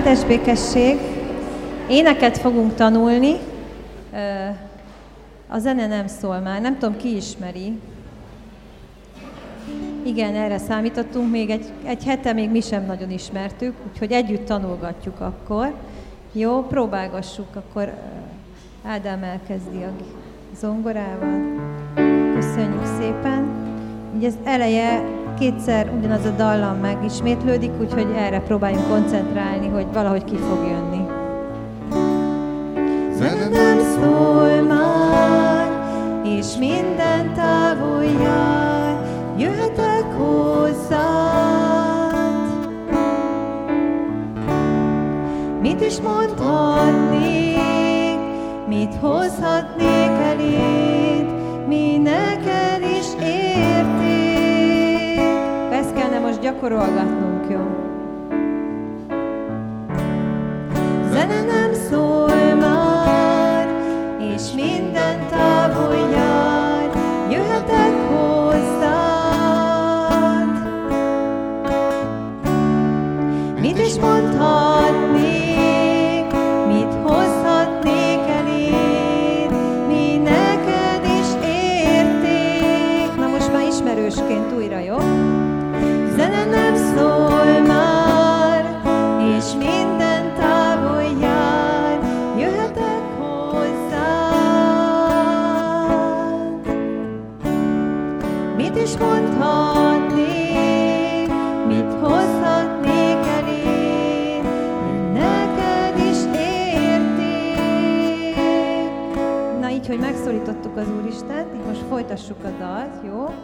Áldás 0.00 0.24
békesség. 0.24 0.98
Éneket 1.88 2.38
fogunk 2.38 2.74
tanulni. 2.74 3.34
A 5.48 5.58
zene 5.58 5.86
nem 5.86 6.06
szól 6.06 6.38
már, 6.38 6.60
nem 6.60 6.78
tudom, 6.78 6.96
ki 6.96 7.16
ismeri. 7.16 7.78
Igen, 10.04 10.34
erre 10.34 10.58
számítottunk, 10.58 11.30
még 11.30 11.50
egy, 11.50 11.64
egy 11.84 12.04
hete 12.04 12.32
még 12.32 12.50
mi 12.50 12.60
sem 12.60 12.86
nagyon 12.86 13.10
ismertük, 13.10 13.74
úgyhogy 13.90 14.12
együtt 14.12 14.46
tanulgatjuk 14.46 15.20
akkor. 15.20 15.74
Jó, 16.32 16.62
próbálgassuk, 16.62 17.56
akkor 17.56 17.92
Ádám 18.84 19.22
elkezdi 19.22 19.82
a 19.82 19.92
zongorával. 20.60 21.40
Köszönjük 22.34 22.86
szépen. 22.98 23.48
Ugye 24.16 24.26
az 24.26 24.38
eleje 24.44 25.19
kétszer 25.40 25.90
ugyanaz 25.98 26.24
a 26.24 26.30
dallam 26.30 26.76
megismétlődik, 26.76 27.70
úgyhogy 27.80 28.06
erre 28.16 28.40
próbáljunk 28.40 28.88
koncentrálni, 28.88 29.68
hogy 29.68 29.86
valahogy 29.92 30.24
ki 30.24 30.36
fog 30.36 30.58
jönni. 30.68 31.06
Zene 33.14 33.48
nem 33.48 33.78
szól 33.78 34.62
már, 34.62 35.68
és 36.24 36.46
minden 36.58 37.34
távol 37.34 38.04
jár, 38.04 39.04
jöhetek 39.38 40.04
hozzád. 40.16 40.98
Mit 45.60 45.80
is 45.80 46.00
mondhatnék, 46.00 47.58
mit 48.68 48.94
hozhatnék 48.94 50.10
eléd, 50.30 50.89
gyakorolgatnunk, 56.50 57.50
jó? 57.50 57.89
Megszólítottuk 110.74 110.76
az 110.76 110.88
Úristent, 111.02 111.54
így 111.54 111.66
most 111.66 111.82
folytassuk 111.88 112.44
a 112.44 112.50
dalt, 112.58 113.04
jó? 113.04 113.34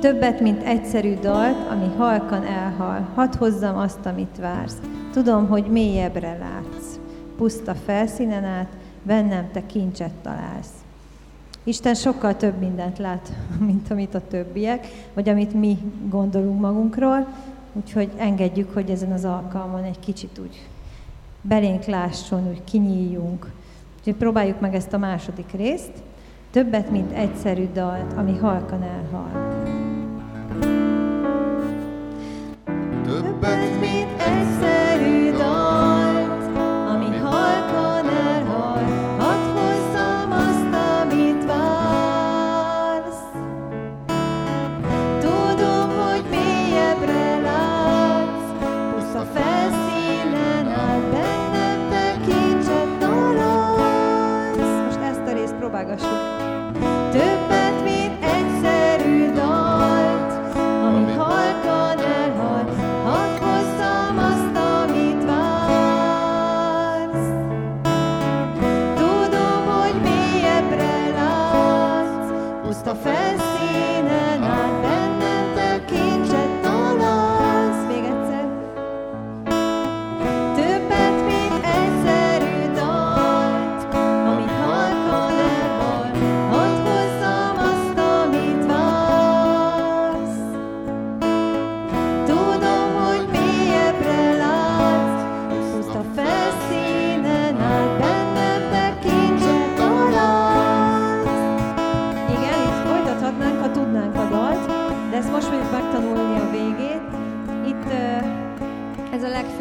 Többet, 0.00 0.40
mint 0.40 0.62
egyszerű 0.62 1.14
dalt, 1.14 1.70
ami 1.70 1.94
halkan 1.96 2.44
elhal. 2.44 3.08
Hadd 3.14 3.36
hozzam 3.36 3.76
azt, 3.76 4.06
amit 4.06 4.38
vársz. 4.40 4.78
Tudom, 5.12 5.48
hogy 5.48 5.64
mélyebbre 5.66 6.38
látsz. 6.38 6.98
Puszta 7.36 7.74
felszínen 7.74 8.44
át, 8.44 8.68
bennem 9.02 9.50
te 9.52 9.66
kincset 9.66 10.12
találsz. 10.22 10.72
Isten 11.64 11.94
sokkal 11.94 12.36
több 12.36 12.58
mindent 12.58 12.98
lát, 12.98 13.32
mint 13.66 13.90
amit 13.90 14.14
a 14.14 14.26
többiek, 14.28 14.86
vagy 15.14 15.28
amit 15.28 15.54
mi 15.54 15.78
gondolunk 16.08 16.60
magunkról, 16.60 17.26
úgyhogy 17.72 18.10
engedjük, 18.16 18.74
hogy 18.74 18.90
ezen 18.90 19.12
az 19.12 19.24
alkalmon 19.24 19.82
egy 19.82 19.98
kicsit 20.00 20.38
úgy 20.42 20.68
belénk 21.40 21.84
lásson, 21.84 22.48
úgy 22.48 22.64
kinyíljunk. 22.64 23.50
Úgyhogy 23.98 24.14
próbáljuk 24.14 24.60
meg 24.60 24.74
ezt 24.74 24.92
a 24.92 24.98
második 24.98 25.52
részt. 25.52 25.92
Többet, 26.54 26.90
mint 26.90 27.12
egyszerű 27.12 27.68
dalt, 27.72 28.12
ami 28.12 28.36
halkan 28.36 28.82
elhal. 28.82 29.63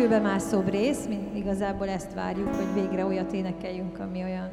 Ez 0.03 0.09
a 0.09 0.13
legfőbe 0.13 0.29
mászóbb 0.33 0.69
rész, 0.69 1.05
mint 1.09 1.35
igazából 1.35 1.87
ezt 1.87 2.13
várjuk, 2.13 2.55
hogy 2.55 2.81
végre 2.81 3.05
olyat 3.05 3.33
énekeljünk, 3.33 3.99
ami 3.99 4.23
olyan 4.23 4.49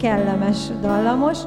kellemes, 0.00 0.68
dallamos. 0.80 1.38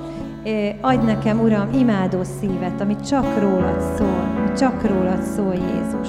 Adj 0.81 1.05
nekem, 1.05 1.39
Uram, 1.39 1.73
imádó 1.73 2.23
szívet, 2.23 2.81
ami 2.81 2.95
csak 2.95 3.39
rólad 3.39 3.81
szól, 3.97 4.33
ami 4.37 4.53
csak 4.57 4.87
rólad 4.87 5.21
szól, 5.21 5.53
Jézus. 5.53 6.07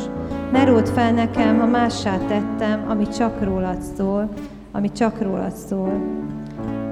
Ne 0.53 0.64
ród 0.64 0.88
fel 0.88 1.12
nekem, 1.12 1.59
ha 1.59 1.66
mássá 1.66 2.19
tettem, 2.19 2.84
ami 2.88 3.09
csak 3.09 3.44
rólad 3.44 3.82
szól, 3.97 4.28
ami 4.72 4.93
csak 4.93 5.22
rólad 5.22 5.53
szól. 5.53 6.00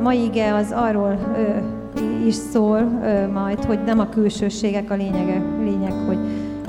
Mai 0.02 0.24
ige 0.24 0.54
az 0.54 0.72
arról 0.72 1.18
ö, 1.36 2.26
is 2.26 2.34
szól 2.34 3.00
ö, 3.02 3.26
majd, 3.26 3.64
hogy 3.64 3.84
nem 3.84 3.98
a 3.98 4.08
külsőségek 4.08 4.90
a 4.90 4.94
lényege, 4.94 5.38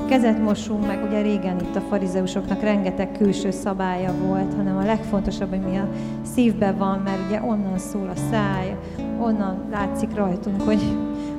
kezet 0.06 0.44
mosunk 0.44 0.86
meg, 0.86 1.04
ugye 1.08 1.22
régen 1.22 1.60
itt 1.60 1.76
a 1.76 1.80
farizeusoknak 1.80 2.62
rengeteg 2.62 3.12
külső 3.12 3.52
szabálya 3.52 4.14
volt, 4.28 4.54
hanem 4.54 4.78
a 4.78 4.86
legfontosabb, 4.86 5.54
ami 5.54 5.78
a 5.78 5.88
szívben 6.34 6.78
van, 6.78 7.02
mert 7.04 7.20
ugye 7.28 7.42
onnan 7.42 7.78
szól 7.78 8.10
a 8.10 8.20
száj, 8.32 8.76
onnan 9.20 9.58
látszik 9.72 10.16
rajtunk, 10.16 10.62
hogy, 10.62 10.82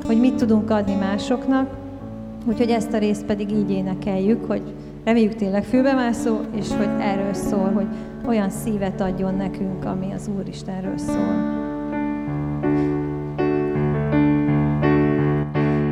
hogy 0.07 0.21
mit 0.21 0.35
tudunk 0.35 0.71
adni 0.71 0.95
másoknak, 0.95 1.71
úgyhogy 2.47 2.71
ezt 2.71 2.93
a 2.93 2.99
részt 2.99 3.25
pedig 3.25 3.51
így 3.51 3.71
énekeljük, 3.71 4.45
hogy 4.47 4.63
reméljük 5.05 5.35
tényleg 5.35 5.65
fülbemászó, 5.65 6.37
és 6.55 6.69
hogy 6.77 6.89
erről 7.01 7.35
szól, 7.35 7.73
hogy 7.73 7.87
olyan 8.27 8.51
szívet 8.51 9.01
adjon 9.01 9.35
nekünk, 9.35 9.85
ami 9.85 10.13
az 10.13 10.31
Úristenről 10.39 10.99
szól. 10.99 11.65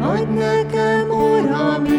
Adj 0.01 0.39
nekem, 0.39 1.09
Uram, 1.11 1.94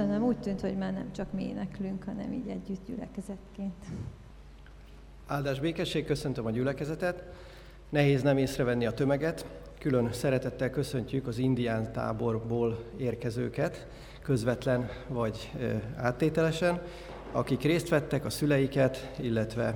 Köszönöm, 0.00 0.24
úgy 0.24 0.38
tűnt, 0.38 0.60
hogy 0.60 0.76
már 0.76 0.92
nem 0.92 1.12
csak 1.12 1.32
mi 1.32 1.48
éneklünk, 1.48 2.04
hanem 2.04 2.32
így 2.32 2.48
együtt 2.48 2.86
gyülekezetként. 2.86 3.84
Áldás 5.26 5.60
békesség, 5.60 6.04
köszöntöm 6.04 6.46
a 6.46 6.50
gyülekezetet. 6.50 7.24
Nehéz 7.88 8.22
nem 8.22 8.36
észrevenni 8.36 8.86
a 8.86 8.92
tömeget. 8.92 9.46
Külön 9.78 10.12
szeretettel 10.12 10.70
köszöntjük 10.70 11.26
az 11.26 11.38
indián 11.38 11.92
táborból 11.92 12.84
érkezőket, 12.96 13.86
közvetlen 14.22 14.88
vagy 15.08 15.52
áttételesen, 15.96 16.82
akik 17.32 17.62
részt 17.62 17.88
vettek, 17.88 18.24
a 18.24 18.30
szüleiket, 18.30 19.12
illetve 19.18 19.74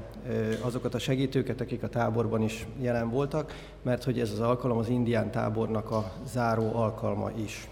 azokat 0.61 0.94
a 0.94 0.99
segítőket, 0.99 1.61
akik 1.61 1.82
a 1.82 1.88
táborban 1.88 2.43
is 2.43 2.67
jelen 2.81 3.11
voltak, 3.11 3.53
mert 3.82 4.05
hogy 4.05 4.21
ez 4.21 4.31
az 4.31 4.41
alkalom 4.41 4.79
az 4.79 4.88
indián 4.88 5.31
tábornak 5.31 5.91
a 5.91 6.12
záró 6.26 6.75
alkalma 6.75 7.31
is. 7.31 7.69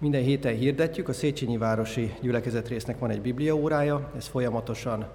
Minden 0.00 0.22
héten 0.22 0.54
hirdetjük, 0.54 1.08
a 1.08 1.12
Széchenyi 1.12 1.56
Városi 1.56 2.14
Gyülekezetrésznek 2.20 2.98
van 2.98 3.10
egy 3.10 3.20
bibliaórája, 3.20 4.10
ez 4.16 4.26
folyamatosan 4.26 5.06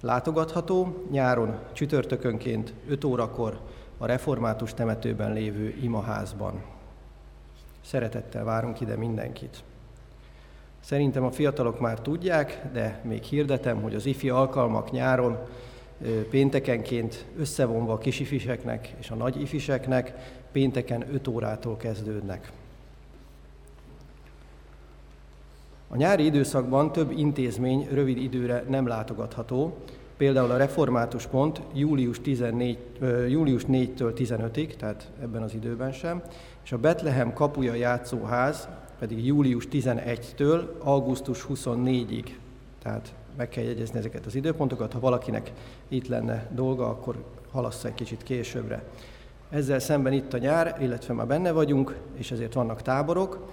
látogatható. 0.00 1.04
Nyáron 1.10 1.58
csütörtökönként 1.72 2.74
5 2.88 3.04
órakor 3.04 3.60
a 3.98 4.06
református 4.06 4.74
temetőben 4.74 5.32
lévő 5.32 5.74
imaházban. 5.82 6.62
Szeretettel 7.84 8.44
várunk 8.44 8.80
ide 8.80 8.96
mindenkit. 8.96 9.62
Szerintem 10.80 11.24
a 11.24 11.30
fiatalok 11.30 11.80
már 11.80 12.00
tudják, 12.00 12.62
de 12.72 13.00
még 13.04 13.22
hirdetem, 13.22 13.82
hogy 13.82 13.94
az 13.94 14.06
ifi 14.06 14.28
alkalmak 14.28 14.90
nyáron 14.90 15.38
péntekenként 16.30 17.24
összevonva 17.38 17.92
a 17.92 17.98
kisifiseknek 17.98 18.94
és 18.98 19.10
a 19.10 19.14
nagy 19.14 19.40
ifiseknek 19.40 20.14
pénteken 20.52 21.14
5 21.14 21.28
órától 21.28 21.76
kezdődnek. 21.76 22.52
A 25.88 25.96
nyári 25.96 26.24
időszakban 26.24 26.92
több 26.92 27.10
intézmény 27.10 27.88
rövid 27.92 28.16
időre 28.16 28.64
nem 28.68 28.86
látogatható, 28.86 29.76
például 30.16 30.50
a 30.50 30.56
Református 30.56 31.26
Pont 31.26 31.60
július, 31.72 32.20
14, 32.20 32.78
ö, 33.00 33.26
július 33.26 33.62
4-től 33.68 34.12
15-ig, 34.16 34.76
tehát 34.76 35.10
ebben 35.22 35.42
az 35.42 35.54
időben 35.54 35.92
sem, 35.92 36.22
és 36.64 36.72
a 36.72 36.78
Betlehem 36.78 37.32
kapuja 37.32 37.74
játszóház 37.74 38.68
pedig 38.98 39.26
július 39.26 39.68
11-től 39.72 40.78
augusztus 40.78 41.46
24-ig, 41.48 42.24
tehát 42.82 43.14
meg 43.36 43.48
kell 43.48 43.64
jegyezni 43.64 43.98
ezeket 43.98 44.26
az 44.26 44.34
időpontokat, 44.34 44.92
ha 44.92 45.00
valakinek 45.00 45.52
itt 45.88 46.08
lenne 46.08 46.48
dolga, 46.54 46.88
akkor 46.88 47.24
halassza 47.52 47.88
egy 47.88 47.94
kicsit 47.94 48.22
későbbre. 48.22 48.82
Ezzel 49.50 49.78
szemben 49.78 50.12
itt 50.12 50.32
a 50.32 50.38
nyár, 50.38 50.76
illetve 50.80 51.14
már 51.14 51.26
benne 51.26 51.52
vagyunk, 51.52 51.96
és 52.14 52.30
ezért 52.30 52.52
vannak 52.52 52.82
táborok, 52.82 53.48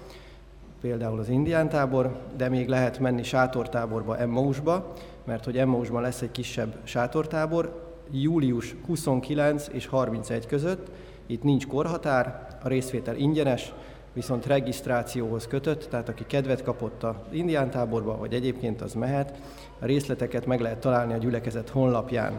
például 0.82 1.18
az 1.18 1.28
indián 1.28 1.68
tábor, 1.68 2.16
de 2.36 2.48
még 2.48 2.68
lehet 2.68 2.98
menni 2.98 3.22
sátortáborba, 3.22 4.18
Emmausba, 4.18 4.92
mert 5.24 5.44
hogy 5.44 5.58
Emmausban 5.58 6.02
lesz 6.02 6.22
egy 6.22 6.30
kisebb 6.30 6.76
sátortábor, 6.84 7.90
július 8.10 8.76
29 8.86 9.68
és 9.72 9.86
31 9.86 10.46
között, 10.46 10.90
itt 11.26 11.42
nincs 11.42 11.66
korhatár, 11.66 12.46
a 12.62 12.68
részvétel 12.68 13.16
ingyenes, 13.16 13.72
viszont 14.12 14.46
regisztrációhoz 14.46 15.46
kötött, 15.46 15.86
tehát 15.90 16.08
aki 16.08 16.24
kedvet 16.26 16.62
kapott 16.62 17.02
az 17.02 17.14
indián 17.30 17.70
táborba, 17.70 18.16
vagy 18.16 18.34
egyébként 18.34 18.80
az 18.80 18.94
mehet, 18.94 19.38
a 19.78 19.86
részleteket 19.86 20.46
meg 20.46 20.60
lehet 20.60 20.80
találni 20.80 21.12
a 21.12 21.16
gyülekezet 21.16 21.68
honlapján. 21.68 22.32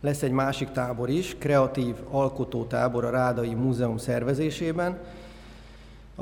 Lesz 0.00 0.22
egy 0.22 0.30
másik 0.30 0.70
tábor 0.70 1.08
is, 1.08 1.36
kreatív 1.38 1.94
alkotó 2.10 2.64
tábor 2.64 3.04
a 3.04 3.10
Rádai 3.10 3.54
Múzeum 3.54 3.96
szervezésében. 3.96 4.98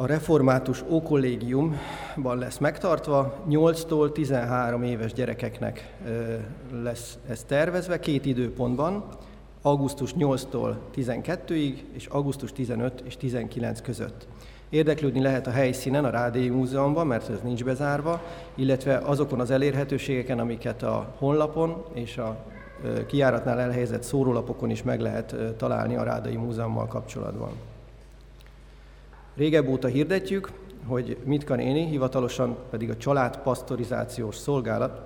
A 0.00 0.06
református 0.06 0.84
ókollégiumban 0.88 2.38
lesz 2.38 2.58
megtartva, 2.58 3.34
8-tól 3.48 4.12
13 4.12 4.82
éves 4.82 5.12
gyerekeknek 5.12 5.94
lesz 6.82 7.18
ez 7.28 7.44
tervezve, 7.44 7.98
két 7.98 8.26
időpontban, 8.26 9.04
augusztus 9.62 10.14
8-tól 10.18 10.74
12-ig, 10.96 11.74
és 11.92 12.06
augusztus 12.06 12.52
15 12.52 13.02
és 13.06 13.16
19 13.16 13.80
között. 13.80 14.26
Érdeklődni 14.68 15.20
lehet 15.20 15.46
a 15.46 15.50
helyszínen, 15.50 16.04
a 16.04 16.10
Rádéi 16.10 16.48
Múzeumban, 16.48 17.06
mert 17.06 17.28
ez 17.28 17.40
nincs 17.42 17.64
bezárva, 17.64 18.22
illetve 18.54 18.96
azokon 18.96 19.40
az 19.40 19.50
elérhetőségeken, 19.50 20.38
amiket 20.38 20.82
a 20.82 21.14
honlapon 21.16 21.84
és 21.92 22.18
a 22.18 22.36
ö, 22.84 23.06
kijáratnál 23.06 23.60
elhelyezett 23.60 24.02
szórólapokon 24.02 24.70
is 24.70 24.82
meg 24.82 25.00
lehet 25.00 25.36
találni 25.56 25.96
a 25.96 26.02
Rádai 26.02 26.36
Múzeummal 26.36 26.86
kapcsolatban. 26.86 27.50
Régebb 29.38 29.68
óta 29.68 29.88
hirdetjük, 29.88 30.50
hogy 30.86 31.16
Mitka 31.24 31.54
néni, 31.54 31.86
hivatalosan 31.86 32.56
pedig 32.70 32.90
a 32.90 32.96
családpasztorizációs 32.96 34.36
szolgálat 34.36 35.00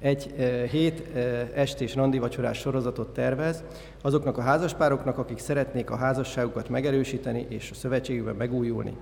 egy 0.00 0.34
e, 0.36 0.66
hét 0.66 1.16
e, 1.16 1.18
estés 1.54 1.94
randivacsorás 1.94 2.58
sorozatot 2.58 3.12
tervez 3.12 3.64
azoknak 4.02 4.38
a 4.38 4.42
házaspároknak, 4.42 5.18
akik 5.18 5.38
szeretnék 5.38 5.90
a 5.90 5.96
házasságukat 5.96 6.68
megerősíteni 6.68 7.46
és 7.48 7.70
a 7.70 7.74
szövetségükben 7.74 8.34
megújulni. 8.34 8.96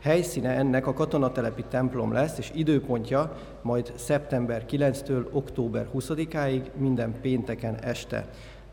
Helyszíne 0.00 0.50
ennek 0.50 0.86
a 0.86 0.92
katonatelepi 0.92 1.64
templom 1.68 2.12
lesz, 2.12 2.38
és 2.38 2.50
időpontja 2.54 3.36
majd 3.62 3.92
szeptember 3.96 4.64
9-től 4.70 5.30
október 5.32 5.88
20-áig 5.94 6.62
minden 6.76 7.20
pénteken 7.20 7.74
este. 7.82 8.28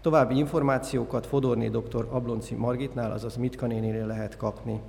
További 0.07 0.37
információkat 0.37 1.27
Fodorné 1.27 1.67
dr. 1.67 2.07
Ablonci 2.09 2.55
Margitnál, 2.55 3.11
azaz 3.11 3.35
Mitka 3.35 3.65
néninél 3.65 4.05
lehet 4.05 4.37
kapni. 4.37 4.79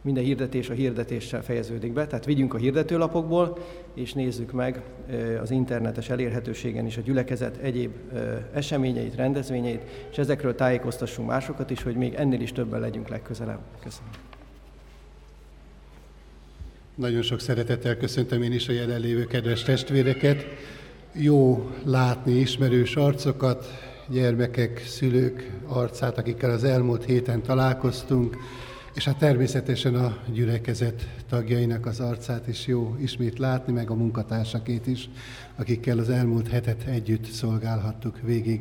minden 0.00 0.24
hirdetés 0.24 0.70
a 0.70 0.72
hirdetéssel 0.72 1.42
fejeződik 1.42 1.92
be, 1.92 2.06
tehát 2.06 2.24
vigyünk 2.24 2.54
a 2.54 2.56
hirdetőlapokból, 2.56 3.58
és 3.94 4.12
nézzük 4.12 4.52
meg 4.52 4.82
az 5.42 5.50
internetes 5.50 6.10
elérhetőségen 6.10 6.86
is 6.86 6.96
a 6.96 7.00
gyülekezet 7.00 7.56
egyéb 7.56 7.94
eseményeit, 8.52 9.14
rendezvényeit, 9.14 9.82
és 10.10 10.18
ezekről 10.18 10.54
tájékoztassunk 10.54 11.28
másokat 11.28 11.70
is, 11.70 11.82
hogy 11.82 11.96
még 11.96 12.14
ennél 12.14 12.40
is 12.40 12.52
többen 12.52 12.80
legyünk 12.80 13.08
legközelebb. 13.08 13.60
Köszönöm. 13.82 14.10
Nagyon 16.94 17.22
sok 17.22 17.40
szeretettel 17.40 17.96
köszöntöm 17.96 18.42
én 18.42 18.52
is 18.52 18.68
a 18.68 18.72
jelenlévő 18.72 19.24
kedves 19.24 19.62
testvéreket. 19.62 20.44
Jó 21.12 21.70
látni 21.84 22.32
ismerős 22.32 22.96
arcokat, 22.96 23.66
gyermekek, 24.08 24.82
szülők 24.86 25.50
arcát, 25.66 26.18
akikkel 26.18 26.50
az 26.50 26.64
elmúlt 26.64 27.04
héten 27.04 27.42
találkoztunk, 27.42 28.36
és 28.94 29.04
hát 29.04 29.18
természetesen 29.18 29.94
a 29.94 30.16
gyülekezet 30.32 31.08
tagjainak 31.28 31.86
az 31.86 32.00
arcát 32.00 32.48
is 32.48 32.66
jó 32.66 32.96
ismét 33.00 33.38
látni, 33.38 33.72
meg 33.72 33.90
a 33.90 33.94
munkatársakét 33.94 34.86
is, 34.86 35.08
akikkel 35.56 35.98
az 35.98 36.10
elmúlt 36.10 36.48
hetet 36.48 36.82
együtt 36.82 37.24
szolgálhattuk 37.24 38.20
végig. 38.22 38.60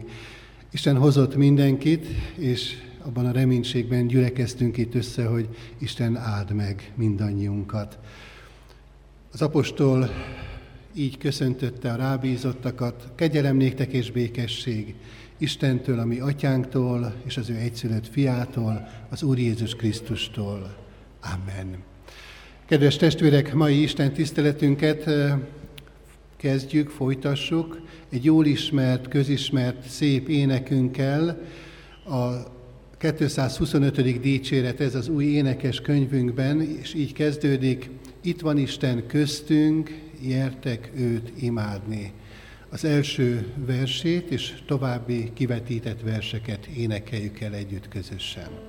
Isten 0.72 0.98
hozott 0.98 1.36
mindenkit, 1.36 2.06
és 2.36 2.74
abban 3.06 3.26
a 3.26 3.32
reménységben 3.32 4.08
gyülekeztünk 4.08 4.78
itt 4.78 4.96
össze, 4.96 5.26
hogy 5.26 5.50
Isten 5.78 6.18
áld 6.18 6.52
meg 6.52 6.94
mindannyiunkat. 6.96 8.00
Az 9.32 9.42
apostol 9.42 10.10
így 10.96 11.18
köszöntötte 11.18 11.92
a 11.92 11.96
rábízottakat, 11.96 13.12
kegyelem 13.16 13.56
néktek 13.56 13.92
és 13.92 14.12
békesség 14.12 14.96
Istentől, 15.38 16.00
ami 16.00 16.20
atyánktól, 16.20 17.14
és 17.26 17.38
az 17.38 17.50
ő 17.50 17.56
egyszülött 17.56 18.08
fiától, 18.08 18.88
az 19.10 19.24
Úr 19.24 19.38
Jézus 19.38 19.76
Krisztustól. 19.76 20.76
Amen. 21.22 21.84
Kedves 22.66 22.96
testvérek, 22.96 23.54
mai 23.54 23.82
Isten 23.82 24.14
tiszteletünket 24.14 25.10
kezdjük, 26.38 26.90
folytassuk 26.90 27.82
egy 28.10 28.24
jól 28.26 28.46
ismert, 28.46 29.08
közismert, 29.08 29.90
szép 29.90 30.30
énekünkkel. 30.30 31.42
A 32.06 32.58
225. 32.98 34.20
dicséret 34.20 34.80
ez 34.80 34.96
az 34.96 35.08
új 35.08 35.26
énekes 35.26 35.82
könyvünkben, 35.82 36.62
és 36.62 36.94
így 36.94 37.14
kezdődik, 37.14 37.90
itt 38.22 38.42
van 38.42 38.58
Isten 38.58 39.08
köztünk, 39.08 40.09
jertek 40.22 40.92
őt 40.96 41.42
imádni 41.42 42.14
az 42.70 42.86
első 42.86 43.54
versét 43.56 44.30
és 44.32 44.54
további 44.66 45.32
kivetített 45.34 46.02
verseket 46.02 46.66
énekeljük 46.66 47.40
el 47.40 47.54
együtt 47.54 47.88
közösen. 47.88 48.69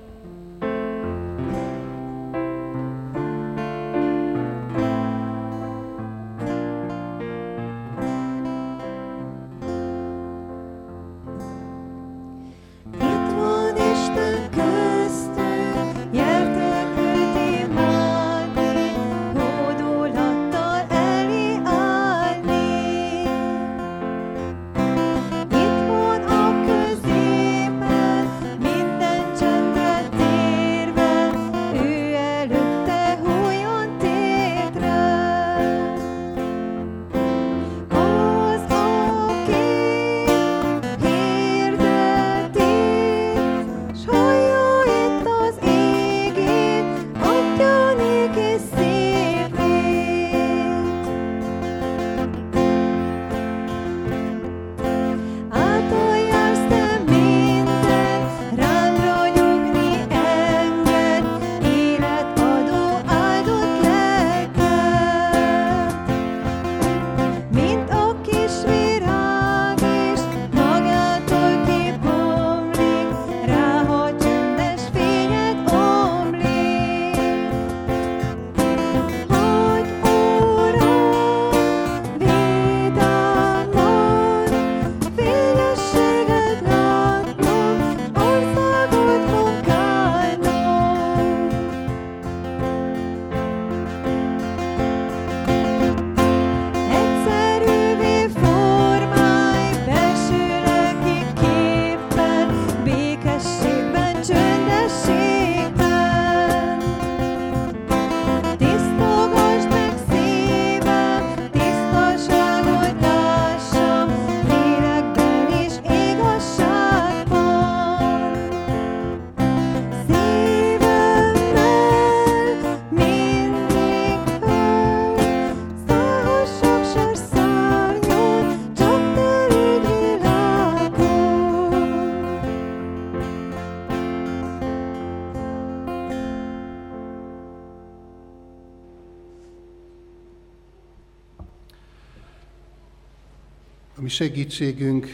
Segítségünk, 144.11 145.07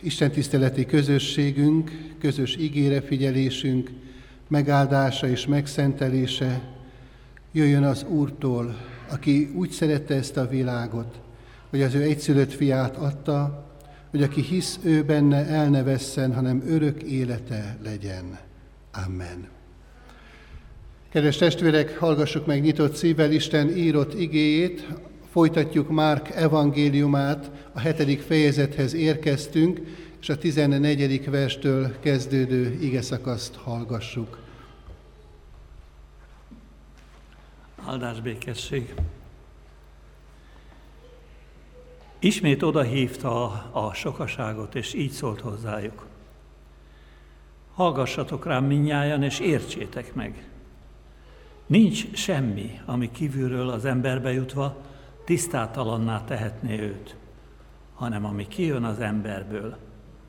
Isten 0.00 0.30
tiszteleti 0.30 0.86
közösségünk, 0.86 1.90
közös 2.20 2.56
ígére 2.56 3.00
figyelésünk, 3.00 3.90
megáldása 4.48 5.28
és 5.28 5.46
megszentelése 5.46 6.62
jöjjön 7.52 7.84
az 7.84 8.04
Úrtól, 8.08 8.76
aki 9.10 9.50
úgy 9.54 9.70
szerette 9.70 10.14
ezt 10.14 10.36
a 10.36 10.48
világot, 10.48 11.20
hogy 11.70 11.82
az 11.82 11.94
ő 11.94 12.02
egyszülött 12.02 12.52
fiát 12.52 12.96
adta, 12.96 13.66
hogy 14.10 14.22
aki 14.22 14.40
hisz 14.40 14.78
ő 14.82 15.02
benne, 15.02 15.46
el 15.46 15.68
ne 15.68 15.82
vesszen, 15.82 16.34
hanem 16.34 16.62
örök 16.66 17.02
élete 17.02 17.76
legyen. 17.84 18.38
Amen. 19.06 19.48
Kedves 21.08 21.36
testvérek, 21.36 21.98
hallgassuk 21.98 22.46
meg 22.46 22.60
nyitott 22.60 22.94
szívvel 22.94 23.32
Isten 23.32 23.76
írott 23.76 24.20
igéjét, 24.20 24.86
Folytatjuk 25.36 25.88
Márk 25.88 26.30
evangéliumát, 26.30 27.50
a 27.72 27.80
hetedik 27.80 28.20
fejezethez 28.20 28.94
érkeztünk, 28.94 29.80
és 30.20 30.28
a 30.28 30.38
14. 30.38 31.30
verstől 31.30 32.00
kezdődő 32.00 32.78
ige 32.80 33.02
szakaszt 33.02 33.54
hallgassuk. 33.54 34.38
Áldás 37.86 38.20
békesség. 38.20 38.94
Ismét 42.18 42.62
odahívta 42.62 43.44
a 43.72 43.94
sokaságot, 43.94 44.74
és 44.74 44.94
így 44.94 45.10
szólt 45.10 45.40
hozzájuk. 45.40 46.06
Hallgassatok 47.74 48.46
rám 48.46 48.64
minnyájan, 48.64 49.22
és 49.22 49.40
értsétek 49.40 50.14
meg. 50.14 50.48
Nincs 51.66 52.12
semmi, 52.12 52.80
ami 52.84 53.10
kívülről 53.10 53.68
az 53.68 53.84
emberbe 53.84 54.32
jutva, 54.32 54.94
tisztátalanná 55.26 56.24
tehetné 56.24 56.80
őt, 56.80 57.16
hanem 57.94 58.24
ami 58.24 58.46
kijön 58.46 58.84
az 58.84 59.00
emberből, 59.00 59.76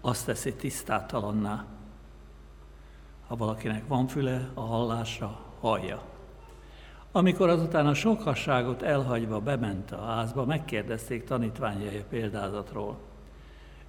azt 0.01 0.25
teszi 0.25 0.54
tisztátalanná. 0.54 1.66
Ha 3.27 3.36
valakinek 3.36 3.88
van 3.88 4.08
füle 4.08 4.50
a 4.54 4.62
hallásra, 4.62 5.39
hallja. 5.60 6.01
Amikor 7.12 7.50
azután 7.50 7.88
a 7.88 7.94
sokasságot 7.94 8.82
elhagyva 8.82 9.39
bement 9.39 9.92
a 9.92 10.06
házba, 10.06 10.46
megkérdezték 10.46 11.24
tanítványai 11.24 11.98
a 11.98 12.06
példázatról. 12.10 12.98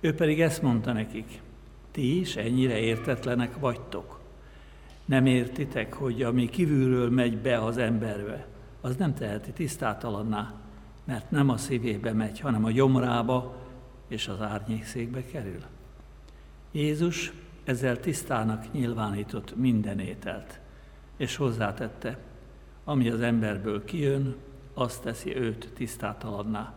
Ő 0.00 0.14
pedig 0.14 0.40
ezt 0.40 0.62
mondta 0.62 0.92
nekik, 0.92 1.40
ti 1.90 2.20
is 2.20 2.36
ennyire 2.36 2.78
értetlenek 2.78 3.58
vagytok. 3.58 4.20
Nem 5.04 5.26
értitek, 5.26 5.94
hogy 5.94 6.22
ami 6.22 6.48
kívülről 6.48 7.10
megy 7.10 7.38
be 7.38 7.64
az 7.64 7.78
emberbe, 7.78 8.46
az 8.80 8.96
nem 8.96 9.14
teheti 9.14 9.50
tisztátalanná, 9.50 10.54
mert 11.08 11.30
nem 11.30 11.48
a 11.48 11.56
szívébe 11.56 12.12
megy, 12.12 12.40
hanem 12.40 12.64
a 12.64 12.70
gyomrába 12.70 13.56
és 14.08 14.28
az 14.28 14.40
árnyékszékbe 14.40 15.24
kerül. 15.24 15.62
Jézus 16.72 17.32
ezzel 17.64 18.00
tisztának 18.00 18.72
nyilvánított 18.72 19.56
minden 19.56 19.98
ételt, 19.98 20.60
és 21.16 21.36
hozzátette, 21.36 22.18
ami 22.84 23.08
az 23.08 23.20
emberből 23.20 23.84
kijön, 23.84 24.36
azt 24.74 25.02
teszi 25.02 25.36
őt 25.36 25.72
tisztátalanná. 25.74 26.74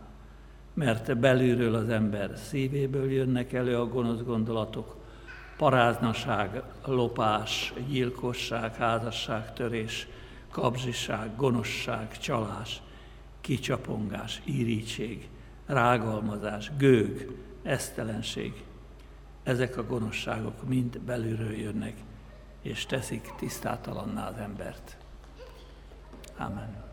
Mert 0.73 1.17
belülről 1.17 1.75
az 1.75 1.89
ember 1.89 2.38
szívéből 2.38 3.11
jönnek 3.11 3.53
elő 3.53 3.77
a 3.77 3.88
gonosz 3.88 4.21
gondolatok, 4.21 4.95
paráznaság, 5.57 6.63
lopás, 6.85 7.73
gyilkosság, 7.88 8.75
házasságtörés, 8.75 10.07
kapzsiság, 10.51 11.35
gonoszság, 11.35 12.17
csalás, 12.17 12.81
kicsapongás, 13.41 14.41
irítség, 14.45 15.27
rágalmazás, 15.65 16.71
gőg, 16.77 17.31
esztelenség. 17.63 18.53
Ezek 19.43 19.77
a 19.77 19.86
gonoszságok 19.86 20.67
mind 20.67 21.00
belülről 21.00 21.57
jönnek, 21.57 21.93
és 22.62 22.86
teszik 22.86 23.29
tisztátalanná 23.39 24.27
az 24.27 24.38
embert. 24.38 24.98
Amen. 26.38 26.83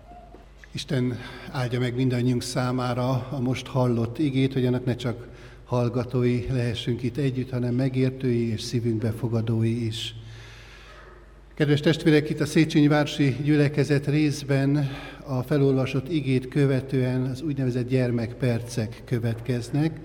Isten 0.72 1.18
áldja 1.50 1.78
meg 1.78 1.94
mindannyiunk 1.94 2.42
számára 2.42 3.28
a 3.30 3.40
most 3.40 3.66
hallott 3.66 4.18
igét, 4.18 4.52
hogy 4.52 4.66
annak 4.66 4.84
ne 4.84 4.94
csak 4.94 5.28
hallgatói 5.64 6.46
lehessünk 6.50 7.02
itt 7.02 7.16
együtt, 7.16 7.50
hanem 7.50 7.74
megértői 7.74 8.50
és 8.52 8.62
szívünkbe 8.62 9.10
fogadói 9.10 9.86
is. 9.86 10.14
Kedves 11.58 11.80
testvérek, 11.80 12.30
itt 12.30 12.40
a 12.40 12.46
Széchenyi 12.46 12.88
Városi 12.88 13.36
Gyülekezet 13.42 14.06
részben 14.06 14.90
a 15.26 15.42
felolvasott 15.42 16.10
igét 16.10 16.48
követően 16.48 17.22
az 17.22 17.42
úgynevezett 17.42 17.88
gyermekpercek 17.88 19.02
következnek. 19.04 20.00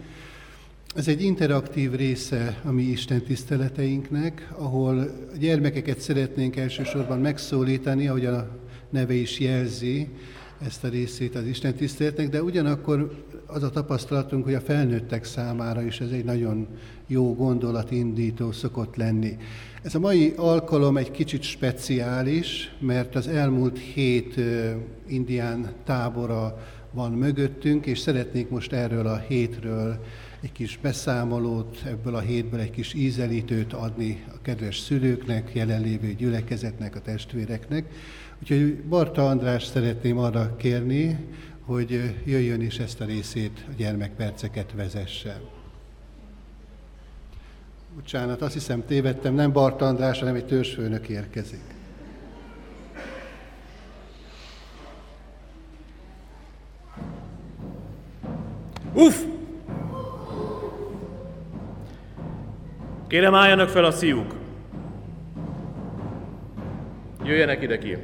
Ez 0.95 1.07
egy 1.07 1.22
interaktív 1.22 1.95
része 1.95 2.62
a 2.63 2.72
mi 2.72 2.83
Isten 2.83 3.22
tiszteleteinknek, 3.22 4.50
ahol 4.57 5.00
a 5.33 5.38
gyermekeket 5.38 6.00
szeretnénk 6.00 6.55
elsősorban 6.55 7.19
megszólítani, 7.19 8.07
ahogy 8.07 8.25
a 8.25 8.60
neve 8.89 9.13
is 9.13 9.39
jelzi 9.39 10.07
ezt 10.65 10.84
a 10.84 10.88
részét 10.88 11.36
az 11.36 11.46
Isten 11.46 11.74
tiszteletnek, 11.74 12.30
de 12.30 12.43
ugyanakkor 12.43 13.26
az 13.45 13.63
a 13.63 13.69
tapasztalatunk, 13.69 14.43
hogy 14.43 14.54
a 14.54 14.62
felnőttek 14.62 15.23
számára 15.23 15.82
is 15.82 15.99
ez 15.99 16.10
egy 16.10 16.23
nagyon 16.23 16.67
jó 17.08 17.36
gondolatindító 17.36 18.52
szokott 18.52 18.95
lenni. 18.95 19.38
Ez 19.82 19.95
a 19.95 19.99
mai 19.99 20.34
alkalom 20.38 20.97
egy 20.97 21.12
kicsit 21.12 21.41
speciális, 21.41 22.76
mert 22.80 23.15
az 23.15 23.28
elmúlt 23.28 23.80
hét 23.80 24.39
indián 25.08 25.73
tábora 25.84 26.58
van 26.91 27.12
mögöttünk, 27.12 27.86
és 27.86 27.99
szeretnék 27.99 28.49
most 28.49 28.73
erről 28.73 29.08
a 29.08 29.17
hétről 29.17 29.99
egy 30.41 30.52
kis 30.52 30.80
beszámolót, 30.82 31.82
ebből 31.86 32.15
a 32.15 32.19
hétből 32.19 32.60
egy 32.60 32.71
kis 32.71 32.93
ízelítőt 32.93 33.73
adni 33.73 34.23
a 34.28 34.41
kedves 34.41 34.80
szülőknek, 34.80 35.52
jelenlévő 35.54 36.13
gyülekezetnek, 36.13 36.95
a 36.95 37.02
testvéreknek. 37.02 37.86
Úgyhogy 38.43 38.84
Barta 38.84 39.27
András 39.27 39.63
szeretném 39.63 40.17
arra 40.17 40.56
kérni, 40.56 41.27
hogy 41.65 42.15
jöjjön 42.25 42.62
és 42.62 42.79
ezt 42.79 43.01
a 43.01 43.06
részét, 43.06 43.65
a 43.67 43.73
gyermekperceket 43.77 44.71
vezesse. 44.75 45.39
Bocsánat, 47.95 48.41
azt 48.41 48.53
hiszem 48.53 48.86
tévedtem, 48.86 49.34
nem 49.34 49.51
Barta 49.51 49.86
András, 49.86 50.19
hanem 50.19 50.36
egy 50.36 50.45
törzsfőnök 50.45 51.08
érkezik. 51.08 51.63
Uff! 58.93 59.23
Kérem 63.08 63.34
álljanak 63.34 63.69
fel 63.69 63.86
a 63.86 63.91
szíjuk. 63.91 64.36
Jöjjenek 67.23 67.62
ide 67.62 67.77
ki. 67.77 67.97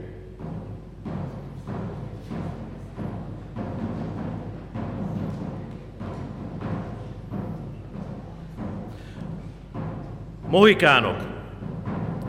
Mohikánok, 10.49 11.15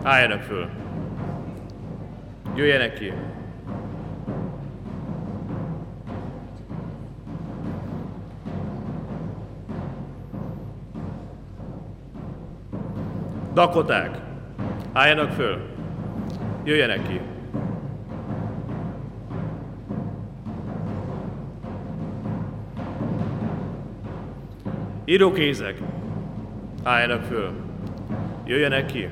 álljanak 0.02 0.42
föl. 0.42 0.68
Jöjjenek 2.54 2.94
ki. 2.94 3.12
Dakoták, 13.54 14.18
álljanak 14.92 15.30
föl. 15.30 15.58
Jöjjenek 16.64 17.08
ki. 17.08 17.20
Írókézek, 25.04 25.78
álljanak 26.82 27.22
föl. 27.22 27.69
Jöjjenek 28.50 28.86
ki! 28.86 29.08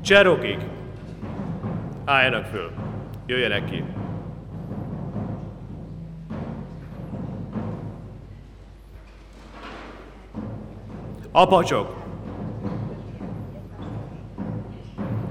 Cserokik! 0.00 0.60
Álljanak 2.04 2.44
föl! 2.44 2.70
Jöjjenek 3.26 3.64
ki! 3.64 3.84
Apacsok! 11.32 11.96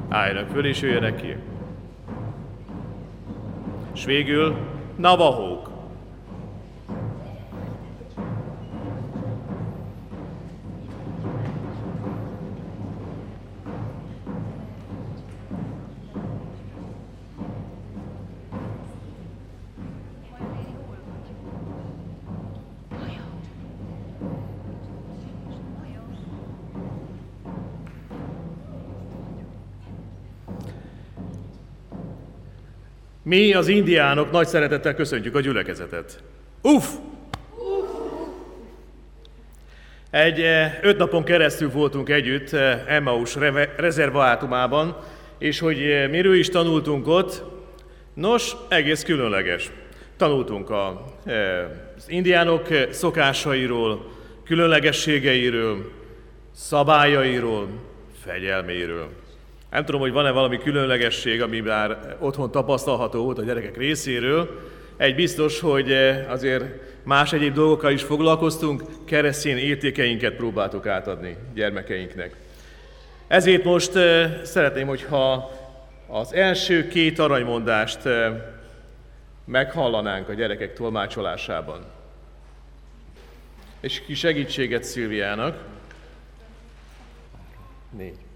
Álljanak 0.10 0.50
föl 0.50 0.66
és 0.66 0.82
jöjjenek 0.82 1.16
ki! 1.16 1.36
És 3.94 4.06
végül 4.06 4.56
Navahók! 4.96 5.69
Mi, 33.30 33.54
az 33.54 33.68
indiánok 33.68 34.32
nagy 34.32 34.48
szeretettel 34.48 34.96
köszöntjük 34.96 35.36
a 35.36 35.40
gyülekezetet. 35.40 36.24
Uff! 36.62 36.86
Egy 40.10 40.42
eh, 40.42 40.78
öt 40.82 40.98
napon 40.98 41.24
keresztül 41.24 41.70
voltunk 41.72 42.10
együtt 42.10 42.54
eh, 42.54 42.84
Emmaus 42.88 43.36
rezervátumában, 43.78 44.98
és 45.38 45.60
hogy 45.60 45.82
eh, 45.82 46.10
miről 46.10 46.36
is 46.36 46.50
tanultunk 46.50 47.08
ott, 47.08 47.44
nos, 48.14 48.56
egész 48.70 49.04
különleges. 49.04 49.72
Tanultunk 50.18 50.70
a, 50.70 51.06
az 51.98 52.06
indiánok 52.08 52.68
szokásairól, 52.90 54.12
különlegességeiről, 54.46 55.92
szabályairól, 56.52 57.68
fegyelméről. 58.26 59.19
Nem 59.70 59.86
tudom, 59.86 60.02
hogy 60.02 60.12
van-e 60.12 60.32
valami 60.32 60.58
különlegesség, 60.58 61.42
ami 61.42 61.60
már 61.60 62.16
otthon 62.20 62.52
tapasztalható 62.52 63.24
volt 63.24 63.38
a 63.38 63.44
gyerekek 63.44 63.78
részéről. 63.78 64.60
Egy 64.98 65.16
biztos, 65.16 65.60
hogy 65.60 65.92
eh, 65.92 66.32
azért 66.32 66.64
más 67.04 67.34
egyéb 67.34 67.54
dolgokkal 67.54 67.92
is 67.92 68.04
foglalkoztunk, 68.04 68.84
keresztény 69.06 69.58
értékeinket 69.58 70.36
próbáltuk 70.36 70.88
átadni 70.88 71.38
gyermekeinknek. 71.54 72.36
Ezért 73.28 73.64
most 73.64 73.96
eh, 73.96 74.40
szeretném, 74.44 74.88
hogyha 74.88 75.52
az 76.08 76.34
első 76.34 76.88
két 76.88 77.20
aranymondást 77.20 78.06
eh, 78.06 78.34
meghallanánk 79.46 80.30
a 80.30 80.34
gyerekek 80.34 80.74
tolmácsolásában. 80.74 81.86
És 83.80 84.02
ki 84.06 84.14
segítséget 84.14 84.84
Szilviának. 84.84 85.64
Négy. 87.98 88.29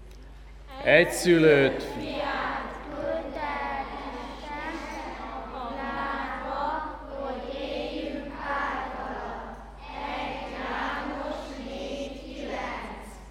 Egy 0.84 1.10
szülőt. 1.10 1.86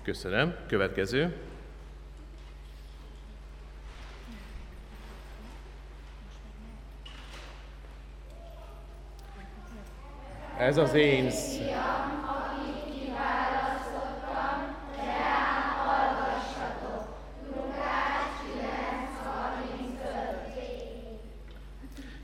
Köszönöm. 0.03 0.55
Következő. 0.67 1.35
Ez 10.57 10.77
az 10.77 10.93
én 10.93 11.29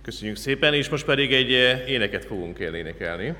Köszönjük 0.09 0.37
szépen, 0.37 0.73
és 0.73 0.89
most 0.89 1.05
pedig 1.05 1.33
egy 1.33 1.53
eh, 1.53 1.89
éneket 1.89 2.25
fogunk 2.25 2.59
énekelni. 2.59 3.35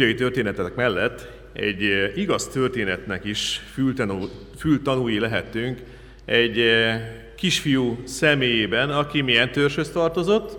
Bibliai 0.00 0.18
történetek 0.18 0.74
mellett 0.74 1.28
egy 1.52 1.84
eh, 1.84 2.16
igaz 2.16 2.48
történetnek 2.48 3.24
is 3.24 3.62
fültanú, 3.72 4.28
fültanúi 4.58 5.18
lehetünk 5.18 5.82
egy 6.24 6.58
eh, 6.58 7.02
kisfiú 7.36 7.98
személyében, 8.04 8.90
aki 8.90 9.20
milyen 9.20 9.52
törzshöz 9.52 9.90
tartozott, 9.90 10.58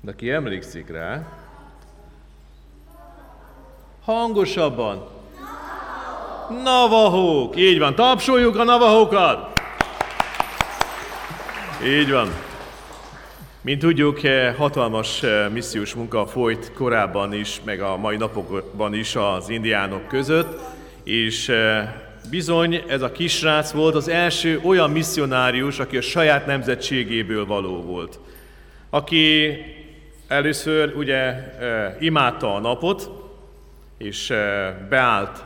de 0.00 0.14
ki 0.14 0.30
emlékszik 0.30 0.88
rá? 0.90 1.38
Hangosabban. 4.04 5.08
Navahók! 6.64 7.56
Így 7.56 7.78
van, 7.78 7.94
tapsoljuk 7.94 8.56
a 8.56 8.64
navahókat! 8.64 9.60
Így 11.84 12.10
van. 12.10 12.47
Mint 13.68 13.80
tudjuk, 13.80 14.22
eh, 14.22 14.54
hatalmas 14.56 15.22
eh, 15.22 15.48
missziós 15.50 15.94
munka 15.94 16.26
folyt 16.26 16.72
korábban 16.72 17.32
is, 17.32 17.60
meg 17.64 17.80
a 17.80 17.96
mai 17.96 18.16
napokban 18.16 18.94
is 18.94 19.16
az 19.16 19.48
indiánok 19.48 20.06
között, 20.06 20.60
és 21.04 21.48
eh, 21.48 21.92
bizony 22.30 22.82
ez 22.86 23.02
a 23.02 23.12
kisrác 23.12 23.70
volt 23.70 23.94
az 23.94 24.08
első 24.08 24.60
olyan 24.64 24.90
misszionárius, 24.90 25.78
aki 25.78 25.96
a 25.96 26.00
saját 26.00 26.46
nemzetségéből 26.46 27.46
való 27.46 27.82
volt. 27.82 28.20
Aki 28.90 29.56
először 30.28 30.92
ugye 30.96 31.34
imádta 32.00 32.54
a 32.54 32.60
napot, 32.60 33.10
és 33.98 34.32
beállt 34.88 35.44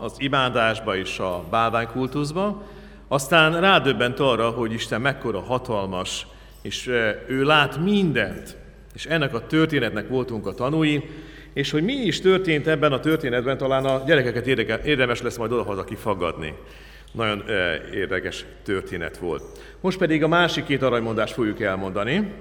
az 0.00 0.12
imádásba 0.18 0.96
és 0.96 1.18
a 1.18 1.44
bálványkultuszba, 1.50 2.62
aztán 3.08 3.60
rádöbbent 3.60 4.20
arra, 4.20 4.50
hogy 4.50 4.72
Isten 4.72 5.00
mekkora 5.00 5.40
hatalmas, 5.40 6.26
és 6.62 6.86
ő 7.26 7.42
lát 7.42 7.78
mindent, 7.78 8.56
és 8.94 9.06
ennek 9.06 9.34
a 9.34 9.46
történetnek 9.46 10.08
voltunk 10.08 10.46
a 10.46 10.54
tanúi, 10.54 11.10
és 11.52 11.70
hogy 11.70 11.82
mi 11.82 11.92
is 11.92 12.20
történt 12.20 12.66
ebben 12.66 12.92
a 12.92 13.00
történetben, 13.00 13.58
talán 13.58 13.84
a 13.84 14.02
gyerekeket 14.06 14.46
érdemes 14.86 15.22
lesz 15.22 15.36
majd 15.36 15.52
odahaza 15.52 15.84
kifaggadni. 15.84 16.54
Nagyon 17.12 17.44
érdekes 17.94 18.44
történet 18.64 19.18
volt. 19.18 19.42
Most 19.80 19.98
pedig 19.98 20.22
a 20.22 20.28
másik 20.28 20.64
két 20.64 20.82
aranymondást 20.82 21.34
fogjuk 21.34 21.60
elmondani. 21.60 22.32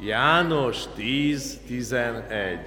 János 0.00 0.84
10.11. 0.96 2.58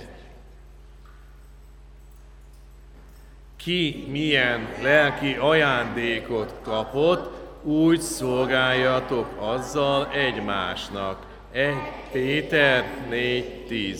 Ki 3.55 4.05
milyen 4.09 4.67
lelki 4.81 5.33
ajándékot 5.33 6.53
kapott, 6.61 7.37
úgy 7.63 7.99
szolgáljatok 8.01 9.35
azzal 9.39 10.11
egymásnak. 10.11 11.25
1 11.51 11.73
Péter 12.11 12.85
4.10. 13.09 13.99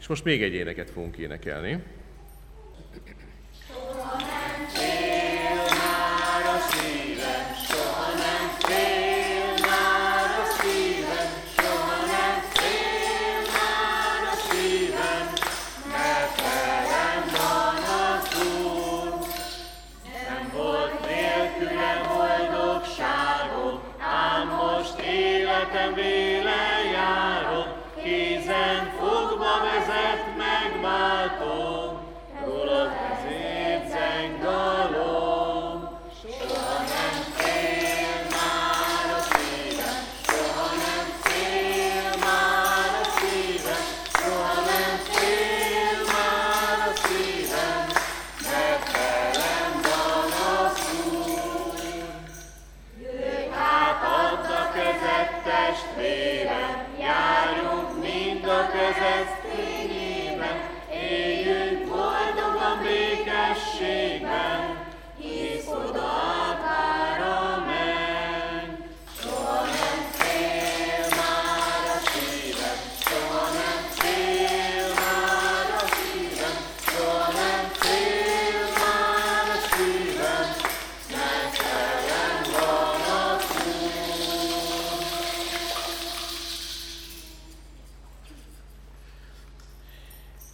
És 0.00 0.06
most 0.06 0.24
még 0.24 0.42
egy 0.42 0.54
éneket 0.54 0.90
fogunk 0.90 1.16
énekelni. 1.16 1.82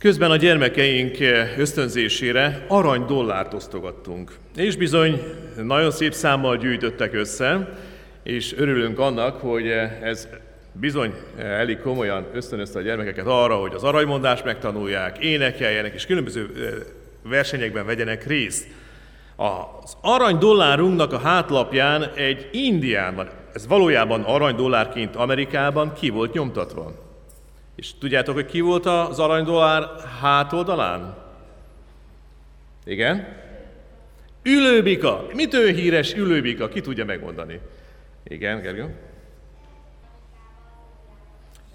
Közben 0.05 0.31
a 0.31 0.37
gyermekeink 0.37 1.17
ösztönzésére 1.59 2.65
arany 2.69 3.05
dollárt 3.07 3.55
osztogattunk. 3.55 4.37
És 4.57 4.77
bizony 4.77 5.23
nagyon 5.63 5.91
szép 5.91 6.13
számmal 6.13 6.57
gyűjtöttek 6.57 7.15
össze, 7.15 7.79
és 8.23 8.55
örülünk 8.57 8.99
annak, 8.99 9.41
hogy 9.41 9.67
ez 10.03 10.29
bizony 10.73 11.15
elég 11.39 11.79
komolyan 11.79 12.27
ösztönözte 12.35 12.79
a 12.79 12.83
gyermekeket 12.83 13.27
arra, 13.27 13.55
hogy 13.55 13.75
az 13.75 13.83
aranymondást 13.83 14.45
megtanulják, 14.45 15.19
énekeljenek, 15.19 15.95
és 15.95 16.07
különböző 16.07 16.51
versenyekben 17.23 17.87
vegyenek 17.87 18.27
részt. 18.27 18.67
Az 19.37 19.97
arany 20.01 20.39
dollárunknak 20.39 21.13
a 21.13 21.19
hátlapján 21.19 22.11
egy 22.15 22.49
indián 22.53 23.15
van. 23.15 23.29
Ez 23.53 23.67
valójában 23.67 24.23
arany 24.23 24.57
dollárként 24.57 25.17
Amerikában 25.17 25.93
ki 25.93 26.09
volt 26.11 26.33
nyomtatva. 26.33 27.04
És 27.75 27.91
tudjátok, 27.99 28.35
hogy 28.35 28.47
ki 28.47 28.61
volt 28.61 28.87
az 28.87 29.19
aranydollár 29.19 29.89
hátoldalán? 30.21 31.17
Igen? 32.85 33.43
Ülőbika. 34.43 35.27
Mitől 35.33 35.73
híres 35.73 36.15
ülőbika? 36.15 36.69
Ki 36.69 36.81
tudja 36.81 37.05
megmondani? 37.05 37.61
Igen, 38.25 38.61
Gergő? 38.61 38.95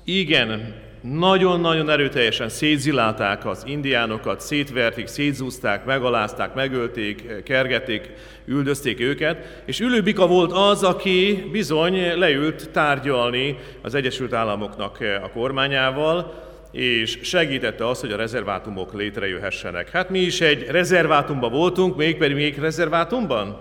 Igen, 0.03 0.75
nagyon-nagyon 1.01 1.89
erőteljesen 1.89 2.49
szétzilálták 2.49 3.45
az 3.45 3.63
indiánokat, 3.65 4.41
szétverték, 4.41 5.07
szétzúzták, 5.07 5.85
megalázták, 5.85 6.53
megölték, 6.53 7.43
kergették, 7.43 8.09
üldözték 8.45 8.99
őket, 8.99 9.61
és 9.65 9.79
Ülőbika 9.79 10.27
volt 10.27 10.51
az, 10.51 10.83
aki 10.83 11.47
bizony 11.51 12.17
leült 12.17 12.69
tárgyalni 12.69 13.57
az 13.81 13.95
Egyesült 13.95 14.33
Államoknak 14.33 14.97
a 15.23 15.29
kormányával, 15.29 16.47
és 16.71 17.19
segítette 17.21 17.87
azt, 17.87 18.01
hogy 18.01 18.11
a 18.11 18.17
rezervátumok 18.17 18.93
létrejöhessenek. 18.93 19.89
Hát 19.89 20.09
mi 20.09 20.19
is 20.19 20.41
egy 20.41 20.67
rezervátumban 20.67 21.51
voltunk, 21.51 21.95
mégpedig 21.95 22.35
még 22.35 22.59
rezervátumban? 22.59 23.57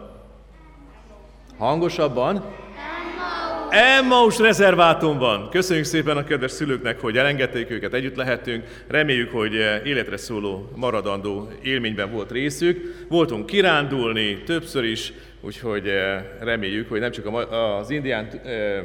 Hangosabban? 1.58 2.44
Emmaus 3.70 4.38
rezervátumban. 4.38 5.48
Köszönjük 5.50 5.84
szépen 5.84 6.16
a 6.16 6.24
kedves 6.24 6.50
szülőknek, 6.50 7.00
hogy 7.00 7.16
elengedték 7.16 7.70
őket, 7.70 7.94
együtt 7.94 8.16
lehetünk. 8.16 8.64
Reméljük, 8.86 9.30
hogy 9.30 9.56
eh, 9.56 9.80
életre 9.84 10.16
szóló, 10.16 10.70
maradandó 10.74 11.48
élményben 11.62 12.10
volt 12.10 12.30
részük. 12.30 13.04
Voltunk 13.08 13.46
kirándulni 13.46 14.42
többször 14.42 14.84
is, 14.84 15.12
úgyhogy 15.40 15.88
eh, 15.88 16.24
reméljük, 16.40 16.88
hogy 16.88 17.00
nem 17.00 17.10
csak 17.10 17.50
az 17.50 17.90
indián 17.90 18.28
eh, 18.44 18.82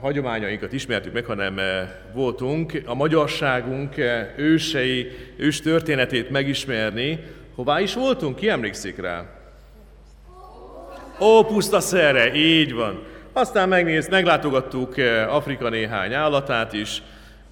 hagyományainkat 0.00 0.72
ismertük 0.72 1.12
meg, 1.12 1.24
hanem 1.24 1.60
voltunk 2.14 2.82
a 2.84 2.94
magyarságunk 2.94 3.94
ősei, 4.36 5.10
ős 5.36 5.60
történetét 5.60 6.30
megismerni. 6.30 7.18
Hová 7.54 7.80
is 7.80 7.94
voltunk? 7.94 8.36
Ki 8.36 8.48
emlékszik 8.48 9.00
rá? 9.00 9.26
Ó, 11.20 11.44
puszta 11.44 11.80
szere, 11.80 12.34
így 12.34 12.74
van. 12.74 13.02
Aztán 13.38 13.68
megnéz, 13.68 14.08
meglátogattuk 14.08 14.98
eh, 14.98 15.34
Afrika 15.34 15.68
néhány 15.68 16.14
állatát 16.14 16.72
is, 16.72 17.02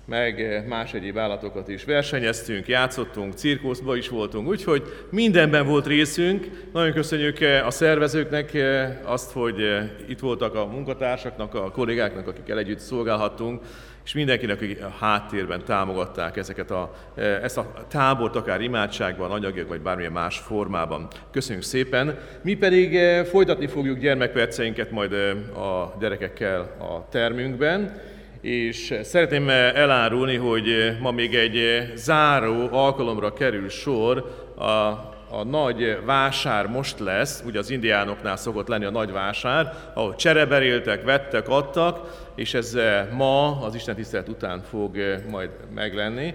meg 0.05 0.43
eh, 0.43 0.65
más 0.65 0.95
egyéb 0.95 1.19
állatokat 1.19 1.69
is 1.69 1.85
versenyeztünk, 1.85 2.67
játszottunk, 2.67 3.33
cirkuszba 3.33 3.97
is 3.97 4.09
voltunk, 4.09 4.49
úgyhogy 4.49 4.83
mindenben 5.11 5.67
volt 5.67 5.87
részünk. 5.87 6.69
Nagyon 6.73 6.93
köszönjük 6.93 7.41
eh, 7.41 7.67
a 7.67 7.71
szervezőknek 7.71 8.57
azt, 9.05 9.33
hogy 9.33 9.57
itt 10.09 10.19
voltak 10.19 10.55
a 10.55 10.67
munkatársaknak, 10.67 11.55
a 11.55 11.71
kollégáknak, 11.71 12.29
akikkel 12.29 12.59
együtt 12.59 12.79
szolgálhattunk, 12.79 13.63
és 14.07 14.13
mindenkinek, 14.13 14.57
akik 14.57 14.83
a 14.85 14.95
háttérben 15.01 15.65
támogatták 15.65 16.37
ezeket 16.37 16.71
a, 16.71 16.93
e, 17.17 17.23
ezt 17.23 17.59
a 17.59 17.73
tábort, 17.89 18.37
akár 18.37 18.61
imádságban, 18.61 19.31
anyagiak, 19.31 19.69
vagy 19.69 19.81
bármilyen 19.81 20.13
más 20.13 20.39
formában. 20.39 21.09
Köszönjük 21.31 21.65
szépen! 21.65 22.19
Mi 22.43 22.55
pedig 22.55 22.97
e, 22.97 23.25
folytatni 23.25 23.67
fogjuk 23.67 23.99
gyermekperceinket 23.99 24.91
majd 24.91 25.13
e, 25.13 25.31
a 25.61 25.97
gyerekekkel 26.01 26.61
a 26.79 27.09
termünkben, 27.11 28.01
és 28.41 28.95
szeretném 29.03 29.49
elárulni, 29.49 30.37
hogy 30.37 30.97
ma 31.01 31.11
még 31.11 31.35
egy 31.35 31.87
záró 31.95 32.69
alkalomra 32.71 33.33
kerül 33.33 33.69
sor 33.69 34.19
a 34.59 35.15
a 35.37 35.45
nagy 35.45 35.99
vásár 36.05 36.67
most 36.67 36.99
lesz, 36.99 37.43
ugye 37.47 37.59
az 37.59 37.71
indiánoknál 37.71 38.37
szokott 38.37 38.69
lenni 38.69 38.85
a 38.85 38.91
nagy 38.91 39.13
vásár, 39.13 39.91
ahol 39.95 40.15
csereberéltek, 40.15 41.05
vettek, 41.05 41.49
adtak, 41.49 42.27
és 42.35 42.55
ez 42.55 42.75
eh, 42.75 43.07
ma 43.13 43.61
az 43.61 43.75
Isten 43.75 43.95
tisztelet 43.95 44.29
után 44.29 44.63
fog 44.63 44.99
eh, 44.99 45.21
majd 45.31 45.51
meglenni, 45.75 46.35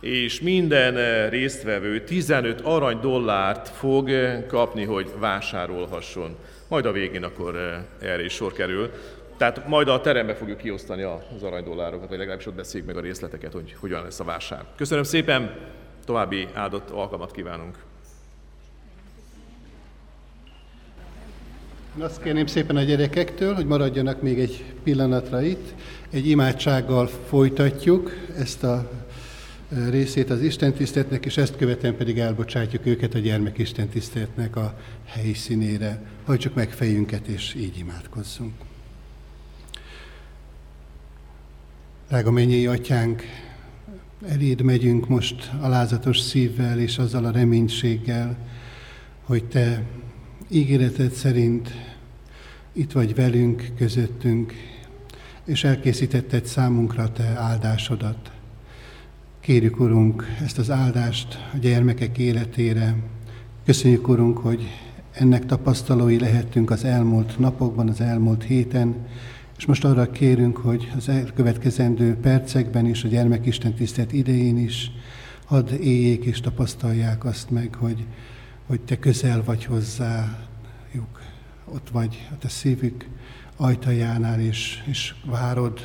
és 0.00 0.40
minden 0.40 0.96
eh, 0.96 1.30
résztvevő 1.30 2.04
15 2.04 2.60
arany 2.60 3.00
dollárt 3.00 3.68
fog 3.68 4.10
kapni, 4.46 4.84
hogy 4.84 5.10
vásárolhasson. 5.18 6.36
Majd 6.68 6.86
a 6.86 6.92
végén 6.92 7.24
akkor 7.24 7.84
erre 8.00 8.24
is 8.24 8.32
sor 8.32 8.52
kerül. 8.52 8.90
Tehát 9.36 9.68
majd 9.68 9.88
a 9.88 10.00
terembe 10.00 10.34
fogjuk 10.34 10.58
kiosztani 10.58 11.02
az 11.02 11.42
aranydollárokat, 11.42 12.08
vagy 12.08 12.18
legalábbis 12.18 12.46
ott 12.46 12.54
beszéljük 12.54 12.88
meg 12.88 12.96
a 12.98 13.00
részleteket, 13.00 13.52
hogy 13.52 13.76
hogyan 13.80 14.02
lesz 14.02 14.20
a 14.20 14.24
vásár. 14.24 14.64
Köszönöm 14.76 15.04
szépen, 15.04 15.56
további 16.04 16.48
áldott 16.54 16.90
alkalmat 16.90 17.30
kívánunk! 17.30 17.76
Azt 21.98 22.22
kérném 22.22 22.46
szépen 22.46 22.76
a 22.76 22.82
gyerekektől, 22.82 23.54
hogy 23.54 23.66
maradjanak 23.66 24.22
még 24.22 24.38
egy 24.38 24.64
pillanatra 24.82 25.42
itt. 25.42 25.74
Egy 26.10 26.28
imádsággal 26.28 27.06
folytatjuk 27.06 28.10
ezt 28.38 28.64
a 28.64 28.90
részét 29.90 30.30
az 30.30 30.40
Isten 30.40 30.72
tiszteletnek, 30.72 31.26
és 31.26 31.36
ezt 31.36 31.56
követően 31.56 31.96
pedig 31.96 32.18
elbocsátjuk 32.18 32.86
őket 32.86 33.14
a 33.14 33.18
gyermek 33.18 33.58
Isten 33.58 33.88
tiszteletnek 33.88 34.56
a 34.56 34.78
helyszínére. 35.04 36.02
Hajtsuk 36.24 36.54
meg 36.54 36.70
fejünket, 36.70 37.26
és 37.26 37.54
így 37.54 37.78
imádkozzunk. 37.78 38.54
Drága 42.08 42.30
mennyi 42.30 42.66
atyánk, 42.66 43.22
eléd 44.28 44.62
megyünk 44.62 45.08
most 45.08 45.50
alázatos 45.60 46.18
szívvel 46.18 46.78
és 46.78 46.98
azzal 46.98 47.24
a 47.24 47.30
reménységgel, 47.30 48.36
hogy 49.22 49.44
te 49.44 49.82
ígéreted 50.52 51.12
szerint 51.12 51.70
itt 52.72 52.92
vagy 52.92 53.14
velünk, 53.14 53.72
közöttünk, 53.76 54.52
és 55.44 55.64
elkészítetted 55.64 56.46
számunkra 56.46 57.12
te 57.12 57.24
áldásodat. 57.24 58.30
Kérjük, 59.40 59.80
Urunk, 59.80 60.26
ezt 60.44 60.58
az 60.58 60.70
áldást 60.70 61.38
a 61.54 61.56
gyermekek 61.56 62.18
életére. 62.18 62.96
Köszönjük, 63.64 64.08
Urunk, 64.08 64.38
hogy 64.38 64.68
ennek 65.12 65.46
tapasztalói 65.46 66.18
lehettünk 66.18 66.70
az 66.70 66.84
elmúlt 66.84 67.38
napokban, 67.38 67.88
az 67.88 68.00
elmúlt 68.00 68.42
héten, 68.42 68.94
és 69.58 69.66
most 69.66 69.84
arra 69.84 70.10
kérünk, 70.10 70.56
hogy 70.56 70.92
az 70.96 71.08
elkövetkezendő 71.08 72.14
percekben 72.14 72.86
is, 72.86 73.04
a 73.04 73.08
gyermekisten 73.08 73.74
tisztelt 73.74 74.12
idején 74.12 74.58
is, 74.58 74.90
hadd 75.44 75.72
éljék 75.72 76.24
és 76.24 76.40
tapasztalják 76.40 77.24
azt 77.24 77.50
meg, 77.50 77.74
hogy, 77.74 78.04
hogy 78.72 78.80
te 78.80 78.98
közel 78.98 79.44
vagy 79.44 79.64
hozzájuk, 79.64 81.22
ott 81.64 81.88
vagy 81.90 82.28
a 82.30 82.38
te 82.38 82.48
szívük 82.48 83.06
ajtajánál, 83.56 84.40
és, 84.40 84.82
és 84.86 85.14
várod 85.24 85.80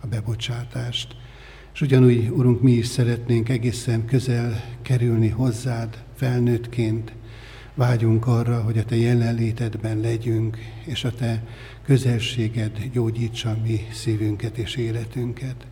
a 0.00 0.06
bebocsátást. 0.06 1.16
És 1.74 1.80
ugyanúgy, 1.80 2.28
Urunk, 2.28 2.62
mi 2.62 2.72
is 2.72 2.86
szeretnénk 2.86 3.48
egészen 3.48 4.04
közel 4.04 4.64
kerülni 4.82 5.28
hozzád 5.28 6.04
felnőttként, 6.14 7.12
vágyunk 7.74 8.26
arra, 8.26 8.62
hogy 8.62 8.78
a 8.78 8.84
Te 8.84 8.96
jelenlétedben 8.96 9.98
legyünk, 9.98 10.58
és 10.84 11.04
a 11.04 11.14
Te 11.14 11.42
közelséged 11.82 12.78
gyógyítsa 12.92 13.56
mi 13.62 13.86
szívünket 13.92 14.58
és 14.58 14.74
életünket. 14.74 15.66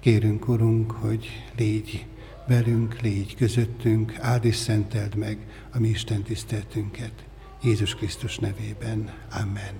Kérünk, 0.00 0.48
Urunk, 0.48 0.90
hogy 0.90 1.44
légy 1.56 2.06
velünk, 2.50 3.00
légy 3.00 3.36
közöttünk, 3.36 4.14
áld 4.20 4.44
és 4.44 4.56
szenteld 4.56 5.14
meg 5.14 5.38
a 5.72 5.78
mi 5.78 5.88
Isten 5.88 6.22
tiszteltünket. 6.22 7.12
Jézus 7.62 7.94
Krisztus 7.94 8.38
nevében. 8.38 9.10
Amen. 9.40 9.74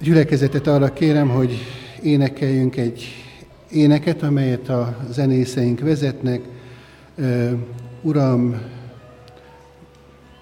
Gyülekezetet 0.00 0.66
arra 0.66 0.92
kérem, 0.92 1.28
hogy 1.28 1.58
énekeljünk 2.02 2.76
egy 2.76 3.06
éneket, 3.70 4.22
amelyet 4.22 4.68
a 4.68 4.98
zenészeink 5.10 5.80
vezetnek. 5.80 6.40
Uram, 8.02 8.60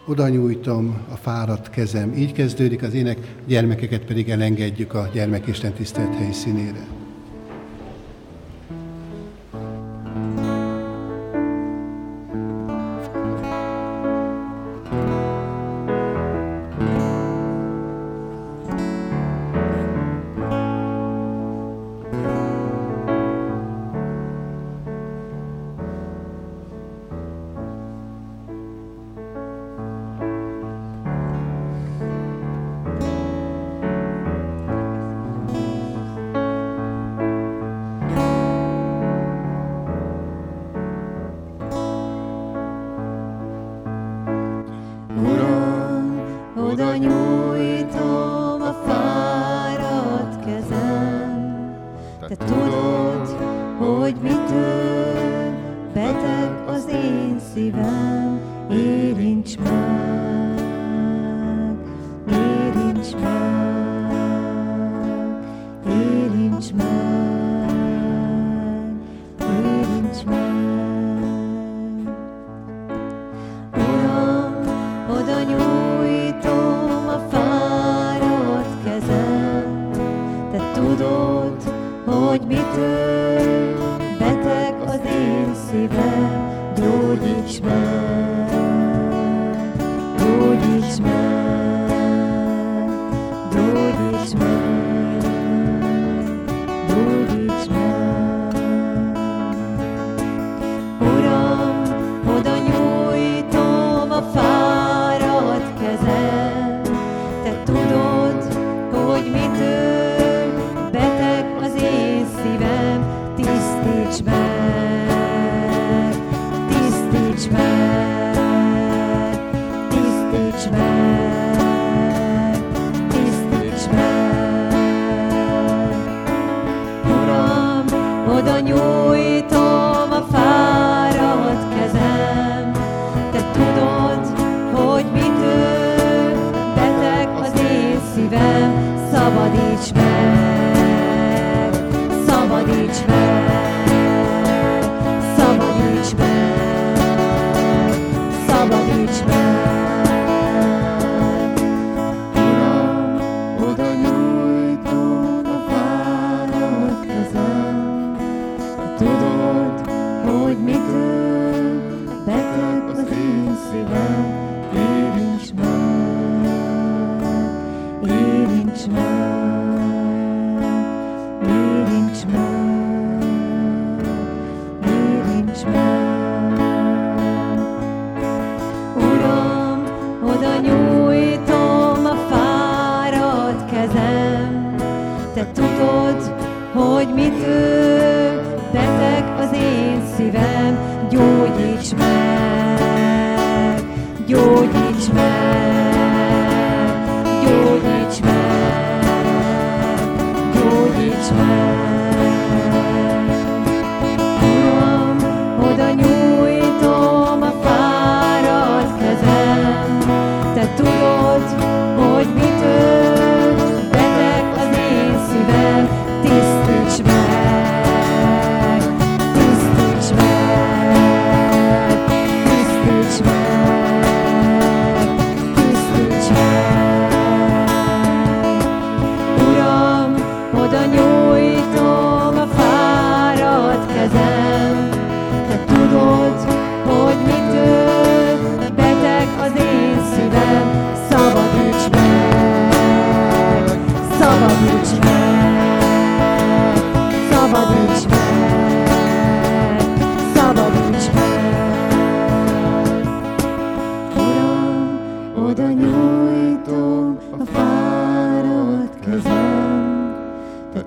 oda 0.07 0.29
nyújtom 0.29 0.99
a 1.09 1.17
fáradt 1.17 1.71
kezem. 1.71 2.13
Így 2.17 2.33
kezdődik 2.33 2.83
az 2.83 2.95
ének, 2.95 3.19
gyermekeket 3.47 4.05
pedig 4.05 4.31
elengedjük 4.31 4.95
a 4.95 5.11
gyermekisten 5.13 5.73
tisztelt 5.73 6.15
helyszínére. 6.15 6.94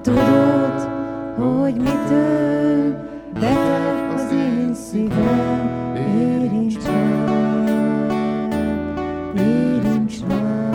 Tudod, 0.07 0.79
hogy 1.35 1.75
mitől 1.75 2.95
beteg 3.33 4.13
az 4.13 4.31
én 4.31 4.73
szívem, 4.73 5.95
érints 5.95 6.83
meg, 6.85 8.11
érints 9.35 10.21
meg, 10.27 10.73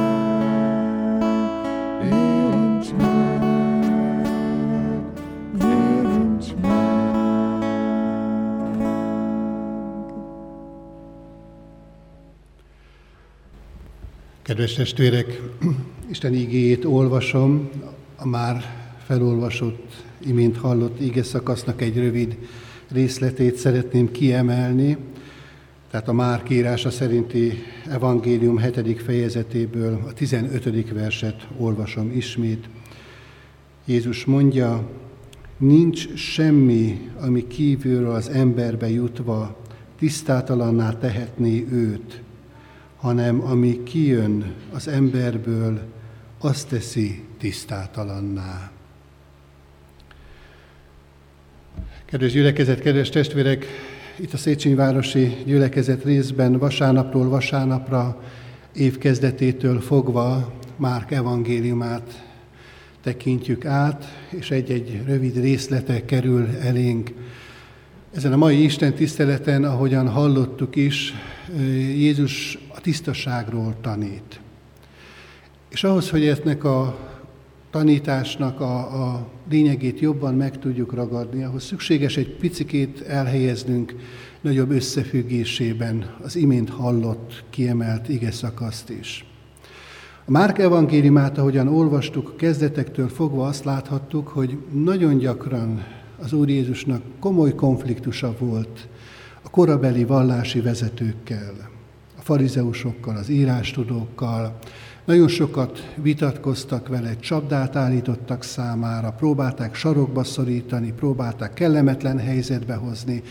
érints 2.05 2.93
meg, 2.99 3.43
érints 5.61 6.55
meg. 6.63 6.83
Kedves 14.43 14.75
testvérek, 14.75 15.41
Isten 16.11 16.35
igéjét 16.35 16.85
olvasom, 16.85 17.71
a 18.17 18.27
már 18.27 18.82
felolvasott, 19.13 20.05
imént 20.27 20.57
hallott 20.57 21.01
ige 21.01 21.23
szakasznak 21.23 21.83
egy 21.83 21.97
rövid 21.97 22.37
részletét 22.89 23.57
szeretném 23.57 24.11
kiemelni, 24.11 24.97
tehát 25.91 26.09
a 26.09 26.13
Márk 26.13 26.51
írása 26.51 26.91
szerinti 26.91 27.53
evangélium 27.89 28.59
7. 28.59 29.03
fejezetéből 29.03 30.03
a 30.09 30.13
15. 30.13 30.93
verset 30.93 31.47
olvasom 31.59 32.13
ismét. 32.17 32.69
Jézus 33.85 34.25
mondja, 34.25 34.91
nincs 35.57 36.15
semmi, 36.15 37.11
ami 37.21 37.47
kívülről 37.47 38.15
az 38.15 38.29
emberbe 38.29 38.91
jutva 38.91 39.61
tisztátalanná 39.99 40.93
tehetné 40.93 41.67
őt, 41.71 42.23
hanem 42.97 43.41
ami 43.41 43.83
kijön 43.83 44.53
az 44.73 44.89
emberből, 44.89 45.81
azt 46.39 46.69
teszi 46.69 47.25
tisztátalanná. 47.39 48.71
Kedves 52.13 52.33
gyülekezet, 52.33 52.81
kedves 52.81 53.09
testvérek, 53.09 53.67
itt 54.17 54.33
a 54.33 54.37
Széchenyi 54.37 54.75
Városi 54.75 55.37
Gyülekezet 55.45 56.05
részben 56.05 56.59
vasárnapról 56.59 57.29
vasárnapra, 57.29 58.23
évkezdetétől 58.75 59.81
fogva 59.81 60.53
Márk 60.77 61.11
evangéliumát 61.11 62.25
tekintjük 63.03 63.65
át, 63.65 64.05
és 64.31 64.51
egy-egy 64.51 65.03
rövid 65.07 65.41
részlete 65.41 66.05
kerül 66.05 66.49
elénk. 66.63 67.13
Ezen 68.15 68.33
a 68.33 68.37
mai 68.37 68.63
Isten 68.65 68.95
tiszteleten, 68.95 69.65
ahogyan 69.65 70.09
hallottuk 70.09 70.77
is, 70.77 71.15
Jézus 71.97 72.59
a 72.75 72.81
tisztaságról 72.81 73.77
tanít. 73.81 74.41
És 75.69 75.85
ahhoz, 75.85 76.11
hogy 76.11 76.27
ennek 76.27 76.65
a 76.65 76.99
tanításnak 77.73 78.61
a, 78.61 79.05
a 79.05 79.27
lényegét 79.51 80.01
jobban 80.01 80.35
meg 80.35 80.59
tudjuk 80.59 80.95
ragadni, 80.95 81.45
ahhoz 81.45 81.65
szükséges 81.65 82.17
egy 82.17 82.37
picikét 82.37 83.01
elhelyeznünk 83.01 83.95
nagyobb 84.41 84.71
összefüggésében 84.71 86.15
az 86.23 86.37
imént 86.37 86.71
hallott, 86.71 87.45
kiemelt 87.51 88.09
ige 88.09 88.31
szakaszt 88.31 88.91
is. 88.91 89.25
A 90.25 90.31
Márk 90.31 90.59
evangéliumát, 90.59 91.39
ahogyan 91.39 91.69
olvastuk, 91.69 92.37
kezdetektől 92.37 93.09
fogva 93.09 93.47
azt 93.47 93.65
láthattuk, 93.65 94.29
hogy 94.29 94.59
nagyon 94.73 95.19
gyakran 95.19 95.85
az 96.23 96.33
Úr 96.33 96.49
Jézusnak 96.49 97.03
komoly 97.21 97.55
konfliktusa 97.55 98.35
volt 98.39 98.89
a 99.43 99.51
korabeli 99.51 100.05
vallási 100.05 100.61
vezetőkkel, 100.61 101.55
a 102.19 102.21
farizeusokkal, 102.21 103.17
az 103.17 103.29
írástudókkal, 103.29 104.59
nagyon 105.05 105.29
sokat 105.29 105.93
vitatkoztak 105.97 106.89
vele, 106.89 107.17
csapdát 107.17 107.77
állítottak 107.77 108.43
számára, 108.43 109.11
próbálták 109.11 109.75
sarokba 109.75 110.25
szorítani, 110.25 110.93
próbálták 110.93 111.55
kellemetlen 111.55 112.19
helyzetbe 112.19 112.75
hozni. 112.75 113.23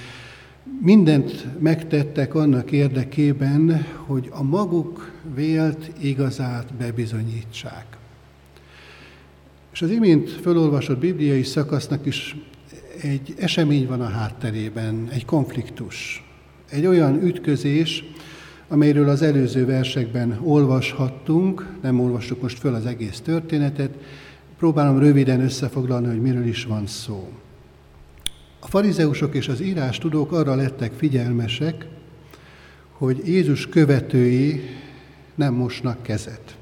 Mindent 0.82 1.60
megtettek 1.60 2.36
annak 2.36 2.72
érdekében, 2.72 3.86
hogy 4.06 4.30
a 4.32 4.44
maguk 4.44 5.12
vélt 5.36 5.92
igazát 6.00 6.74
bebizonyítsák. 6.74 7.86
És 9.74 9.82
az 9.82 9.90
imént 9.90 10.30
felolvasott 10.30 11.00
bibliai 11.00 11.44
szakasznak 11.44 12.06
is 12.06 12.36
egy 13.02 13.34
esemény 13.38 13.88
van 13.88 14.02
a 14.02 14.10
hátterében, 14.10 15.08
egy 15.12 15.26
konfliktus, 15.26 16.24
egy 16.70 16.86
olyan 16.86 17.24
ütközés, 17.24 18.04
amelyről 18.72 19.10
az 19.10 19.22
előző 19.22 19.66
versekben 19.66 20.40
olvashattunk, 20.44 21.68
nem 21.82 22.00
olvassuk 22.00 22.42
most 22.42 22.60
föl 22.60 22.74
az 22.74 22.86
egész 22.86 23.20
történetet, 23.20 23.94
próbálom 24.58 25.00
röviden 25.00 25.42
összefoglalni, 25.42 26.08
hogy 26.08 26.22
miről 26.22 26.46
is 26.46 26.66
van 26.66 26.88
szó. 26.88 27.30
A 28.60 28.68
farizeusok 28.68 29.36
és 29.36 29.48
az 29.48 29.62
írás 29.62 29.98
tudók 29.98 30.32
arra 30.32 30.56
lettek 30.56 30.92
figyelmesek, 30.94 31.88
hogy 32.92 33.22
Jézus 33.26 33.68
követői 33.68 34.62
nem 35.36 35.54
mosnak 35.54 36.04
kezet. 36.04 36.58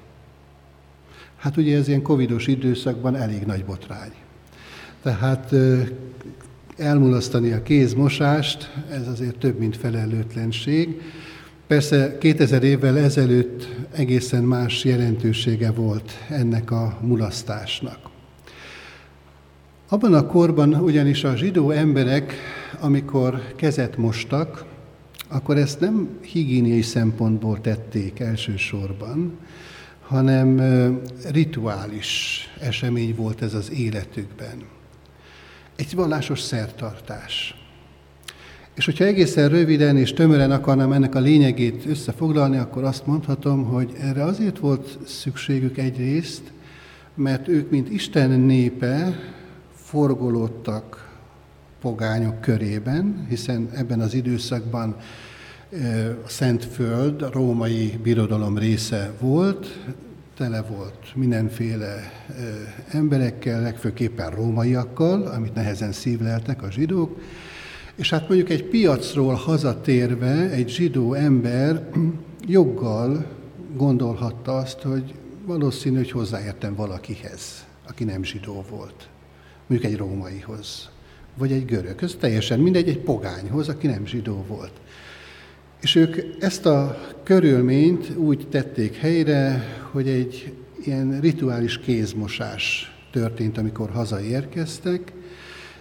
Hát 1.35 1.57
ugye 1.57 1.77
ez 1.77 1.87
ilyen 1.87 2.01
covidos 2.01 2.47
időszakban 2.47 3.15
elég 3.15 3.41
nagy 3.45 3.65
botrány. 3.65 4.13
Tehát 5.01 5.53
elmulasztani 6.77 7.51
a 7.51 7.63
kézmosást, 7.63 8.73
ez 8.91 9.07
azért 9.07 9.37
több, 9.37 9.59
mint 9.59 9.77
felelőtlenség. 9.77 11.01
Persze 11.69 12.17
2000 12.17 12.63
évvel 12.63 12.97
ezelőtt 12.97 13.67
egészen 13.91 14.43
más 14.43 14.83
jelentősége 14.83 15.71
volt 15.71 16.11
ennek 16.29 16.71
a 16.71 16.97
mulasztásnak. 17.01 17.97
Abban 19.89 20.13
a 20.13 20.25
korban 20.25 20.73
ugyanis 20.73 21.23
a 21.23 21.35
zsidó 21.35 21.71
emberek, 21.71 22.33
amikor 22.79 23.53
kezet 23.55 23.97
mostak, 23.97 24.65
akkor 25.27 25.57
ezt 25.57 25.79
nem 25.79 26.09
higiéniai 26.21 26.81
szempontból 26.81 27.61
tették 27.61 28.19
elsősorban, 28.19 29.37
hanem 30.01 30.59
rituális 31.31 32.43
esemény 32.59 33.15
volt 33.15 33.41
ez 33.41 33.53
az 33.53 33.71
életükben. 33.71 34.63
Egy 35.75 35.95
vallásos 35.95 36.39
szertartás. 36.39 37.58
És 38.79 38.85
hogyha 38.85 39.05
egészen 39.05 39.49
röviden 39.49 39.97
és 39.97 40.13
tömören 40.13 40.51
akarnám 40.51 40.91
ennek 40.91 41.15
a 41.15 41.19
lényegét 41.19 41.85
összefoglalni, 41.85 42.57
akkor 42.57 42.83
azt 42.83 43.05
mondhatom, 43.05 43.63
hogy 43.63 43.93
erre 44.01 44.23
azért 44.23 44.59
volt 44.59 44.97
szükségük 45.05 45.77
egyrészt, 45.77 46.41
mert 47.15 47.47
ők, 47.47 47.69
mint 47.69 47.89
Isten 47.89 48.29
népe, 48.29 49.19
forgolódtak 49.75 51.09
pogányok 51.81 52.41
körében, 52.41 53.25
hiszen 53.29 53.69
ebben 53.75 53.99
az 53.99 54.13
időszakban 54.13 54.95
a 56.25 56.29
Szent 56.29 56.65
Föld 56.65 57.21
a 57.21 57.31
római 57.31 57.99
birodalom 58.03 58.57
része 58.57 59.11
volt, 59.19 59.79
tele 60.37 60.61
volt 60.61 61.15
mindenféle 61.15 62.11
emberekkel, 62.91 63.61
legfőképpen 63.61 64.29
rómaiakkal, 64.29 65.21
amit 65.21 65.53
nehezen 65.53 65.91
szívleltek 65.91 66.63
a 66.63 66.71
zsidók, 66.71 67.19
és 67.99 68.09
hát 68.09 68.27
mondjuk 68.27 68.49
egy 68.49 68.63
piacról 68.63 69.33
hazatérve 69.33 70.49
egy 70.49 70.69
zsidó 70.69 71.13
ember 71.13 71.89
joggal 72.47 73.25
gondolhatta 73.75 74.57
azt, 74.57 74.81
hogy 74.81 75.13
valószínű, 75.45 75.95
hogy 75.95 76.11
hozzáértem 76.11 76.75
valakihez, 76.75 77.65
aki 77.87 78.03
nem 78.03 78.23
zsidó 78.23 78.65
volt. 78.69 79.09
Mondjuk 79.67 79.91
egy 79.91 79.97
rómaihoz, 79.97 80.89
vagy 81.37 81.51
egy 81.51 81.65
görög. 81.65 82.03
Ez 82.03 82.15
teljesen 82.19 82.59
mindegy, 82.59 82.87
egy 82.87 82.99
pogányhoz, 82.99 83.69
aki 83.69 83.87
nem 83.87 84.05
zsidó 84.05 84.45
volt. 84.47 84.73
És 85.81 85.95
ők 85.95 86.17
ezt 86.39 86.65
a 86.65 87.01
körülményt 87.23 88.15
úgy 88.17 88.47
tették 88.49 88.95
helyre, 88.95 89.63
hogy 89.91 90.07
egy 90.07 90.53
ilyen 90.83 91.19
rituális 91.19 91.79
kézmosás 91.79 92.95
történt, 93.11 93.57
amikor 93.57 93.89
hazaérkeztek, 93.89 95.13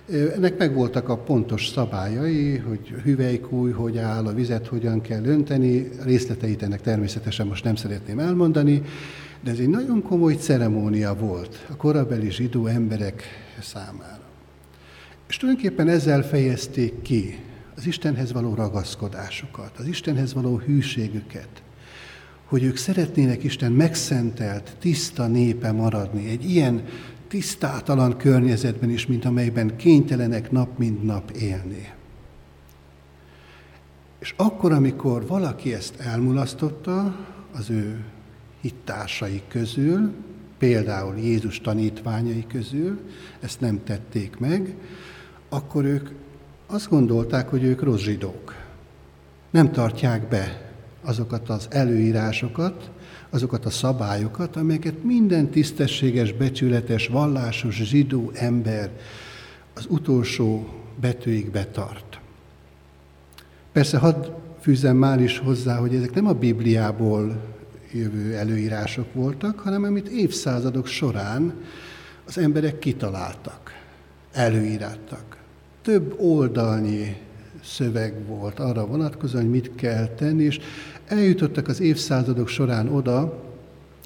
ennek 0.09 0.59
megvoltak 0.59 1.09
a 1.09 1.17
pontos 1.17 1.69
szabályai, 1.69 2.57
hogy 2.57 2.89
hüvelykúj, 2.89 3.71
hogy 3.71 3.99
áll, 3.99 4.27
a 4.27 4.33
vizet 4.35 4.67
hogyan 4.67 5.01
kell 5.01 5.25
önteni, 5.25 5.89
részleteit 6.03 6.63
ennek 6.63 6.81
természetesen 6.81 7.47
most 7.47 7.65
nem 7.65 7.75
szeretném 7.75 8.19
elmondani, 8.19 8.83
de 9.41 9.51
ez 9.51 9.59
egy 9.59 9.69
nagyon 9.69 10.03
komoly 10.03 10.35
ceremónia 10.35 11.15
volt 11.15 11.67
a 11.71 11.77
korabeli 11.77 12.31
zsidó 12.31 12.67
emberek 12.67 13.23
számára. 13.61 14.23
És 15.29 15.37
tulajdonképpen 15.37 15.89
ezzel 15.89 16.23
fejezték 16.23 17.03
ki 17.03 17.39
az 17.77 17.87
Istenhez 17.87 18.33
való 18.33 18.55
ragaszkodásukat, 18.55 19.73
az 19.79 19.87
Istenhez 19.87 20.35
való 20.35 20.59
hűségüket, 20.59 21.63
hogy 22.45 22.63
ők 22.63 22.77
szeretnének 22.77 23.45
Isten 23.45 23.73
megszentelt, 23.73 24.77
tiszta 24.79 25.27
népe 25.27 25.73
maradni, 25.73 26.29
egy 26.29 26.51
ilyen 26.51 26.83
tisztátalan 27.29 28.17
környezetben 28.17 28.91
is, 28.91 29.07
mint 29.07 29.25
amelyben 29.25 29.77
kénytelenek 29.77 30.51
nap 30.51 30.79
mint 30.79 31.03
nap 31.03 31.31
élni. 31.31 31.93
És 34.19 34.35
akkor, 34.37 34.73
amikor 34.73 35.27
valaki 35.27 35.75
ezt 35.75 36.01
elmulasztotta 36.01 37.17
az 37.53 37.71
ő 37.71 38.05
hittársai 38.61 39.43
közül, 39.49 40.13
például 40.59 41.17
Jézus 41.17 41.61
tanítványai 41.61 42.45
közül, 42.49 42.99
ezt 43.41 43.61
nem 43.61 43.85
tették 43.85 44.39
meg, 44.39 44.75
akkor 45.49 45.85
ők 45.85 46.09
azt 46.67 46.89
gondolták, 46.89 47.49
hogy 47.49 47.63
ők 47.63 47.83
rossz 47.83 48.01
zsidók. 48.03 48.55
Nem 49.51 49.73
tartják 49.73 50.29
be 50.29 50.73
azokat 51.03 51.49
az 51.49 51.67
előírásokat, 51.71 52.91
azokat 53.31 53.65
a 53.65 53.71
szabályokat, 53.71 54.57
amelyeket 54.57 55.03
minden 55.03 55.49
tisztességes, 55.49 56.33
becsületes, 56.33 57.07
vallásos 57.07 57.75
zsidó 57.75 58.31
ember 58.35 58.91
az 59.75 59.87
utolsó 59.89 60.69
betűig 61.01 61.51
betart. 61.51 62.21
Persze 63.73 63.99
hadd 63.99 64.27
fűzem 64.61 64.97
már 64.97 65.21
is 65.21 65.39
hozzá, 65.39 65.77
hogy 65.77 65.95
ezek 65.95 66.15
nem 66.15 66.27
a 66.27 66.33
Bibliából 66.33 67.43
jövő 67.93 68.35
előírások 68.35 69.15
voltak, 69.15 69.59
hanem 69.59 69.85
amit 69.85 70.09
évszázadok 70.09 70.87
során 70.87 71.55
az 72.27 72.39
emberek 72.39 72.79
kitaláltak, 72.79 73.73
előíráltak. 74.33 75.37
Több 75.83 76.15
oldalnyi 76.21 77.17
szöveg 77.65 78.27
volt 78.27 78.59
arra 78.59 78.87
vonatkozóan, 78.87 79.43
hogy 79.43 79.53
mit 79.53 79.75
kell 79.75 80.07
tenni, 80.07 80.43
és 80.43 80.61
eljutottak 81.09 81.69
az 81.69 81.81
évszázadok 81.81 82.49
során 82.49 82.89
oda, 82.89 83.43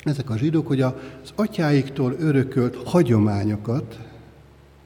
ezek 0.04 0.30
a 0.30 0.36
zsidók, 0.36 0.66
hogy 0.66 0.80
az 0.80 0.92
atyáiktól 1.34 2.16
örökölt 2.18 2.76
hagyományokat 2.88 3.98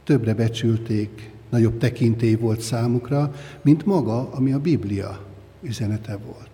többre 0.05 0.35
becsülték, 0.35 1.31
nagyobb 1.51 1.79
tekintély 1.79 2.35
volt 2.35 2.61
számukra, 2.61 3.35
mint 3.63 3.87
maga, 3.87 4.31
ami 4.33 4.53
a 4.53 4.59
Biblia 4.59 5.25
üzenete 5.63 6.17
volt. 6.17 6.51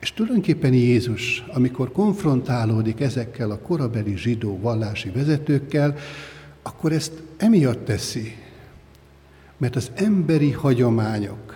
És 0.00 0.12
tulajdonképpen 0.12 0.72
Jézus, 0.72 1.44
amikor 1.52 1.92
konfrontálódik 1.92 3.00
ezekkel 3.00 3.50
a 3.50 3.58
korabeli 3.58 4.16
zsidó 4.16 4.58
vallási 4.60 5.10
vezetőkkel, 5.10 5.96
akkor 6.62 6.92
ezt 6.92 7.12
emiatt 7.36 7.84
teszi, 7.84 8.36
mert 9.56 9.76
az 9.76 9.90
emberi 9.94 10.50
hagyományok, 10.50 11.51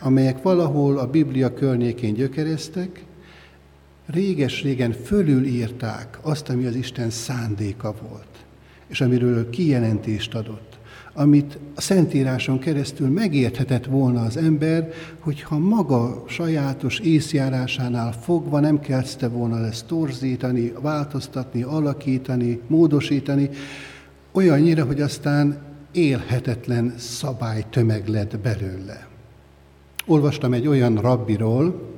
amelyek 0.00 0.42
valahol 0.42 0.98
a 0.98 1.06
Biblia 1.06 1.54
környékén 1.54 2.14
gyökereztek, 2.14 3.04
réges-régen 4.06 4.92
fölülírták 4.92 6.18
azt, 6.22 6.48
ami 6.48 6.66
az 6.66 6.74
Isten 6.74 7.10
szándéka 7.10 7.94
volt, 8.08 8.44
és 8.86 9.00
amiről 9.00 9.50
kijelentést 9.50 10.34
adott, 10.34 10.78
amit 11.12 11.58
a 11.74 11.80
Szentíráson 11.80 12.58
keresztül 12.58 13.08
megérthetett 13.08 13.84
volna 13.84 14.22
az 14.22 14.36
ember, 14.36 14.92
hogyha 15.18 15.58
maga 15.58 16.24
sajátos 16.28 16.98
észjárásánál 16.98 18.12
fogva 18.12 18.60
nem 18.60 18.80
kezdte 18.80 19.28
volna 19.28 19.66
ezt 19.66 19.86
torzítani, 19.86 20.72
változtatni, 20.80 21.62
alakítani, 21.62 22.60
módosítani, 22.66 23.48
olyannyira, 24.32 24.84
hogy 24.84 25.00
aztán 25.00 25.58
élhetetlen 25.92 26.94
szabálytömeg 26.98 28.08
lett 28.08 28.38
belőle. 28.38 29.09
Olvastam 30.06 30.52
egy 30.52 30.66
olyan 30.66 30.96
rabbiról, 30.96 31.88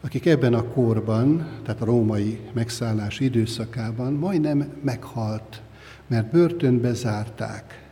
akik 0.00 0.26
ebben 0.26 0.54
a 0.54 0.64
korban, 0.64 1.48
tehát 1.64 1.80
a 1.80 1.84
római 1.84 2.40
megszállás 2.52 3.20
időszakában 3.20 4.12
majdnem 4.12 4.72
meghalt, 4.82 5.62
mert 6.06 6.30
börtönbe 6.30 6.92
zárták, 6.92 7.88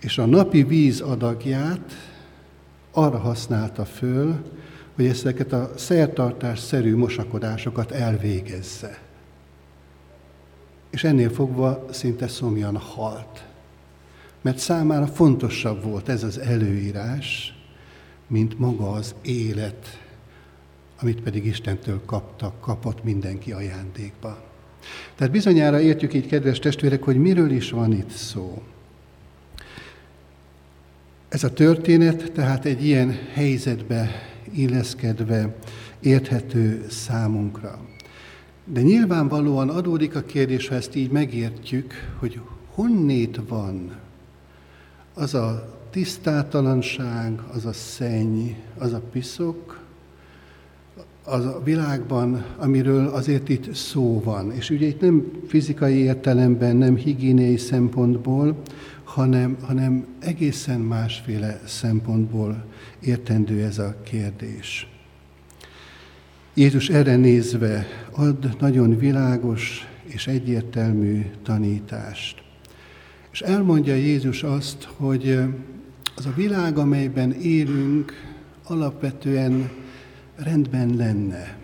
és 0.00 0.18
a 0.18 0.26
napi 0.26 0.62
víz 0.62 1.00
adagját 1.00 1.92
arra 2.92 3.18
használta 3.18 3.84
föl, 3.84 4.42
hogy 4.94 5.06
ezeket 5.06 5.52
a 5.52 5.70
szertartásszerű 5.76 6.96
mosakodásokat 6.96 7.90
elvégezze. 7.90 8.98
És 10.90 11.04
ennél 11.04 11.30
fogva 11.30 11.86
szinte 11.90 12.28
szomjan 12.28 12.76
halt. 12.76 13.44
Mert 14.40 14.58
számára 14.58 15.06
fontosabb 15.06 15.82
volt 15.82 16.08
ez 16.08 16.22
az 16.22 16.38
előírás, 16.38 17.53
mint 18.34 18.58
maga 18.58 18.92
az 18.92 19.14
élet, 19.22 20.00
amit 21.00 21.20
pedig 21.20 21.46
Istentől 21.46 22.02
kaptak, 22.04 22.60
kapott 22.60 23.04
mindenki 23.04 23.52
ajándékba. 23.52 24.42
Tehát 25.14 25.32
bizonyára 25.32 25.80
értjük 25.80 26.14
így, 26.14 26.26
kedves 26.26 26.58
testvérek, 26.58 27.02
hogy 27.02 27.16
miről 27.16 27.50
is 27.50 27.70
van 27.70 27.92
itt 27.92 28.10
szó. 28.10 28.62
Ez 31.28 31.44
a 31.44 31.52
történet 31.52 32.32
tehát 32.32 32.64
egy 32.64 32.84
ilyen 32.84 33.18
helyzetbe 33.32 34.10
illeszkedve 34.50 35.56
érthető 36.00 36.86
számunkra. 36.88 37.78
De 38.64 38.80
nyilvánvalóan 38.80 39.68
adódik 39.68 40.16
a 40.16 40.22
kérdés, 40.22 40.68
ha 40.68 40.74
ezt 40.74 40.94
így 40.94 41.10
megértjük, 41.10 42.14
hogy 42.18 42.40
honnét 42.74 43.40
van 43.48 43.96
az 45.14 45.34
a 45.34 45.73
tisztátalanság, 45.94 47.40
az 47.52 47.64
a 47.64 47.72
szenny, 47.72 48.50
az 48.78 48.92
a 48.92 49.00
piszok, 49.12 49.80
az 51.24 51.44
a 51.44 51.60
világban, 51.64 52.44
amiről 52.56 53.06
azért 53.06 53.48
itt 53.48 53.74
szó 53.74 54.20
van. 54.24 54.52
És 54.52 54.70
ugye 54.70 54.86
itt 54.86 55.00
nem 55.00 55.30
fizikai 55.46 55.96
értelemben, 55.96 56.76
nem 56.76 56.96
higiéniai 56.96 57.56
szempontból, 57.56 58.60
hanem, 59.04 59.56
hanem 59.60 60.06
egészen 60.18 60.80
másféle 60.80 61.60
szempontból 61.64 62.64
értendő 63.00 63.64
ez 63.64 63.78
a 63.78 63.96
kérdés. 64.02 64.88
Jézus 66.54 66.88
erre 66.88 67.16
nézve 67.16 67.86
ad 68.10 68.56
nagyon 68.60 68.98
világos 68.98 69.88
és 70.04 70.26
egyértelmű 70.26 71.26
tanítást. 71.42 72.42
És 73.32 73.40
elmondja 73.40 73.94
Jézus 73.94 74.42
azt, 74.42 74.88
hogy 74.96 75.38
az 76.16 76.26
a 76.26 76.32
világ, 76.36 76.78
amelyben 76.78 77.32
élünk, 77.32 78.12
alapvetően 78.66 79.70
rendben 80.36 80.96
lenne. 80.96 81.56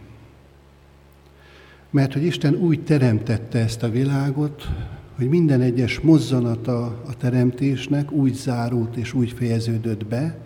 Mert 1.91 2.13
hogy 2.13 2.25
Isten 2.25 2.55
úgy 2.55 2.85
teremtette 2.85 3.59
ezt 3.59 3.83
a 3.83 3.91
világot, 3.91 4.69
hogy 5.17 5.29
minden 5.29 5.61
egyes 5.61 6.01
mozzanata 6.01 6.85
a 7.07 7.17
teremtésnek 7.17 8.13
úgy 8.13 8.35
zárult 8.35 8.97
és 8.97 9.13
úgy 9.13 9.33
fejeződött 9.33 10.07
be, 10.07 10.39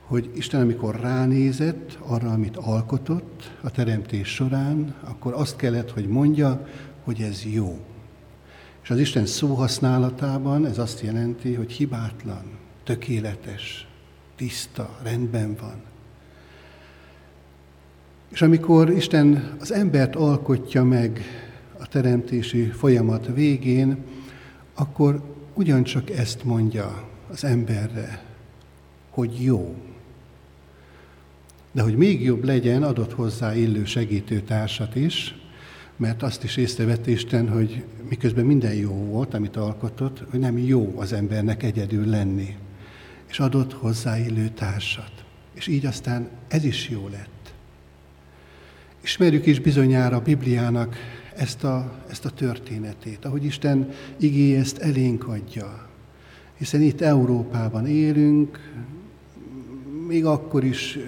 hogy 0.00 0.30
Isten, 0.34 0.60
amikor 0.60 1.00
ránézett 1.00 1.98
arra, 2.06 2.30
amit 2.30 2.56
alkotott 2.56 3.50
a 3.60 3.70
teremtés 3.70 4.28
során, 4.28 4.94
akkor 5.00 5.32
azt 5.34 5.56
kellett, 5.56 5.90
hogy 5.90 6.06
mondja, 6.06 6.66
hogy 7.04 7.20
ez 7.20 7.44
jó. 7.52 7.78
És 8.82 8.90
az 8.90 8.98
Isten 8.98 9.26
szóhasználatában 9.26 10.66
ez 10.66 10.78
azt 10.78 11.00
jelenti, 11.00 11.54
hogy 11.54 11.72
hibátlan, 11.72 12.44
tökéletes, 12.86 13.86
tiszta, 14.36 14.98
rendben 15.02 15.56
van. 15.60 15.82
És 18.28 18.42
amikor 18.42 18.90
Isten 18.90 19.56
az 19.60 19.72
embert 19.72 20.16
alkotja 20.16 20.84
meg 20.84 21.20
a 21.78 21.86
teremtési 21.86 22.64
folyamat 22.64 23.26
végén, 23.34 23.96
akkor 24.74 25.34
ugyancsak 25.54 26.10
ezt 26.10 26.44
mondja 26.44 27.08
az 27.30 27.44
emberre, 27.44 28.22
hogy 29.10 29.42
jó. 29.42 29.74
De 31.72 31.82
hogy 31.82 31.96
még 31.96 32.22
jobb 32.22 32.44
legyen, 32.44 32.82
adott 32.82 33.12
hozzá 33.12 33.54
illő 33.54 33.84
segítőtársat 33.84 34.94
is, 34.94 35.34
mert 35.96 36.22
azt 36.22 36.44
is 36.44 36.56
észrevette 36.56 37.10
Isten, 37.10 37.48
hogy 37.48 37.84
miközben 38.08 38.44
minden 38.44 38.74
jó 38.74 38.92
volt, 38.92 39.34
amit 39.34 39.56
alkotott, 39.56 40.22
hogy 40.30 40.40
nem 40.40 40.58
jó 40.58 40.94
az 40.96 41.12
embernek 41.12 41.62
egyedül 41.62 42.06
lenni. 42.06 42.56
És 43.28 43.38
adott 43.38 43.72
hozzá 43.72 44.18
illő 44.18 44.48
társat. 44.48 45.24
És 45.54 45.66
így 45.66 45.86
aztán 45.86 46.28
ez 46.48 46.64
is 46.64 46.88
jó 46.88 47.08
lett. 47.08 47.54
Ismerjük 49.02 49.46
is 49.46 49.60
bizonyára 49.60 50.16
a 50.16 50.20
Bibliának 50.20 50.96
ezt 51.36 51.64
a, 51.64 51.92
ezt 52.10 52.24
a 52.24 52.30
történetét, 52.30 53.24
ahogy 53.24 53.44
Isten 53.44 53.88
igéje 54.16 54.58
ezt 54.58 54.78
elénk 54.78 55.28
adja. 55.28 55.88
Hiszen 56.58 56.82
itt 56.82 57.00
Európában 57.00 57.86
élünk, 57.86 58.72
még 60.06 60.24
akkor 60.24 60.64
is 60.64 60.98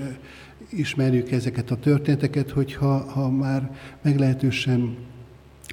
ismerjük 0.69 1.31
ezeket 1.31 1.71
a 1.71 1.77
történeteket, 1.77 2.51
hogyha 2.51 3.11
ha 3.11 3.31
már 3.31 3.79
meglehetősen 4.03 4.97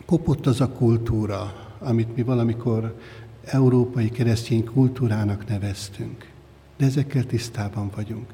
kopott 0.05 0.45
az 0.45 0.61
a 0.61 0.69
kultúra, 0.69 1.53
amit 1.79 2.15
mi 2.15 2.23
valamikor 2.23 2.99
európai 3.45 4.09
keresztény 4.09 4.63
kultúrának 4.63 5.47
neveztünk. 5.47 6.33
De 6.78 6.86
ezekkel 6.86 7.23
tisztában 7.23 7.91
vagyunk. 7.95 8.34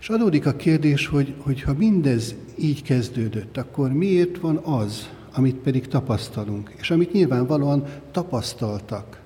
És 0.00 0.08
adódik 0.08 0.46
a 0.46 0.56
kérdés, 0.56 1.06
hogy, 1.06 1.34
hogy 1.38 1.62
ha 1.62 1.74
mindez 1.74 2.34
így 2.58 2.82
kezdődött, 2.82 3.56
akkor 3.56 3.92
miért 3.92 4.38
van 4.38 4.56
az, 4.56 5.10
amit 5.32 5.56
pedig 5.56 5.88
tapasztalunk, 5.88 6.74
és 6.76 6.90
amit 6.90 7.12
nyilvánvalóan 7.12 7.84
tapasztaltak 8.10 9.20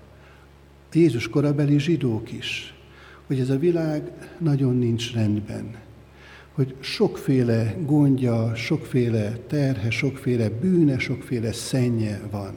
a 0.93 0.99
Jézus 0.99 1.29
korabeli 1.29 1.79
zsidók 1.79 2.33
is, 2.33 2.75
hogy 3.27 3.41
ez 3.41 3.51
a 3.51 3.59
világ 3.59 4.13
nagyon 4.39 4.77
nincs 4.77 5.13
rendben, 5.13 5.77
hogy 6.53 6.75
sokféle 6.81 7.77
gondja, 7.81 8.55
sokféle 8.55 9.33
terhe, 9.33 9.91
sokféle 9.91 10.49
bűne, 10.49 10.99
sokféle 10.99 11.53
szennye 11.53 12.21
van. 12.31 12.55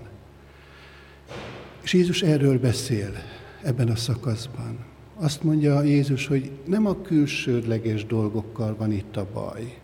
És 1.81 1.93
Jézus 1.93 2.21
erről 2.21 2.59
beszél 2.59 3.11
ebben 3.63 3.89
a 3.89 3.95
szakaszban. 3.95 4.88
Azt 5.21 5.43
mondja 5.43 5.83
Jézus, 5.83 6.27
hogy 6.27 6.51
nem 6.65 6.85
a 6.85 7.01
külsődleges 7.01 8.05
dolgokkal 8.05 8.75
van 8.75 8.91
itt 8.91 9.17
a 9.17 9.27
baj, 9.33 9.77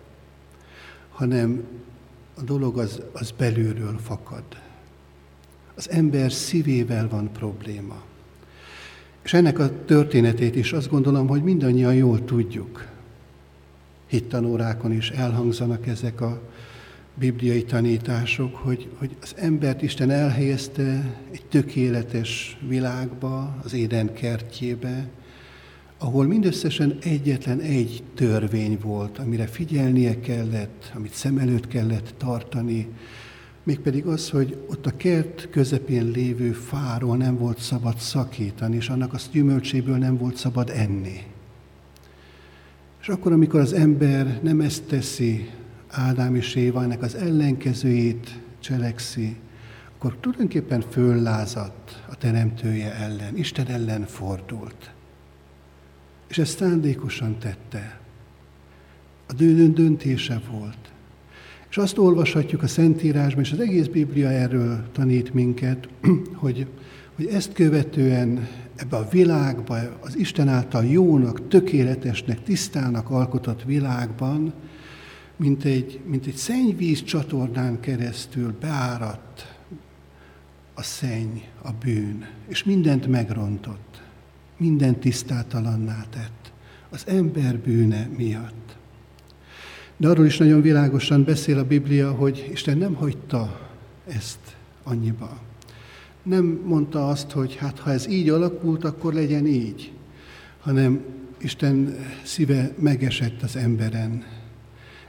hanem 1.09 1.63
a 2.37 2.41
dolog 2.41 2.77
az, 2.77 3.01
az 3.11 3.31
belülről 3.31 3.97
fakad. 3.97 4.43
Az 5.75 5.89
ember 5.89 6.31
szívével 6.31 7.07
van 7.09 7.31
probléma. 7.31 8.01
És 9.23 9.33
ennek 9.33 9.59
a 9.59 9.85
történetét 9.85 10.55
is 10.55 10.73
azt 10.73 10.89
gondolom, 10.89 11.27
hogy 11.27 11.43
mindannyian 11.43 11.95
jól 11.95 12.25
tudjuk. 12.25 12.87
Hittanórákon 14.07 14.91
is 14.91 15.09
elhangzanak 15.09 15.87
ezek 15.87 16.21
a 16.21 16.41
bibliai 17.13 17.63
tanítások, 17.63 18.55
hogy, 18.55 18.87
hogy 18.97 19.15
az 19.21 19.33
embert 19.37 19.81
Isten 19.81 20.09
elhelyezte 20.09 21.17
egy 21.31 21.45
tökéletes 21.49 22.57
világba, 22.67 23.55
az 23.63 23.73
Éden 23.73 24.13
kertjébe, 24.13 25.07
ahol 26.05 26.25
mindösszesen 26.25 26.97
egyetlen 27.01 27.59
egy 27.59 28.03
törvény 28.15 28.77
volt, 28.81 29.17
amire 29.17 29.47
figyelnie 29.47 30.19
kellett, 30.19 30.91
amit 30.95 31.13
szem 31.13 31.37
előtt 31.37 31.67
kellett 31.67 32.13
tartani, 32.17 32.87
mégpedig 33.63 34.05
az, 34.05 34.29
hogy 34.29 34.57
ott 34.67 34.85
a 34.85 34.97
kert 34.97 35.47
közepén 35.51 36.05
lévő 36.05 36.51
fáról 36.51 37.17
nem 37.17 37.37
volt 37.37 37.59
szabad 37.59 37.97
szakítani, 37.97 38.75
és 38.75 38.89
annak 38.89 39.13
a 39.13 39.17
gyümölcséből 39.31 39.97
nem 39.97 40.17
volt 40.17 40.35
szabad 40.35 40.69
enni. 40.69 41.23
És 43.01 43.07
akkor, 43.07 43.31
amikor 43.31 43.59
az 43.59 43.73
ember 43.73 44.39
nem 44.43 44.61
ezt 44.61 44.83
teszi, 44.83 45.49
Ádám 45.87 46.35
és 46.35 46.55
Éva 46.55 46.83
ennek 46.83 47.01
az 47.01 47.15
ellenkezőjét 47.15 48.39
cselekszi, 48.59 49.35
akkor 49.97 50.15
tulajdonképpen 50.19 50.81
föllázadt 50.89 52.03
a 52.09 52.15
teremtője 52.15 52.95
ellen, 52.95 53.37
Isten 53.37 53.67
ellen 53.67 54.05
fordult. 54.05 54.94
És 56.27 56.37
ezt 56.37 56.57
szándékosan 56.57 57.39
tette. 57.39 57.99
A 59.27 59.33
dőnön 59.33 59.73
döntése 59.73 60.41
volt. 60.51 60.91
És 61.69 61.77
azt 61.77 61.97
olvashatjuk 61.97 62.63
a 62.63 62.67
Szentírásban, 62.67 63.43
és 63.43 63.51
az 63.51 63.59
egész 63.59 63.87
Biblia 63.87 64.29
erről 64.29 64.83
tanít 64.91 65.33
minket, 65.33 65.87
hogy, 66.43 66.67
hogy 67.15 67.25
ezt 67.25 67.53
követően 67.53 68.47
ebbe 68.75 68.97
a 68.97 69.07
világba, 69.09 69.77
az 70.01 70.17
Isten 70.17 70.47
által 70.47 70.85
jónak, 70.85 71.47
tökéletesnek, 71.47 72.43
tisztának 72.43 73.09
alkotott 73.09 73.63
világban, 73.63 74.53
mint 75.35 75.63
egy, 75.63 75.99
mint 76.05 76.25
egy 76.25 76.35
szennyvíz 76.35 77.03
csatornán 77.03 77.79
keresztül 77.79 78.55
beáradt 78.59 79.55
a 80.73 80.83
szenny, 80.83 81.37
a 81.61 81.71
bűn, 81.83 82.25
és 82.47 82.63
mindent 82.63 83.07
megrontott, 83.07 83.84
mindent 84.57 84.97
tisztátalanná 84.97 86.05
tett, 86.09 86.51
az 86.89 87.03
ember 87.07 87.57
bűne 87.57 88.09
miatt. 88.17 88.77
De 89.97 90.07
arról 90.07 90.25
is 90.25 90.37
nagyon 90.37 90.61
világosan 90.61 91.23
beszél 91.23 91.57
a 91.57 91.65
Biblia, 91.65 92.11
hogy 92.11 92.49
Isten 92.51 92.77
nem 92.77 92.93
hagyta 92.93 93.69
ezt 94.07 94.55
annyiba. 94.83 95.39
Nem 96.23 96.61
mondta 96.65 97.07
azt, 97.09 97.31
hogy 97.31 97.55
hát 97.55 97.79
ha 97.79 97.91
ez 97.91 98.07
így 98.07 98.29
alakult, 98.29 98.83
akkor 98.83 99.13
legyen 99.13 99.45
így, 99.45 99.91
hanem 100.59 101.03
Isten 101.37 101.95
szíve 102.23 102.71
megesett 102.79 103.41
az 103.41 103.55
emberen. 103.55 104.23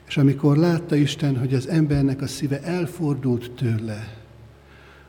És 0.09 0.17
amikor 0.17 0.57
látta 0.57 0.97
Isten, 0.97 1.39
hogy 1.39 1.55
az 1.55 1.69
embernek 1.69 2.23
a 2.23 2.27
szíve 2.27 2.63
elfordult 2.63 3.51
tőle, 3.51 4.15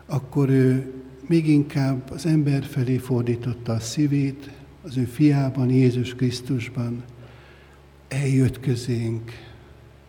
akkor 0.05 0.49
ő 0.49 0.93
még 1.27 1.47
inkább 1.47 2.11
az 2.11 2.25
ember 2.25 2.63
felé 2.63 2.97
fordította 2.97 3.73
a 3.73 3.79
szívét, 3.79 4.51
az 4.81 4.97
ő 4.97 5.03
fiában, 5.03 5.69
Jézus 5.69 6.15
Krisztusban, 6.15 7.03
eljött 8.07 8.59
közénk, 8.59 9.31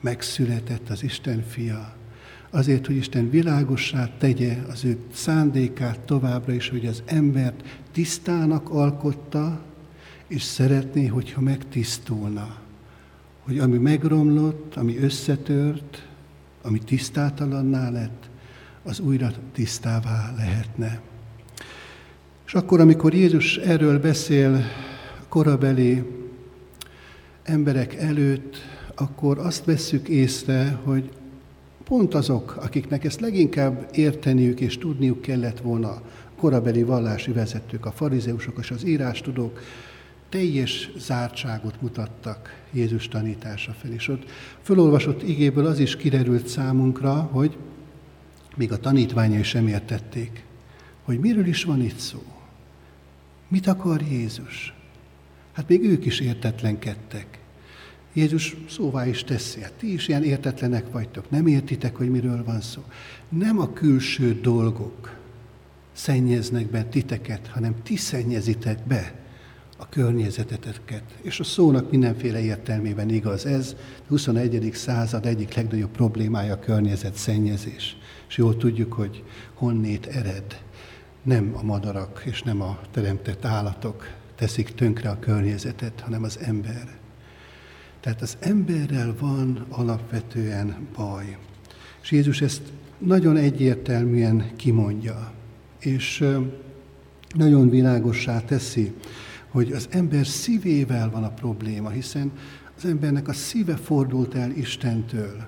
megszületett 0.00 0.88
az 0.88 1.02
Isten 1.02 1.42
fia, 1.42 1.96
azért, 2.50 2.86
hogy 2.86 2.96
Isten 2.96 3.30
világossá 3.30 4.10
tegye 4.18 4.56
az 4.68 4.84
ő 4.84 4.98
szándékát 5.12 6.00
továbbra 6.00 6.52
is, 6.52 6.68
hogy 6.68 6.86
az 6.86 7.02
embert 7.06 7.80
tisztának 7.92 8.70
alkotta, 8.70 9.62
és 10.26 10.42
szeretné, 10.42 11.06
hogyha 11.06 11.40
megtisztulna. 11.40 12.56
Hogy 13.40 13.58
ami 13.58 13.78
megromlott, 13.78 14.76
ami 14.76 14.98
összetört, 14.98 16.08
ami 16.62 16.78
tisztátalanná 16.78 17.90
lett, 17.90 18.30
az 18.82 19.00
újra 19.00 19.30
tisztává 19.52 20.34
lehetne. 20.36 21.00
És 22.48 22.54
akkor, 22.54 22.80
amikor 22.80 23.14
Jézus 23.14 23.56
erről 23.56 24.00
beszél 24.00 24.64
korabeli 25.28 26.02
emberek 27.42 27.94
előtt, 27.94 28.56
akkor 28.94 29.38
azt 29.38 29.64
vesszük 29.64 30.08
észre, 30.08 30.78
hogy 30.82 31.10
pont 31.84 32.14
azok, 32.14 32.56
akiknek 32.56 33.04
ezt 33.04 33.20
leginkább 33.20 33.88
érteniük 33.92 34.60
és 34.60 34.78
tudniuk 34.78 35.20
kellett 35.20 35.60
volna, 35.60 36.02
korabeli 36.36 36.82
vallási 36.82 37.32
vezetők, 37.32 37.86
a 37.86 37.92
farizeusok 37.92 38.58
és 38.58 38.70
az 38.70 38.86
írástudók, 38.86 39.60
teljes 40.28 40.90
zártságot 40.96 41.82
mutattak 41.82 42.62
Jézus 42.72 43.08
tanítása 43.08 43.72
fel. 43.72 43.90
És 43.90 44.08
ott 44.08 44.24
fölolvasott 44.62 45.22
igéből 45.22 45.66
az 45.66 45.78
is 45.78 45.96
kiderült 45.96 46.46
számunkra, 46.46 47.12
hogy 47.12 47.56
még 48.56 48.72
a 48.72 48.80
tanítványai 48.80 49.42
sem 49.42 49.66
értették, 49.66 50.44
hogy 51.02 51.18
miről 51.18 51.46
is 51.46 51.64
van 51.64 51.82
itt 51.82 51.98
szó. 51.98 52.22
Mit 53.48 53.66
akar 53.66 54.02
Jézus? 54.02 54.74
Hát 55.52 55.68
még 55.68 55.84
ők 55.84 56.04
is 56.04 56.20
értetlenkedtek. 56.20 57.38
Jézus 58.12 58.56
szóvá 58.68 59.06
is 59.06 59.24
teszi, 59.24 59.60
hát 59.60 59.72
ti 59.72 59.92
is 59.92 60.08
ilyen 60.08 60.24
értetlenek 60.24 60.92
vagytok, 60.92 61.30
nem 61.30 61.46
értitek, 61.46 61.96
hogy 61.96 62.10
miről 62.10 62.44
van 62.44 62.60
szó. 62.60 62.82
Nem 63.28 63.58
a 63.58 63.72
külső 63.72 64.40
dolgok 64.40 65.16
szennyeznek 65.92 66.66
be 66.66 66.84
titeket, 66.84 67.46
hanem 67.46 67.74
ti 67.82 67.96
szennyezitek 67.96 68.86
be 68.86 69.14
a 69.76 69.88
környezeteteket. 69.88 71.02
És 71.22 71.40
a 71.40 71.44
szónak 71.44 71.90
mindenféle 71.90 72.40
értelmében 72.40 73.08
igaz 73.08 73.46
ez. 73.46 73.76
A 73.98 74.08
21. 74.08 74.70
század 74.74 75.26
egyik 75.26 75.54
legnagyobb 75.54 75.90
problémája 75.90 76.52
a 76.52 76.58
környezet 76.58 77.14
szennyezés. 77.14 77.96
És 78.28 78.36
jól 78.36 78.56
tudjuk, 78.56 78.92
hogy 78.92 79.24
honnét 79.54 80.06
ered. 80.06 80.62
Nem 81.22 81.52
a 81.54 81.62
madarak 81.62 82.22
és 82.26 82.42
nem 82.42 82.62
a 82.62 82.78
teremtett 82.90 83.44
állatok 83.44 84.16
teszik 84.34 84.74
tönkre 84.74 85.10
a 85.10 85.18
környezetet, 85.18 86.00
hanem 86.00 86.22
az 86.22 86.38
ember. 86.38 86.98
Tehát 88.00 88.22
az 88.22 88.36
emberrel 88.40 89.14
van 89.20 89.66
alapvetően 89.68 90.88
baj. 90.96 91.36
És 92.02 92.10
Jézus 92.10 92.40
ezt 92.40 92.62
nagyon 92.98 93.36
egyértelműen 93.36 94.56
kimondja, 94.56 95.32
és 95.78 96.24
nagyon 97.34 97.70
világossá 97.70 98.40
teszi, 98.40 98.94
hogy 99.48 99.72
az 99.72 99.88
ember 99.90 100.26
szívével 100.26 101.10
van 101.10 101.24
a 101.24 101.30
probléma, 101.30 101.90
hiszen 101.90 102.32
az 102.76 102.84
embernek 102.84 103.28
a 103.28 103.32
szíve 103.32 103.76
fordult 103.76 104.34
el 104.34 104.50
Istentől. 104.50 105.46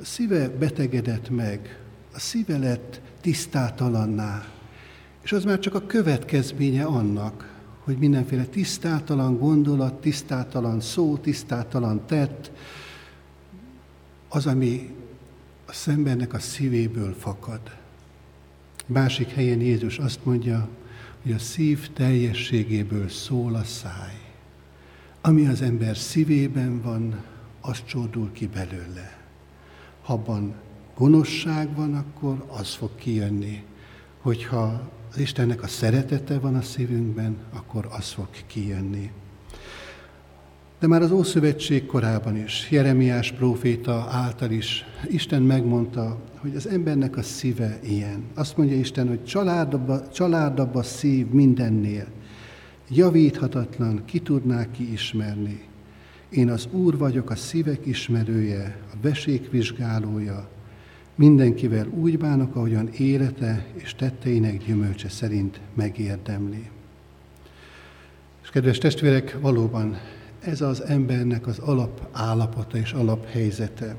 A 0.00 0.04
szíve 0.04 0.48
betegedett 0.48 1.30
meg, 1.30 1.78
a 2.14 2.18
szíve 2.18 2.58
lett 2.58 3.00
tisztátalanná, 3.20 4.44
és 5.30 5.36
az 5.36 5.44
már 5.44 5.58
csak 5.58 5.74
a 5.74 5.86
következménye 5.86 6.84
annak, 6.84 7.54
hogy 7.84 7.98
mindenféle 7.98 8.44
tisztátalan 8.44 9.38
gondolat, 9.38 10.00
tisztátalan 10.00 10.80
szó, 10.80 11.16
tisztátalan 11.16 12.06
tett, 12.06 12.50
az, 14.28 14.46
ami 14.46 14.94
a 15.66 15.72
szembennek 15.72 16.32
a 16.32 16.38
szívéből 16.38 17.14
fakad. 17.14 17.60
Másik 18.86 19.28
helyen 19.28 19.60
Jézus 19.60 19.98
azt 19.98 20.24
mondja, 20.24 20.68
hogy 21.22 21.32
a 21.32 21.38
szív 21.38 21.92
teljességéből 21.92 23.08
szól 23.08 23.54
a 23.54 23.64
száj. 23.64 24.20
Ami 25.20 25.46
az 25.46 25.62
ember 25.62 25.96
szívében 25.96 26.82
van, 26.82 27.24
az 27.60 27.84
csódul 27.84 28.32
ki 28.32 28.46
belőle. 28.46 29.18
Ha 30.02 30.12
abban 30.12 30.54
gonoszság 30.94 31.76
van, 31.76 31.94
akkor 31.94 32.44
az 32.48 32.74
fog 32.74 32.94
kijönni. 32.94 33.64
Hogyha 34.20 34.98
az 35.12 35.18
Istennek 35.18 35.62
a 35.62 35.66
szeretete 35.66 36.38
van 36.38 36.54
a 36.54 36.62
szívünkben, 36.62 37.36
akkor 37.52 37.88
az 37.90 38.08
fog 38.08 38.28
kijönni. 38.46 39.10
De 40.78 40.86
már 40.86 41.02
az 41.02 41.10
Ószövetség 41.10 41.86
korában 41.86 42.36
is, 42.36 42.70
Jeremiás 42.70 43.32
próféta 43.32 44.06
által 44.10 44.50
is 44.50 44.84
Isten 45.06 45.42
megmondta, 45.42 46.18
hogy 46.36 46.56
az 46.56 46.68
embernek 46.68 47.16
a 47.16 47.22
szíve 47.22 47.78
ilyen. 47.82 48.24
Azt 48.34 48.56
mondja 48.56 48.76
Isten, 48.76 49.08
hogy 49.08 49.24
családabb, 49.24 50.10
családabb 50.10 50.74
a 50.74 50.82
szív 50.82 51.26
mindennél. 51.26 52.06
Javíthatatlan, 52.88 54.02
ki 54.04 54.18
tudná 54.18 54.70
ki 54.70 54.92
ismerni. 54.92 55.68
Én 56.28 56.50
az 56.50 56.68
Úr 56.70 56.98
vagyok, 56.98 57.30
a 57.30 57.36
szívek 57.36 57.86
ismerője, 57.86 58.80
a 58.92 58.96
vesék 59.02 59.50
vizsgálója, 59.50 60.48
mindenkivel 61.20 61.86
úgy 61.86 62.18
bánok, 62.18 62.56
ahogyan 62.56 62.88
élete 62.88 63.66
és 63.74 63.94
tetteinek 63.94 64.64
gyümölcse 64.64 65.08
szerint 65.08 65.60
megérdemli. 65.74 66.70
És 68.42 68.50
kedves 68.50 68.78
testvérek, 68.78 69.38
valóban 69.40 69.98
ez 70.40 70.60
az 70.60 70.82
embernek 70.82 71.46
az 71.46 71.58
alapállapota 71.58 72.76
és 72.76 72.92
alaphelyzete. 72.92 73.96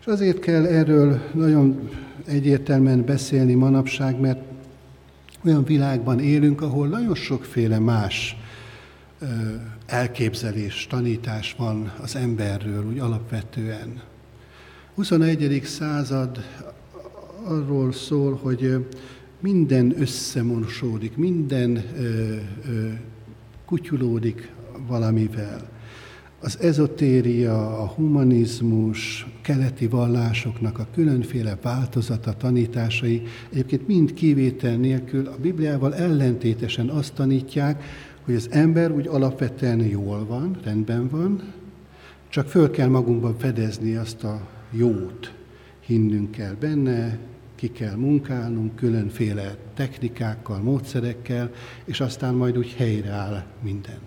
És 0.00 0.06
azért 0.06 0.38
kell 0.38 0.66
erről 0.66 1.20
nagyon 1.34 1.88
egyértelműen 2.26 3.04
beszélni 3.04 3.54
manapság, 3.54 4.20
mert 4.20 4.40
olyan 5.44 5.64
világban 5.64 6.20
élünk, 6.20 6.62
ahol 6.62 6.88
nagyon 6.88 7.14
sokféle 7.14 7.78
más 7.78 8.36
elképzelés, 9.86 10.86
tanítás 10.86 11.54
van 11.58 11.92
az 12.02 12.16
emberről, 12.16 12.86
úgy 12.86 12.98
alapvetően. 12.98 14.09
21. 14.94 15.60
század 15.64 16.38
arról 17.44 17.92
szól, 17.92 18.38
hogy 18.42 18.86
minden 19.40 19.94
összemosódik, 20.00 21.16
minden 21.16 21.82
kutyulódik 23.64 24.52
valamivel. 24.86 25.68
Az 26.40 26.58
ezotéria, 26.60 27.78
a 27.82 27.86
humanizmus, 27.86 29.26
keleti 29.42 29.86
vallásoknak 29.86 30.78
a 30.78 30.86
különféle 30.94 31.58
változata, 31.62 32.36
tanításai 32.36 33.22
egyébként 33.50 33.86
mind 33.86 34.12
kivétel 34.12 34.76
nélkül 34.76 35.26
a 35.26 35.36
Bibliával 35.40 35.94
ellentétesen 35.94 36.88
azt 36.88 37.14
tanítják, 37.14 37.84
hogy 38.24 38.34
az 38.34 38.48
ember 38.50 38.90
úgy 38.90 39.06
alapvetően 39.06 39.80
jól 39.80 40.26
van, 40.26 40.58
rendben 40.64 41.08
van, 41.08 41.42
csak 42.28 42.48
föl 42.48 42.70
kell 42.70 42.88
magunkban 42.88 43.38
fedezni 43.38 43.94
azt 43.94 44.24
a 44.24 44.48
jót, 44.70 45.34
hinnünk 45.80 46.30
kell 46.30 46.54
benne, 46.54 47.18
ki 47.54 47.72
kell 47.72 47.94
munkálnunk 47.94 48.76
különféle 48.76 49.56
technikákkal, 49.74 50.58
módszerekkel, 50.58 51.50
és 51.84 52.00
aztán 52.00 52.34
majd 52.34 52.58
úgy 52.58 52.74
helyreáll 52.76 53.44
minden. 53.62 53.98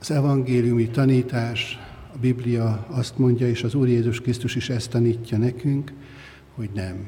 Az 0.00 0.10
evangéliumi 0.10 0.88
tanítás, 0.88 1.78
a 2.14 2.18
Biblia 2.20 2.86
azt 2.90 3.18
mondja, 3.18 3.48
és 3.48 3.62
az 3.62 3.74
Úr 3.74 3.88
Jézus 3.88 4.20
Krisztus 4.20 4.54
is 4.54 4.68
ezt 4.68 4.90
tanítja 4.90 5.38
nekünk, 5.38 5.92
hogy 6.54 6.70
nem. 6.74 7.06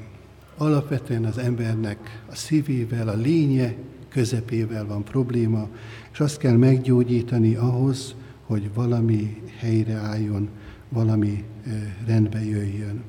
Alapvetően 0.56 1.24
az 1.24 1.38
embernek 1.38 2.22
a 2.30 2.34
szívével, 2.34 3.08
a 3.08 3.14
lénye 3.14 3.74
közepével 4.08 4.86
van 4.86 5.04
probléma, 5.04 5.68
és 6.12 6.20
azt 6.20 6.38
kell 6.38 6.56
meggyógyítani 6.56 7.54
ahhoz, 7.54 8.14
hogy 8.46 8.70
valami 8.74 9.42
helyreálljon, 9.58 10.48
valami 10.94 11.44
rendbe 12.06 12.44
jöjjön. 12.44 13.02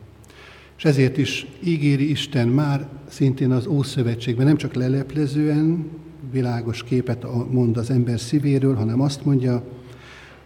És 0.77 0.85
ezért 0.85 1.17
is 1.17 1.47
ígéri 1.63 2.09
Isten 2.09 2.47
már 2.47 2.87
szintén 3.07 3.51
az 3.51 3.67
Ószövetségben 3.67 4.45
nem 4.45 4.57
csak 4.57 4.73
leleplezően 4.73 5.89
világos 6.31 6.83
képet 6.83 7.25
mond 7.51 7.77
az 7.77 7.89
ember 7.89 8.19
szívéről, 8.19 8.75
hanem 8.75 9.01
azt 9.01 9.25
mondja, 9.25 9.63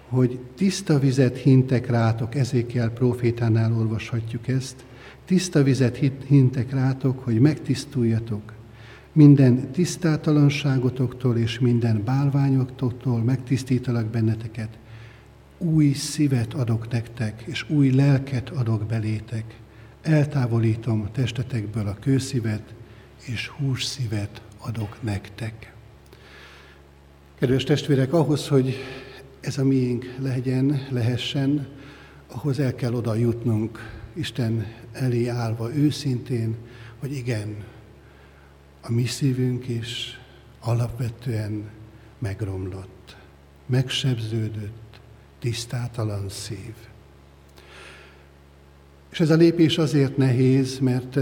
hogy 0.10 0.40
tiszta 0.56 1.00
vizet 1.00 1.38
hintek 1.38 1.90
rátok, 1.90 2.36
Ezékiel 2.36 2.90
profétánál 2.90 3.74
olvashatjuk 3.74 4.48
ezt, 4.48 4.86
tiszta 5.26 5.64
vizet 5.64 6.00
hintek 6.28 6.72
rátok, 6.72 7.20
hogy 7.20 7.40
megtisztuljatok, 7.40 8.54
minden 9.14 9.72
tisztátalanságotoktól 9.72 11.38
és 11.38 11.60
minden 11.60 12.02
bálványoktól 12.06 13.24
megtisztítalak 13.24 14.06
benneteket, 14.06 14.78
új 15.60 15.94
szívet 15.94 16.54
adok 16.54 16.92
nektek, 16.92 17.44
és 17.46 17.70
új 17.70 17.92
lelket 17.92 18.50
adok 18.50 18.86
belétek. 18.86 19.60
Eltávolítom 20.02 21.10
testetekből 21.12 21.88
a 21.88 21.98
kőszívet, 22.00 22.74
és 23.26 23.48
hússzívet 23.48 24.42
adok 24.58 24.98
nektek. 25.02 25.74
Kedves 27.36 27.64
testvérek, 27.64 28.14
ahhoz, 28.14 28.48
hogy 28.48 28.76
ez 29.40 29.58
a 29.58 29.64
miénk 29.64 30.16
legyen, 30.20 30.88
lehessen, 30.90 31.68
ahhoz 32.28 32.60
el 32.60 32.76
kell 32.76 32.94
oda 32.94 33.16
jutnunk, 33.16 33.98
Isten 34.14 34.66
elé 34.92 35.28
állva 35.28 35.76
őszintén, 35.76 36.56
hogy 37.00 37.12
igen, 37.12 37.64
a 38.82 38.92
mi 38.92 39.06
szívünk 39.06 39.68
is 39.68 40.20
alapvetően 40.60 41.70
megromlott, 42.20 43.18
megsebződött, 43.66 44.89
tisztátalan 45.40 46.30
szív. 46.30 46.74
És 49.12 49.20
ez 49.20 49.30
a 49.30 49.36
lépés 49.36 49.78
azért 49.78 50.18
nehéz, 50.18 50.80
mert 50.80 51.20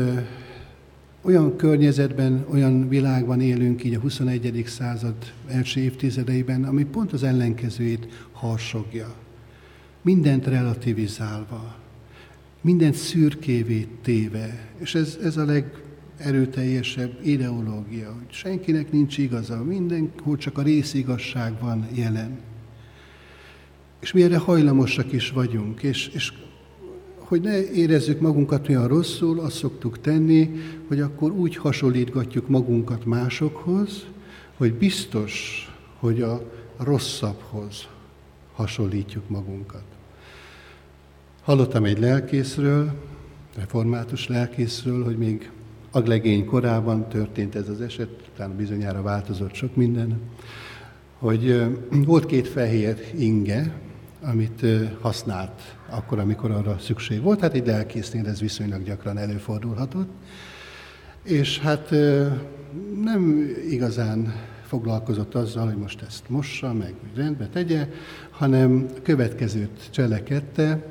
olyan 1.22 1.56
környezetben, 1.56 2.46
olyan 2.52 2.88
világban 2.90 3.42
élünk 3.42 3.84
így 3.84 3.94
a 3.94 4.00
21. 4.00 4.64
század 4.68 5.16
első 5.48 5.80
évtizedeiben, 5.80 6.64
ami 6.64 6.86
pont 6.86 7.14
az 7.14 7.24
ellenkezőjét 7.24 8.28
harsogja. 8.32 9.16
Mindent 10.02 10.46
relativizálva, 10.46 11.76
mindent 12.62 12.96
szürkévé 12.96 13.88
téve. 14.02 14.68
És 14.78 14.96
ez, 14.96 15.18
ez 15.24 15.38
a 15.38 15.46
legerőteljesebb 15.46 17.20
ideológia, 17.24 18.14
hogy 18.14 18.32
senkinek 18.32 18.92
nincs 18.92 19.18
igaza, 19.18 19.64
mindenhol 19.64 20.38
csak 20.38 20.58
a 20.58 20.62
részigazság 20.62 21.60
van 21.60 21.88
jelen. 21.94 22.40
És 24.00 24.12
mi 24.12 24.24
erre 24.24 24.38
hajlamosak 24.38 25.12
is 25.12 25.32
vagyunk, 25.32 25.84
és, 25.84 26.08
és 26.08 26.34
hogy 27.18 27.42
ne 27.42 27.72
érezzük 27.72 28.20
magunkat 28.20 28.70
olyan 28.70 28.88
rosszul, 28.88 29.40
azt 29.40 29.56
szoktuk 29.56 30.02
tenni, 30.02 30.52
hogy 30.88 31.00
akkor 31.00 31.32
úgy 31.32 31.56
hasonlítgatjuk 31.56 32.48
magunkat 32.48 33.06
másokhoz, 33.06 34.06
hogy 34.58 34.74
biztos, 34.74 35.66
hogy 36.00 36.22
a 36.22 36.42
rosszabbhoz 36.78 37.88
hasonlítjuk 38.54 39.30
magunkat. 39.30 39.84
Hallottam 41.42 41.84
egy 41.84 42.00
lelkészről, 42.00 42.92
református 43.56 44.28
lelkészről, 44.28 45.04
hogy 45.04 45.18
még 45.18 45.52
aglegény 45.92 46.46
korában 46.46 47.08
történt 47.10 47.56
ez 47.56 47.70
az 47.70 47.82
eset, 47.82 48.10
utána 48.34 48.54
bizonyára 48.54 49.02
változott 49.02 49.54
sok 49.54 49.76
minden, 49.76 50.20
hogy 51.18 51.64
volt 51.90 52.26
két 52.26 52.48
fehér 52.48 53.12
inge, 53.18 53.82
amit 54.22 54.66
használt 55.02 55.62
akkor, 55.90 56.20
amikor 56.20 56.52
arra 56.52 56.78
szükség 56.80 57.22
volt. 57.22 57.40
Hát 57.40 57.54
egy 57.54 57.68
lelkésznél 57.68 58.28
ez 58.28 58.40
viszonylag 58.40 58.84
gyakran 58.84 59.18
előfordulhatott. 59.18 60.10
És 61.24 61.60
hát 61.60 61.90
nem 63.04 63.50
igazán 63.70 64.34
foglalkozott 64.64 65.36
azzal, 65.36 65.66
hogy 65.66 65.78
most 65.78 66.02
ezt 66.02 66.30
mossa, 66.30 66.74
meg 66.74 66.94
hogy 67.02 67.24
rendbe 67.24 67.48
tegye, 67.48 67.88
hanem 68.30 68.88
következőt 69.04 69.88
cselekedte, 69.90 70.86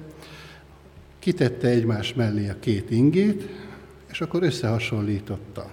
kitette 1.18 1.68
egymás 1.68 2.14
mellé 2.14 2.48
a 2.48 2.58
két 2.60 2.90
ingét, 2.90 3.48
és 4.10 4.20
akkor 4.20 4.42
összehasonlította. 4.42 5.72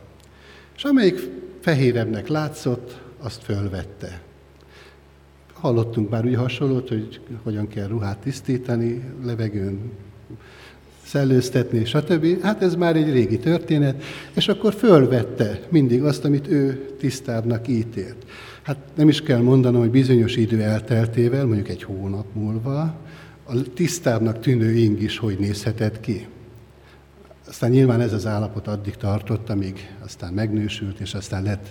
És 0.76 0.84
amelyik 0.84 1.20
fehérebbnek 1.60 2.28
látszott, 2.28 3.02
azt 3.20 3.44
fölvette. 3.44 4.22
Hallottunk 5.64 6.10
már 6.10 6.26
úgy 6.26 6.36
hasonlót, 6.36 6.90
hogy 6.90 7.20
hogyan 7.44 7.68
kell 7.68 7.88
ruhát 7.88 8.18
tisztítani, 8.18 9.04
levegőn 9.26 9.92
szellőztetni, 11.06 11.86
stb. 11.86 12.42
Hát 12.42 12.62
ez 12.62 12.76
már 12.76 12.96
egy 12.96 13.12
régi 13.12 13.38
történet, 13.38 14.04
és 14.34 14.48
akkor 14.48 14.74
fölvette 14.74 15.60
mindig 15.70 16.04
azt, 16.04 16.26
amit 16.26 16.48
ő 16.48 16.90
tisztábbnak 17.00 17.68
ítélt. 17.68 18.16
Hát 18.62 18.78
nem 18.96 19.08
is 19.08 19.22
kell 19.22 19.42
mondanom, 19.42 19.82
hogy 19.82 19.90
bizonyos 19.90 20.36
idő 20.36 20.62
elteltével, 20.62 21.46
mondjuk 21.46 21.70
egy 21.70 21.84
hónap 21.84 22.26
múlva, 22.34 22.96
a 23.44 23.74
tisztábbnak 23.74 24.40
tűnő 24.40 24.72
ing 24.72 25.02
is 25.02 25.18
hogy 25.18 25.38
nézhetett 25.40 26.00
ki. 26.00 26.28
Aztán 27.54 27.70
nyilván 27.70 28.02
ez 28.02 28.14
az 28.14 28.26
állapot 28.26 28.68
addig 28.68 28.96
tartott, 28.96 29.50
amíg 29.50 29.96
aztán 30.04 30.34
megnősült, 30.34 31.00
és 31.00 31.14
aztán 31.14 31.44
lett 31.44 31.68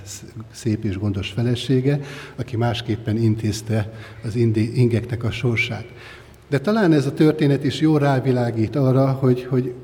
szép 0.52 0.84
és 0.84 0.98
gondos 0.98 1.30
felesége, 1.30 2.00
aki 2.36 2.56
másképpen 2.56 3.16
intézte 3.16 3.92
az 4.24 4.34
ingeknek 4.74 5.24
a 5.24 5.30
sorsát. 5.30 5.84
De 6.48 6.58
talán 6.58 6.92
ez 6.92 7.06
a 7.06 7.12
történet 7.12 7.64
is 7.64 7.80
jól 7.80 7.98
rávilágít 7.98 8.76
arra, 8.76 9.12
hogy, 9.12 9.44
hogy 9.44 9.74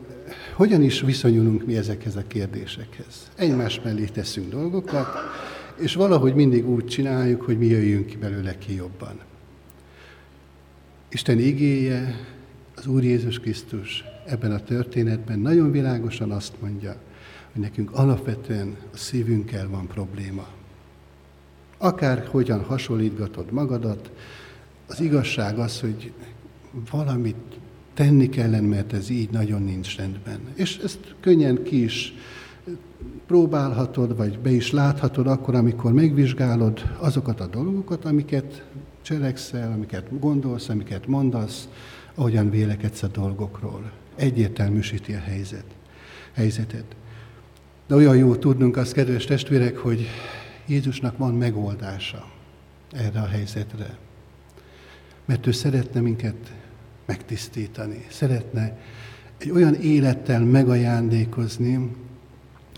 hogyan 0.55 0.83
is 0.83 1.01
viszonyulunk 1.01 1.67
mi 1.67 1.77
ezekhez 1.77 2.17
a 2.17 2.27
kérdésekhez. 2.27 3.31
Egymás 3.37 3.81
mellé 3.85 4.05
teszünk 4.05 4.51
dolgokat, 4.51 5.09
és 5.81 5.95
valahogy 5.95 6.35
mindig 6.35 6.69
úgy 6.69 6.87
csináljuk, 6.87 7.43
hogy 7.43 7.59
mi 7.59 7.67
jöjjünk 7.67 8.19
belőle 8.19 8.59
ki 8.59 8.75
jobban. 8.75 9.21
Isten 11.09 11.39
igéje, 11.39 12.15
az 12.77 12.87
Úr 12.87 13.05
Jézus 13.05 13.39
Krisztus 13.39 14.05
ebben 14.29 14.53
a 14.53 14.61
történetben 14.61 15.39
nagyon 15.39 15.71
világosan 15.71 16.31
azt 16.31 16.53
mondja, 16.61 16.97
hogy 17.53 17.63
nekünk 17.63 17.93
alapvetően 17.93 18.77
a 18.93 18.97
szívünkkel 18.97 19.69
van 19.69 19.87
probléma. 19.87 20.47
Akár 21.79 22.27
hogyan 22.31 22.65
hasonlítgatod 22.65 23.53
magadat, 23.53 24.11
az 24.87 25.01
igazság 25.01 25.59
az, 25.59 25.81
hogy 25.81 26.13
valamit 26.91 27.37
tenni 27.95 28.29
kellene, 28.29 28.67
mert 28.67 28.93
ez 28.93 29.11
így 29.11 29.31
nagyon 29.31 29.63
nincs 29.63 29.97
rendben. 29.97 30.41
És 30.55 30.79
ezt 30.85 31.15
könnyen 31.21 31.63
ki 31.63 31.83
is 31.83 32.15
próbálhatod, 33.27 34.17
vagy 34.17 34.39
be 34.39 34.51
is 34.51 34.73
láthatod 34.73 35.27
akkor, 35.27 35.55
amikor 35.55 35.93
megvizsgálod 35.93 36.83
azokat 36.99 37.41
a 37.41 37.47
dolgokat, 37.47 38.05
amiket 38.05 38.65
cselekszel, 39.03 39.73
amiket 39.73 40.19
gondolsz, 40.21 40.69
amiket 40.69 41.07
mondasz, 41.07 41.69
ahogyan 42.15 42.51
vélekedsz 42.51 43.03
a 43.03 43.07
dolgokról. 43.07 43.91
Egyértelműsíti 44.19 45.13
a 45.15 45.21
helyzet, 45.21 45.65
helyzetet. 46.33 46.97
De 47.87 47.95
olyan 47.95 48.17
jó 48.17 48.37
tudnunk 48.37 48.77
azt, 48.77 48.93
kedves 48.93 49.25
testvérek, 49.25 49.77
hogy 49.77 50.07
Jézusnak 50.67 51.19
van 51.19 51.35
megoldása 51.35 52.31
erre 52.93 53.21
a 53.21 53.27
helyzetre. 53.27 53.97
Mert 55.25 55.47
ő 55.47 55.51
szeretne 55.51 56.01
minket 56.01 56.53
megtisztítani, 57.07 58.07
szeretne 58.11 58.79
egy 59.39 59.51
olyan 59.51 59.75
élettel 59.75 60.45
megajándékozni, 60.45 61.91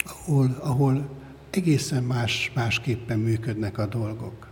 ahol, 0.04 0.56
ahol 0.60 1.08
egészen 1.50 2.02
más, 2.02 2.52
másképpen 2.54 3.18
működnek 3.18 3.78
a 3.78 3.86
dolgok. 3.86 4.49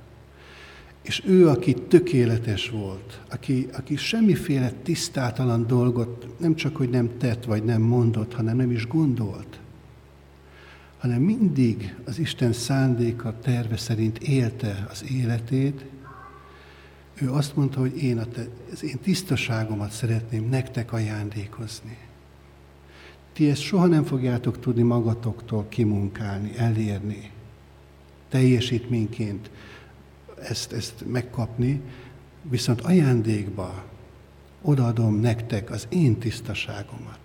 És 1.09 1.23
ő, 1.27 1.49
aki 1.49 1.75
tökéletes 1.75 2.71
volt, 2.71 3.21
aki, 3.31 3.69
aki 3.73 3.97
semmiféle 3.97 4.71
tisztátalan 4.83 5.67
dolgot 5.67 6.27
nem 6.39 6.55
csak, 6.55 6.77
hogy 6.77 6.91
nem 6.91 7.11
tett, 7.19 7.45
vagy 7.45 7.65
nem 7.65 7.83
mondott, 7.83 8.35
hanem 8.35 8.57
nem 8.57 8.71
is 8.71 8.87
gondolt, 8.87 9.61
hanem 10.99 11.21
mindig 11.21 11.95
az 12.05 12.19
Isten 12.19 12.53
szándéka, 12.53 13.39
terve 13.43 13.77
szerint 13.77 14.19
élte 14.19 14.87
az 14.91 15.05
életét, 15.11 15.85
ő 17.15 17.33
azt 17.33 17.57
mondta, 17.57 17.81
hogy 17.81 18.03
én 18.03 18.19
a 18.19 18.25
te, 18.25 18.49
az 18.73 18.85
én 18.85 18.99
tisztaságomat 19.03 19.91
szeretném 19.91 20.49
nektek 20.49 20.93
ajándékozni. 20.93 21.99
Ti 23.33 23.51
ezt 23.51 23.61
soha 23.61 23.87
nem 23.87 24.05
fogjátok 24.05 24.61
tudni 24.61 24.83
magatoktól 24.83 25.67
kimunkálni, 25.69 26.53
elérni, 26.57 27.31
teljesítményként 28.29 29.51
ezt, 30.43 30.73
ezt 30.73 31.05
megkapni, 31.07 31.81
viszont 32.43 32.81
ajándékba 32.81 33.85
odaadom 34.63 35.21
nektek 35.21 35.71
az 35.71 35.87
én 35.89 36.19
tisztaságomat. 36.19 37.19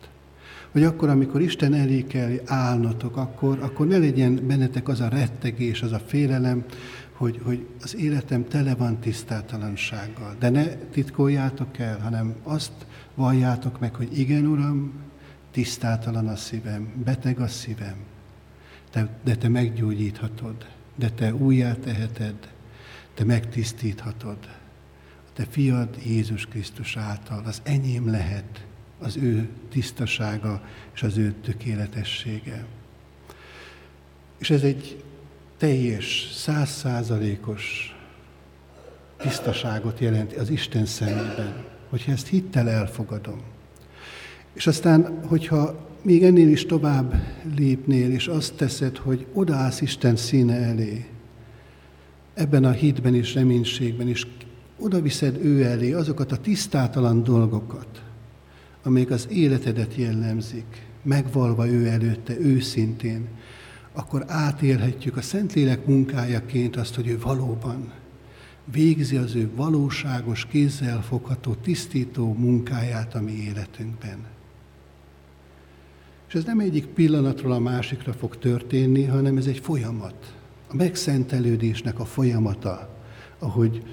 Hogy 0.72 0.84
akkor, 0.84 1.09
amikor 1.09 1.41
Isten 1.41 1.74
elé 1.74 2.03
kell 2.03 2.32
állnotok, 2.45 3.18
akkor, 3.18 3.59
akkor 3.61 3.88
ne 3.88 3.97
legyen 3.97 4.47
bennetek 4.47 4.88
az 4.88 4.99
a 4.99 5.07
rettegés, 5.07 5.82
az 5.82 5.91
a 5.91 5.99
félelem, 5.99 6.66
hogy, 7.14 7.39
hogy 7.43 7.66
az 7.82 7.95
életem 7.95 8.47
tele 8.47 8.76
van 8.76 8.99
tisztátalansággal. 8.99 10.36
De 10.39 10.49
ne 10.49 10.66
titkoljátok 10.68 11.78
el, 11.78 11.99
hanem 11.99 12.36
azt 12.43 12.72
valljátok 13.16 13.80
meg, 13.80 13.95
hogy 13.95 14.20
igen, 14.20 14.45
Uram, 14.45 14.91
tisztátalan 15.51 16.28
a 16.28 16.36
szívem, 16.36 16.91
beteg 17.05 17.39
a 17.39 17.47
szívem, 17.47 17.95
de, 18.91 19.07
de 19.24 19.36
te 19.36 19.47
meggyógyíthatod, 19.47 20.66
de 20.95 21.09
te 21.09 21.34
újjá 21.34 21.74
teheted, 21.74 22.36
te 23.14 23.24
megtisztíthatod. 23.24 24.38
A 25.28 25.30
te 25.34 25.45
fiad 25.49 25.97
Jézus 26.05 26.45
Krisztus 26.45 26.97
által 26.97 27.43
az 27.45 27.61
enyém 27.64 28.09
lehet 28.09 28.66
az 28.99 29.18
ő 29.18 29.49
tisztasága 29.70 30.61
és 30.93 31.03
az 31.03 31.18
ő 31.18 31.34
tökéletessége. 31.41 32.66
És 34.38 34.49
ez 34.49 34.61
egy 34.61 35.03
teljes, 35.57 36.30
százszázalékos 36.34 37.95
tisztaságot 39.18 39.99
jelenti 39.99 40.36
az 40.36 40.49
Isten 40.49 40.86
szemében, 40.86 41.66
hogyha 41.89 42.11
ezt 42.11 42.28
hittel 42.28 42.70
elfogadom. 42.70 43.41
És 44.53 44.68
aztán, 44.68 45.20
hogyha 45.26 45.89
még 46.01 46.24
ennél 46.24 46.47
is 46.47 46.66
tovább 46.66 47.14
lépnél, 47.55 48.11
és 48.11 48.28
azt 48.28 48.55
teszed, 48.55 48.97
hogy 48.97 49.26
odaállsz 49.34 49.82
Isten 49.82 50.16
színe 50.16 50.55
elé, 50.55 51.05
ebben 52.34 52.63
a 52.63 52.71
hitben 52.71 53.15
és 53.15 53.34
reménységben, 53.34 54.07
és 54.07 54.27
oda 54.77 55.01
viszed 55.01 55.45
ő 55.45 55.63
elé 55.63 55.91
azokat 55.91 56.31
a 56.31 56.38
tisztátalan 56.38 57.23
dolgokat, 57.23 58.03
amelyek 58.84 59.09
az 59.09 59.27
életedet 59.29 59.95
jellemzik, 59.95 60.88
megvalva 61.01 61.67
ő 61.67 61.88
előtte 61.88 62.39
őszintén, 62.39 63.27
akkor 63.93 64.23
átélhetjük 64.27 65.17
a 65.17 65.21
Szentlélek 65.21 65.86
munkájaként 65.86 66.75
azt, 66.75 66.95
hogy 66.95 67.07
ő 67.07 67.19
valóban 67.19 67.91
végzi 68.71 69.15
az 69.15 69.36
ő 69.36 69.49
valóságos, 69.55 70.45
kézzel 70.45 71.01
fogható, 71.01 71.53
tisztító 71.53 72.34
munkáját 72.34 73.15
a 73.15 73.21
mi 73.21 73.31
életünkben. 73.31 74.17
És 76.27 76.34
ez 76.34 76.43
nem 76.43 76.59
egyik 76.59 76.86
pillanatról 76.86 77.51
a 77.51 77.59
másikra 77.59 78.13
fog 78.13 78.38
történni, 78.38 79.03
hanem 79.03 79.38
ez 79.38 79.45
egy 79.45 79.59
folyamat. 79.59 80.36
A 80.74 80.76
megszentelődésnek 80.76 81.99
a 81.99 82.05
folyamata, 82.05 82.89
ahogy 83.39 83.84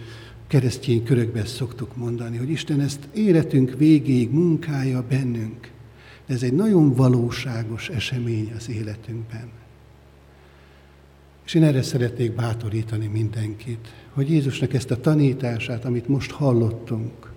keresztény 0.47 1.05
körökben 1.05 1.47
szoktuk 1.47 1.97
mondani, 1.97 2.37
hogy 2.37 2.51
Isten 2.51 2.81
ezt 2.81 3.09
életünk 3.15 3.75
végéig 3.79 4.31
munkálja 4.31 5.05
bennünk. 5.09 5.71
Ez 6.27 6.43
egy 6.43 6.53
nagyon 6.53 6.95
valóságos 6.95 7.89
esemény 7.89 8.53
az 8.57 8.69
életünkben. 8.69 9.49
És 11.45 11.55
én 11.55 11.63
erre 11.63 11.83
szeretnék 11.83 12.35
bátorítani 12.35 13.07
mindenkit, 13.07 13.89
hogy 14.13 14.31
Jézusnak 14.31 14.75
ezt 14.75 14.91
a 14.91 15.01
tanítását, 15.01 15.85
amit 15.85 16.09
most 16.09 16.31
hallottunk, 16.31 17.33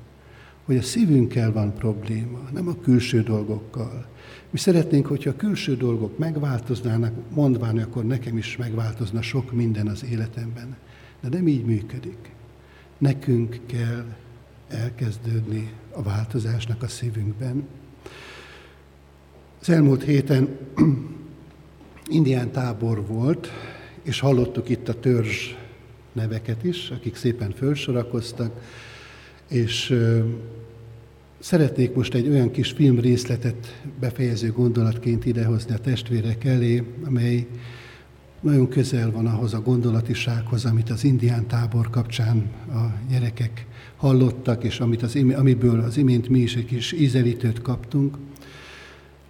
hogy 0.66 0.78
a 0.78 0.82
szívünkkel 0.82 1.52
van 1.52 1.74
probléma, 1.74 2.50
nem 2.54 2.68
a 2.68 2.80
külső 2.82 3.22
dolgokkal. 3.22 4.06
Mi 4.54 4.60
szeretnénk, 4.60 5.06
hogyha 5.08 5.30
a 5.30 5.36
külső 5.36 5.76
dolgok 5.76 6.18
megváltoznának, 6.18 7.14
mondván, 7.30 7.78
akkor 7.78 8.06
nekem 8.06 8.38
is 8.38 8.58
megváltozna 8.58 9.22
sok 9.22 9.52
minden 9.52 9.88
az 9.88 10.04
életemben. 10.04 10.76
De 11.22 11.30
nem 11.30 11.48
így 11.48 11.66
működik. 11.66 12.32
Nekünk 12.98 13.60
kell 13.66 14.06
elkezdődni 14.68 15.74
a 15.92 16.02
változásnak 16.02 16.84
a 16.84 16.88
szívünkben. 16.88 17.68
Az 19.62 19.70
elmúlt 19.70 20.04
héten 20.04 20.58
indián 22.06 22.52
tábor 22.52 23.06
volt, 23.08 23.50
és 24.02 24.20
hallottuk 24.20 24.70
itt 24.70 24.88
a 24.88 25.00
törzs 25.00 25.54
neveket 26.12 26.64
is, 26.64 26.90
akik 26.90 27.16
szépen 27.16 27.52
felsorakoztak, 27.52 28.62
és 29.48 29.96
szeretnék 31.44 31.94
most 31.94 32.14
egy 32.14 32.28
olyan 32.28 32.52
kis 32.52 32.72
film 32.72 33.00
részletet 33.00 33.82
befejező 34.00 34.52
gondolatként 34.52 35.26
idehozni 35.26 35.74
a 35.74 35.78
testvérek 35.78 36.44
elé, 36.44 36.84
amely 37.06 37.48
nagyon 38.42 38.68
közel 38.68 39.12
van 39.12 39.26
ahhoz 39.26 39.54
a 39.54 39.62
gondolatisághoz, 39.62 40.66
amit 40.66 40.90
az 40.90 41.04
indián 41.04 41.48
tábor 41.48 41.90
kapcsán 41.90 42.52
a 42.70 43.12
gyerekek 43.12 43.66
hallottak, 43.96 44.64
és 44.64 44.80
amit 44.80 45.04
az, 45.04 45.18
amiből 45.36 45.80
az 45.80 45.98
imént 45.98 46.30
mi 46.30 46.40
is 46.40 46.56
egy 46.56 46.66
kis 46.66 46.92
ízelítőt 46.92 47.62
kaptunk. 47.62 48.18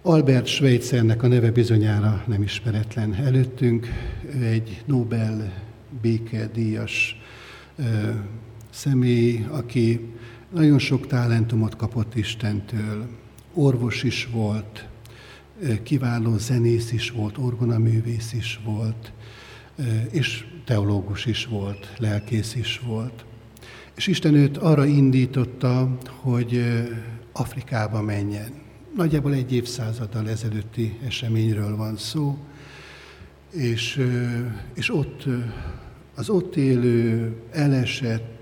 Albert 0.02 0.46
Schweitzernek 0.46 1.22
a 1.22 1.26
neve 1.26 1.50
bizonyára 1.50 2.24
nem 2.26 2.42
ismeretlen 2.42 3.14
előttünk. 3.14 3.88
Ő 4.38 4.44
egy 4.44 4.82
Nobel 4.86 5.52
békedíjas 6.02 7.20
ö, 7.76 7.82
személy, 8.70 9.46
aki 9.50 10.00
nagyon 10.54 10.78
sok 10.78 11.06
talentumot 11.06 11.76
kapott 11.76 12.14
Istentől. 12.14 13.06
Orvos 13.54 14.02
is 14.02 14.28
volt, 14.32 14.88
kiváló 15.82 16.36
zenész 16.38 16.92
is 16.92 17.10
volt, 17.10 17.38
orgonaművész 17.38 18.32
is 18.32 18.60
volt, 18.64 19.12
és 20.10 20.46
teológus 20.64 21.26
is 21.26 21.46
volt, 21.46 21.92
lelkész 21.98 22.54
is 22.54 22.78
volt. 22.78 23.24
És 23.94 24.06
Isten 24.06 24.34
őt 24.34 24.56
arra 24.56 24.84
indította, 24.84 25.98
hogy 26.20 26.64
Afrikába 27.32 28.02
menjen 28.02 28.52
nagyjából 28.96 29.32
egy 29.32 29.52
évszázaddal 29.52 30.28
ezelőtti 30.28 30.98
eseményről 31.06 31.76
van 31.76 31.96
szó, 31.96 32.38
és, 33.50 34.06
és 34.74 34.94
ott 34.94 35.24
az 36.14 36.28
ott 36.28 36.56
élő, 36.56 37.32
elesett, 37.50 38.32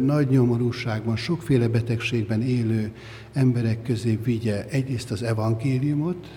nagy 0.00 0.28
nyomorúságban, 0.28 1.16
sokféle 1.16 1.68
betegségben 1.68 2.42
élő 2.42 2.92
emberek 3.32 3.82
közé 3.82 4.18
vigye 4.24 4.66
egyrészt 4.68 5.10
az 5.10 5.22
evangéliumot, 5.22 6.28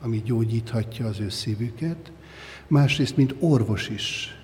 ami 0.00 0.22
gyógyíthatja 0.24 1.06
az 1.06 1.20
ő 1.20 1.28
szívüket, 1.28 2.12
másrészt, 2.68 3.16
mint 3.16 3.34
orvos 3.38 3.88
is 3.88 4.34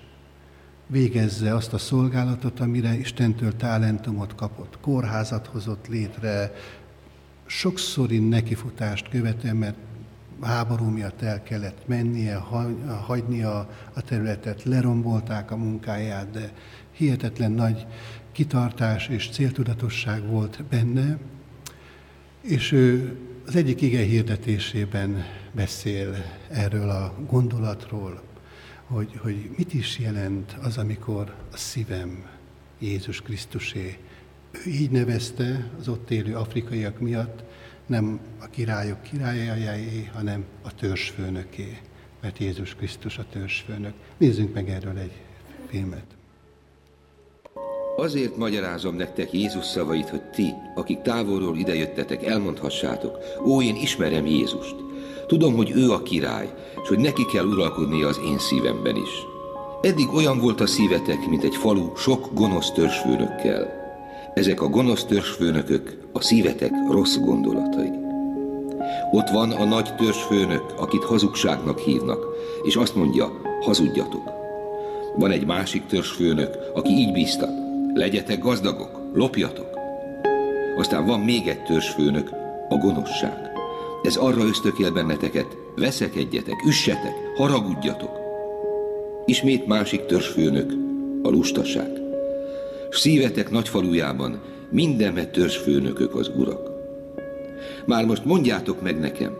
végezze 0.87 1.55
azt 1.55 1.73
a 1.73 1.77
szolgálatot, 1.77 2.59
amire 2.59 2.97
Istentől 2.97 3.55
talentumot 3.55 4.35
kapott. 4.35 4.77
Kórházat 4.81 5.47
hozott 5.47 5.87
létre, 5.87 6.53
sokszori 7.45 8.19
nekifutást 8.19 9.09
követem, 9.09 9.57
mert 9.57 9.77
háború 10.41 10.85
miatt 10.85 11.21
el 11.21 11.43
kellett 11.43 11.87
mennie, 11.87 12.35
hagynia 13.05 13.69
a 13.93 14.01
területet, 14.01 14.63
lerombolták 14.63 15.51
a 15.51 15.55
munkáját, 15.55 16.31
de 16.31 16.51
hihetetlen 16.91 17.51
nagy 17.51 17.85
kitartás 18.31 19.07
és 19.07 19.29
céltudatosság 19.29 20.27
volt 20.27 20.63
benne, 20.69 21.17
és 22.41 22.71
ő 22.71 23.17
az 23.45 23.55
egyik 23.55 23.81
ige 23.81 24.03
hirdetésében 24.03 25.23
beszél 25.51 26.15
erről 26.49 26.89
a 26.89 27.13
gondolatról, 27.29 28.21
hogy, 28.85 29.19
hogy 29.21 29.49
mit 29.57 29.73
is 29.73 29.99
jelent 29.99 30.57
az, 30.61 30.77
amikor 30.77 31.35
a 31.53 31.57
szívem 31.57 32.25
Jézus 32.79 33.21
Krisztusé. 33.21 33.97
Ő 34.51 34.69
így 34.69 34.91
nevezte 34.91 35.69
az 35.79 35.87
ott 35.87 36.11
élő 36.11 36.35
afrikaiak 36.35 36.99
miatt, 36.99 37.43
nem 37.87 38.19
a 38.41 38.47
királyok 38.49 39.01
királyájáé, 39.01 40.09
hanem 40.13 40.45
a 40.63 40.75
törzsfőnöké, 40.75 41.77
mert 42.21 42.37
Jézus 42.37 42.75
Krisztus 42.75 43.17
a 43.17 43.25
törzsfőnök. 43.31 43.93
Nézzünk 44.17 44.53
meg 44.53 44.69
erről 44.69 44.97
egy 44.97 45.11
filmet. 45.69 46.05
Azért 47.97 48.37
magyarázom 48.37 48.95
nektek 48.95 49.33
Jézus 49.33 49.65
szavait, 49.65 50.09
hogy 50.09 50.21
ti, 50.21 50.53
akik 50.75 51.01
távolról 51.01 51.57
idejöttetek, 51.57 52.23
elmondhassátok, 52.23 53.17
ó, 53.45 53.61
én 53.61 53.75
ismerem 53.75 54.25
Jézust. 54.25 54.75
Tudom, 55.27 55.55
hogy 55.55 55.71
ő 55.75 55.91
a 55.91 56.03
király, 56.03 56.53
és 56.81 56.87
hogy 56.87 56.99
neki 56.99 57.25
kell 57.25 57.45
uralkodnia 57.45 58.07
az 58.07 58.19
én 58.25 58.39
szívemben 58.39 58.95
is. 58.95 59.09
Eddig 59.81 60.13
olyan 60.13 60.39
volt 60.39 60.61
a 60.61 60.67
szívetek, 60.67 61.27
mint 61.29 61.43
egy 61.43 61.55
falu 61.55 61.95
sok 61.95 62.33
gonosz 62.33 62.71
törzsfőnökkel. 62.71 63.86
Ezek 64.37 64.61
a 64.61 64.67
gonosz 64.67 65.03
törzsfőnökök 65.03 65.97
a 66.11 66.21
szívetek 66.21 66.71
rossz 66.89 67.17
gondolatai. 67.17 67.91
Ott 69.11 69.29
van 69.29 69.51
a 69.51 69.65
nagy 69.65 69.95
törzsfőnök, 69.95 70.73
akit 70.77 71.03
hazugságnak 71.03 71.79
hívnak, 71.79 72.25
és 72.63 72.75
azt 72.75 72.95
mondja, 72.95 73.41
hazudjatok. 73.61 74.29
Van 75.15 75.31
egy 75.31 75.45
másik 75.45 75.85
törzsfőnök, 75.85 76.57
aki 76.73 76.89
így 76.89 77.11
bíztat, 77.11 77.49
legyetek 77.93 78.39
gazdagok, 78.39 78.99
lopjatok. 79.13 79.69
Aztán 80.77 81.05
van 81.05 81.19
még 81.19 81.47
egy 81.47 81.63
törzsfőnök, 81.63 82.29
a 82.69 82.75
gonoszság. 82.75 83.51
Ez 84.03 84.15
arra 84.15 84.45
ösztökél 84.45 84.91
benneteket, 84.91 85.57
veszekedjetek, 85.75 86.63
üssetek, 86.65 87.15
haragudjatok. 87.37 88.19
Ismét 89.25 89.67
másik 89.67 90.05
törzsfőnök, 90.05 90.73
a 91.23 91.29
lustaság. 91.29 92.06
Szívetek 92.97 93.51
nagy 93.51 93.69
falujában 93.69 94.41
mindenmet 94.69 95.31
törzsfőnökök 95.31 96.15
az 96.15 96.31
urak. 96.37 96.69
Már 97.85 98.05
most 98.05 98.25
mondjátok 98.25 98.81
meg 98.81 98.99
nekem, 98.99 99.33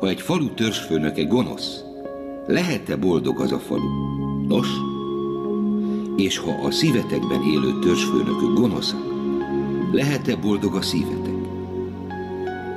ha 0.00 0.08
egy 0.08 0.20
falu 0.20 0.54
törzsfőnöke 0.54 1.22
gonosz, 1.22 1.80
lehet-e 2.46 2.96
boldog 2.96 3.40
az 3.40 3.52
a 3.52 3.58
falu? 3.58 3.88
Nos, 4.48 4.68
és 6.16 6.38
ha 6.38 6.50
a 6.50 6.70
szívetekben 6.70 7.42
élő 7.42 7.78
törzsfőnökök 7.78 8.52
gonoszak, 8.54 9.04
lehet-e 9.92 10.36
boldog 10.36 10.74
a 10.74 10.82
szívetek? 10.82 11.34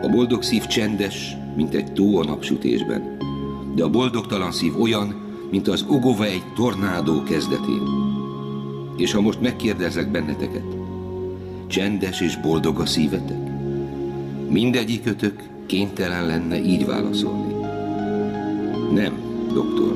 A 0.01 0.07
boldog 0.07 0.43
szív 0.43 0.65
csendes, 0.65 1.35
mint 1.55 1.73
egy 1.73 1.93
tó 1.93 2.17
a 2.17 2.23
napsütésben, 2.23 3.17
de 3.75 3.83
a 3.83 3.89
boldogtalan 3.89 4.51
szív 4.51 4.81
olyan, 4.81 5.15
mint 5.51 5.67
az 5.67 5.85
ogova 5.87 6.25
egy 6.25 6.53
tornádó 6.55 7.23
kezdetén. 7.23 8.08
És 8.99 9.11
ha 9.11 9.21
most 9.21 9.41
megkérdezek 9.41 10.11
benneteket, 10.11 10.75
csendes 11.67 12.21
és 12.21 12.37
boldog 12.37 12.79
a 12.79 12.85
szívetek? 12.85 13.37
Mindegyikötök 14.49 15.43
kénytelen 15.65 16.25
lenne 16.25 16.61
így 16.61 16.85
válaszolni. 16.85 17.53
Nem, 18.93 19.13
doktor. 19.53 19.93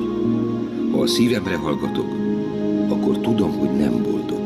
Ha 0.92 1.00
a 1.00 1.06
szívemre 1.06 1.56
hallgatok, 1.56 2.06
akkor 2.88 3.18
tudom, 3.18 3.52
hogy 3.58 3.76
nem 3.76 4.02
boldog. 4.02 4.42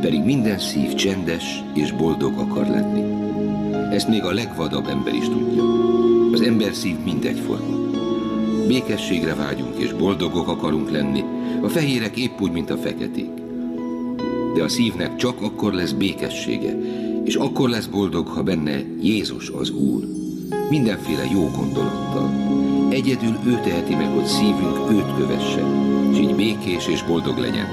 Pedig 0.00 0.24
minden 0.24 0.58
szív 0.58 0.94
csendes 0.94 1.62
és 1.74 1.92
boldog 1.92 2.38
akar 2.38 2.66
lenni. 2.66 3.04
Ezt 3.94 4.08
még 4.08 4.24
a 4.24 4.32
legvadabb 4.32 4.88
ember 4.88 5.14
is 5.14 5.28
tudja. 5.28 5.62
Az 6.32 6.40
ember 6.40 6.74
szív 6.74 6.96
mindegyforma. 7.04 7.76
Békességre 8.66 9.34
vágyunk 9.34 9.78
és 9.78 9.92
boldogok 9.92 10.48
akarunk 10.48 10.90
lenni, 10.90 11.24
a 11.66 11.68
fehérek 11.68 12.16
épp 12.16 12.40
úgy, 12.40 12.50
mint 12.50 12.70
a 12.70 12.76
feketék. 12.76 13.30
De 14.54 14.62
a 14.62 14.68
szívnek 14.68 15.16
csak 15.16 15.42
akkor 15.42 15.72
lesz 15.72 15.92
békessége, 15.92 16.78
és 17.24 17.34
akkor 17.34 17.68
lesz 17.68 17.86
boldog, 17.86 18.26
ha 18.26 18.42
benne 18.42 18.82
Jézus 19.00 19.48
az 19.48 19.70
Úr. 19.70 20.04
Mindenféle 20.70 21.24
jó 21.32 21.50
gondolattal. 21.56 22.30
Egyedül 22.90 23.38
ő 23.46 23.60
teheti 23.64 23.94
meg, 23.94 24.08
hogy 24.08 24.24
szívünk 24.24 24.90
őt 24.90 25.14
kövesse, 25.16 25.64
és 26.12 26.18
így 26.18 26.34
békés 26.34 26.86
és 26.86 27.02
boldog 27.02 27.38
legyen. 27.38 27.66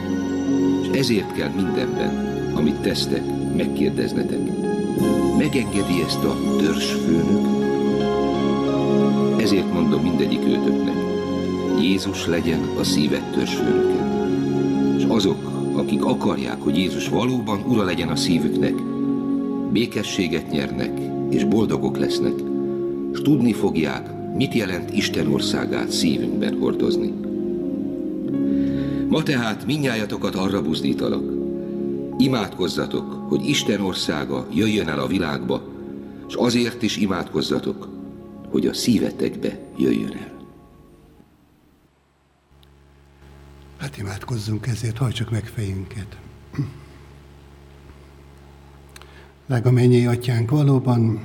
És 0.81 0.99
ezért 0.99 1.33
kell 1.33 1.49
mindenben, 1.49 2.41
amit 2.55 2.81
tesztek, 2.81 3.23
megkérdeznetek. 3.55 4.39
Megengedi 5.37 6.01
ezt 6.05 6.23
a 6.23 6.37
törzsfőnök? 6.57 7.47
Ezért 9.41 9.73
mondom 9.73 10.01
mindegyik 10.01 10.45
őtöknek. 10.45 11.02
Jézus 11.83 12.25
legyen 12.27 12.59
a 12.79 12.83
szíved 12.83 13.31
törzsfőnöke. 13.31 14.05
És 14.97 15.03
azok, 15.07 15.51
akik 15.73 16.05
akarják, 16.05 16.61
hogy 16.61 16.77
Jézus 16.77 17.09
valóban 17.09 17.63
ura 17.67 17.83
legyen 17.83 18.07
a 18.07 18.15
szívüknek, 18.15 18.73
békességet 19.71 20.51
nyernek, 20.51 20.99
és 21.29 21.43
boldogok 21.43 21.97
lesznek, 21.97 22.33
és 23.13 23.21
tudni 23.21 23.53
fogják, 23.53 24.09
mit 24.35 24.53
jelent 24.53 24.93
Isten 24.93 25.27
országát 25.27 25.91
szívünkben 25.91 26.57
hordozni. 26.59 27.13
Ma 29.09 29.23
tehát 29.23 29.65
minnyájatokat 29.65 30.35
arra 30.35 30.61
buzdítalak, 30.61 31.23
imádkozzatok, 32.17 33.25
hogy 33.29 33.45
Isten 33.45 33.81
országa 33.81 34.47
jöjjön 34.53 34.87
el 34.87 34.99
a 34.99 35.07
világba, 35.07 35.61
és 36.27 36.35
azért 36.35 36.81
is 36.81 36.97
imádkozzatok, 36.97 37.87
hogy 38.49 38.67
a 38.67 38.73
szívetekbe 38.73 39.59
jöjjön 39.77 40.11
el. 40.11 40.32
Imádkozzunk 44.23 44.67
ezért, 44.67 44.97
hajtsuk 44.97 45.31
meg 45.31 45.45
fejünket. 45.45 46.17
Drága 49.47 49.71
mennyi 49.71 50.05
atyánk, 50.05 50.49
valóban 50.49 51.21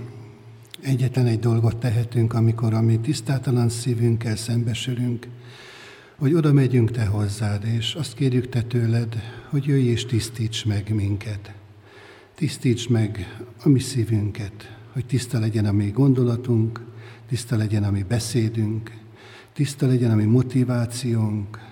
egyetlen 0.81 1.27
egy 1.27 1.39
dolgot 1.39 1.77
tehetünk, 1.77 2.35
amikor 2.35 2.75
a 2.75 2.81
mi 2.81 2.99
tisztátalan 2.99 3.69
szívünkkel 3.69 4.37
szembesülünk, 4.37 5.27
hogy 6.17 6.35
oda 6.35 6.53
megyünk 6.53 6.91
Te 6.91 7.05
hozzád, 7.05 7.65
és 7.65 7.95
azt 7.95 8.15
kérjük 8.15 8.49
Te 8.49 8.63
tőled, 8.63 9.23
hogy 9.49 9.65
jöjj 9.65 9.89
és 9.89 10.07
tisztíts 10.07 10.65
meg 10.65 10.95
minket. 10.95 11.53
Tisztíts 12.35 12.89
meg 12.89 13.37
a 13.63 13.69
mi 13.69 13.81
szívünket, 13.81 14.77
hogy 14.93 15.07
tiszta 15.07 15.39
legyen 15.39 15.67
a 15.67 15.73
mi 15.73 15.91
gondolatunk, 15.91 16.85
tiszta 17.29 17.57
legyen 17.57 17.85
a 17.85 17.91
mi 17.91 18.03
beszédünk, 18.03 18.93
tiszta 19.53 19.87
legyen 19.87 20.11
a 20.11 20.15
mi 20.15 20.25
motivációnk, 20.25 21.68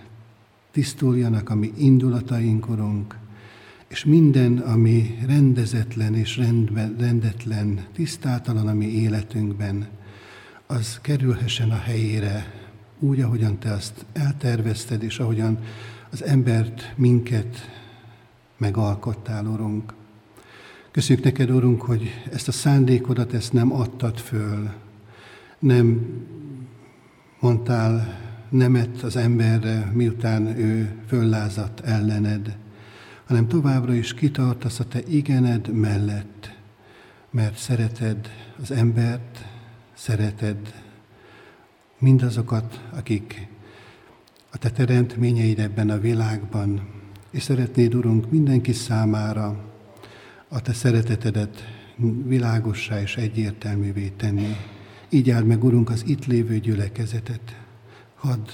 tisztuljanak 0.77 1.51
a 1.51 1.55
mi 1.55 1.73
indulataink, 1.77 2.69
Urunk, 2.69 3.19
és 3.89 4.05
minden, 4.05 4.59
ami 4.59 5.19
rendezetlen 5.27 6.15
és 6.15 6.37
rendben, 6.37 6.97
rendetlen, 6.99 7.87
tisztátalan 7.93 8.69
a 8.69 8.75
mi 8.75 8.87
életünkben, 8.87 9.89
az 10.67 10.99
kerülhessen 11.03 11.71
a 11.71 11.77
helyére, 11.77 12.53
úgy, 12.99 13.21
ahogyan 13.21 13.59
Te 13.59 13.73
azt 13.73 14.07
eltervezted, 14.13 15.03
és 15.03 15.19
ahogyan 15.19 15.59
az 16.11 16.25
embert, 16.25 16.93
minket 16.97 17.57
megalkottál, 18.57 19.47
Urunk. 19.47 19.95
Köszönjük 20.91 21.25
neked, 21.25 21.51
Urunk, 21.51 21.83
hogy 21.83 22.11
ezt 22.33 22.49
a 22.49 22.53
szándékodat, 22.53 23.35
ezt 23.35 23.53
nem 23.53 23.73
adtad 23.73 24.19
föl, 24.19 24.71
nem 25.59 26.07
mondtál 27.41 28.25
nemet 28.49 29.03
az 29.03 29.17
emberre, 29.17 29.91
miután 29.93 30.47
ő 30.47 31.03
föllázadt 31.07 31.81
ellened, 31.81 32.57
hanem 33.27 33.49
továbbra 33.49 33.95
is 33.95 34.15
kitartasz 34.15 34.81
a 34.81 34.85
te 34.85 35.01
igened 35.09 35.73
mellett, 35.73 36.55
mert 37.31 37.57
szereted 37.57 38.31
az 38.63 38.71
embert, 38.71 39.45
szereted 39.95 40.75
mindazokat, 41.99 42.85
akik 42.91 43.49
a 44.51 44.59
te 44.59 44.71
teremtményeid 44.71 45.59
ebben 45.59 45.91
a 45.91 45.99
világban, 45.99 46.89
és 47.31 47.43
szeretnéd, 47.43 47.95
Urunk, 47.95 48.31
mindenki 48.31 48.73
számára 48.73 49.65
a 50.49 50.61
te 50.61 50.73
szeretetedet 50.73 51.65
világossá 52.25 53.01
és 53.01 53.17
egyértelművé 53.17 54.09
tenni. 54.09 54.57
Így 55.09 55.31
áld 55.31 55.47
meg, 55.47 55.65
Urunk, 55.65 55.91
az 55.91 56.03
itt 56.07 56.27
lévő 56.27 56.59
gyülekezetet. 56.59 57.66
Hadd 58.17 58.49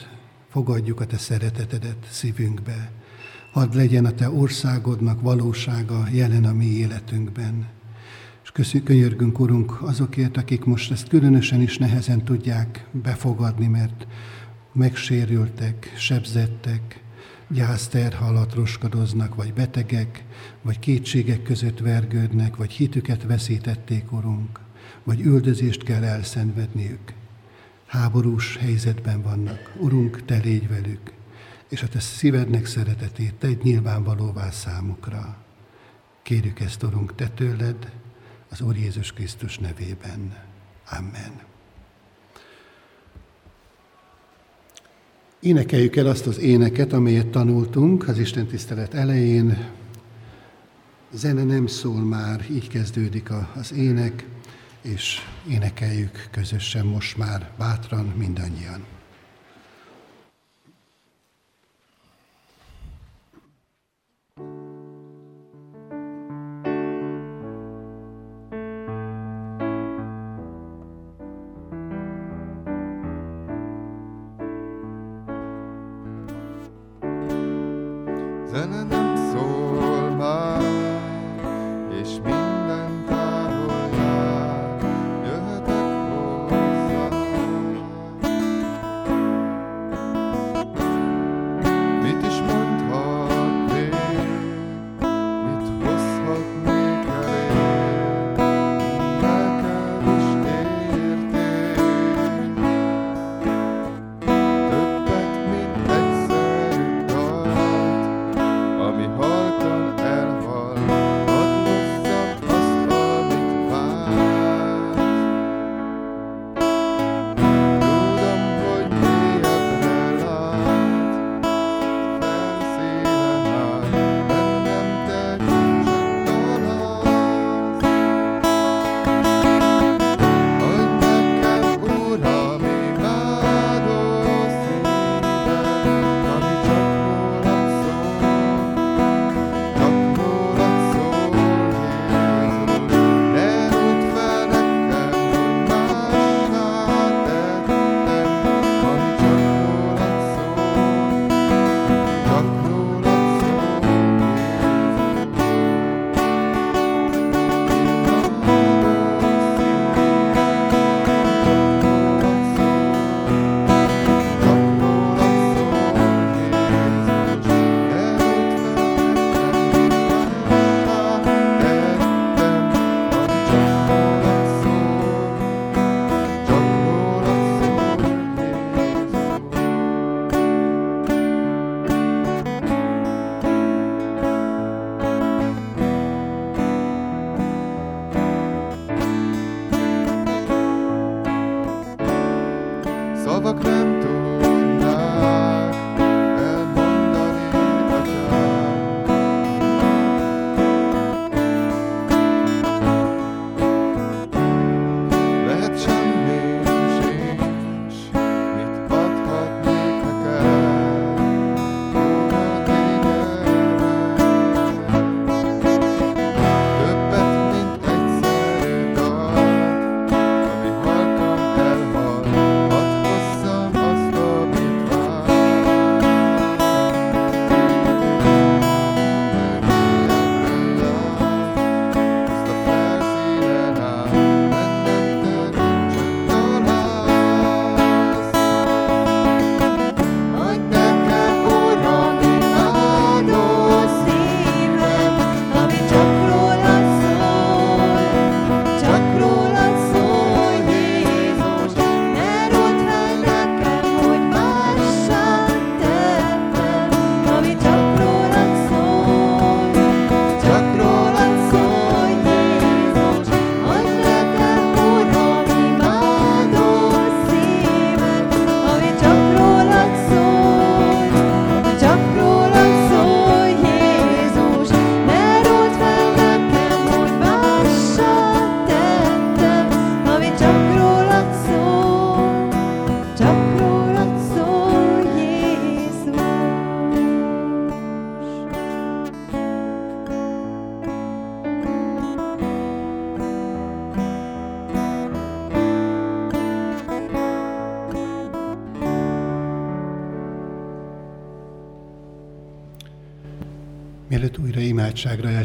fogadjuk 0.48 1.00
a 1.00 1.06
te 1.06 1.16
szeretetedet 1.16 2.06
szívünkbe. 2.10 2.92
Hadd 3.52 3.76
legyen 3.76 4.04
a 4.04 4.10
te 4.10 4.30
országodnak 4.30 5.20
valósága 5.20 6.06
jelen 6.12 6.44
a 6.44 6.52
mi 6.52 6.64
életünkben. 6.64 7.66
És 8.42 8.50
köszönjük, 8.50 8.84
könyörgünk, 8.84 9.40
Urunk, 9.40 9.82
azokért, 9.82 10.36
akik 10.36 10.64
most 10.64 10.90
ezt 10.90 11.08
különösen 11.08 11.60
is 11.60 11.78
nehezen 11.78 12.24
tudják 12.24 12.86
befogadni, 12.90 13.66
mert 13.66 14.06
megsérültek, 14.72 15.92
sebzettek, 15.96 17.02
gyászterha 17.48 18.26
alatt 18.26 18.54
roskadoznak, 18.54 19.34
vagy 19.34 19.52
betegek, 19.52 20.24
vagy 20.62 20.78
kétségek 20.78 21.42
között 21.42 21.78
vergődnek, 21.78 22.56
vagy 22.56 22.72
hitüket 22.72 23.22
veszítették, 23.22 24.12
Urunk, 24.12 24.60
vagy 25.04 25.20
üldözést 25.20 25.82
kell 25.82 26.02
elszenvedniük. 26.02 27.20
Háborús 27.92 28.56
helyzetben 28.56 29.22
vannak. 29.22 29.72
Urunk, 29.78 30.24
Te 30.24 30.36
légy 30.36 30.68
velük, 30.68 31.12
és 31.68 31.82
a 31.82 31.88
Te 31.88 32.00
szívednek 32.00 32.66
szeretetét 32.66 33.34
Te 33.34 33.46
egy 33.46 33.62
nyilvánvalóvá 33.62 34.50
számukra. 34.50 35.36
Kérjük 36.22 36.60
ezt, 36.60 36.82
Urunk, 36.82 37.14
Te 37.14 37.28
tőled, 37.28 37.92
az 38.50 38.60
Úr 38.60 38.76
Jézus 38.76 39.12
Krisztus 39.12 39.58
nevében. 39.58 40.36
Amen. 40.90 41.40
Énekeljük 45.40 45.96
el 45.96 46.06
azt 46.06 46.26
az 46.26 46.38
éneket, 46.38 46.92
amelyet 46.92 47.28
tanultunk 47.28 48.08
az 48.08 48.18
Isten 48.18 48.46
tisztelet 48.46 48.94
elején. 48.94 49.68
Zene 51.10 51.44
nem 51.44 51.66
szól 51.66 52.00
már, 52.00 52.46
így 52.50 52.68
kezdődik 52.68 53.28
az 53.54 53.72
ének, 53.72 54.26
és 54.82 55.20
énekeljük 55.48 56.28
közösen 56.30 56.86
most 56.86 57.16
már 57.16 57.50
bátran 57.58 58.04
mindannyian. 58.04 58.91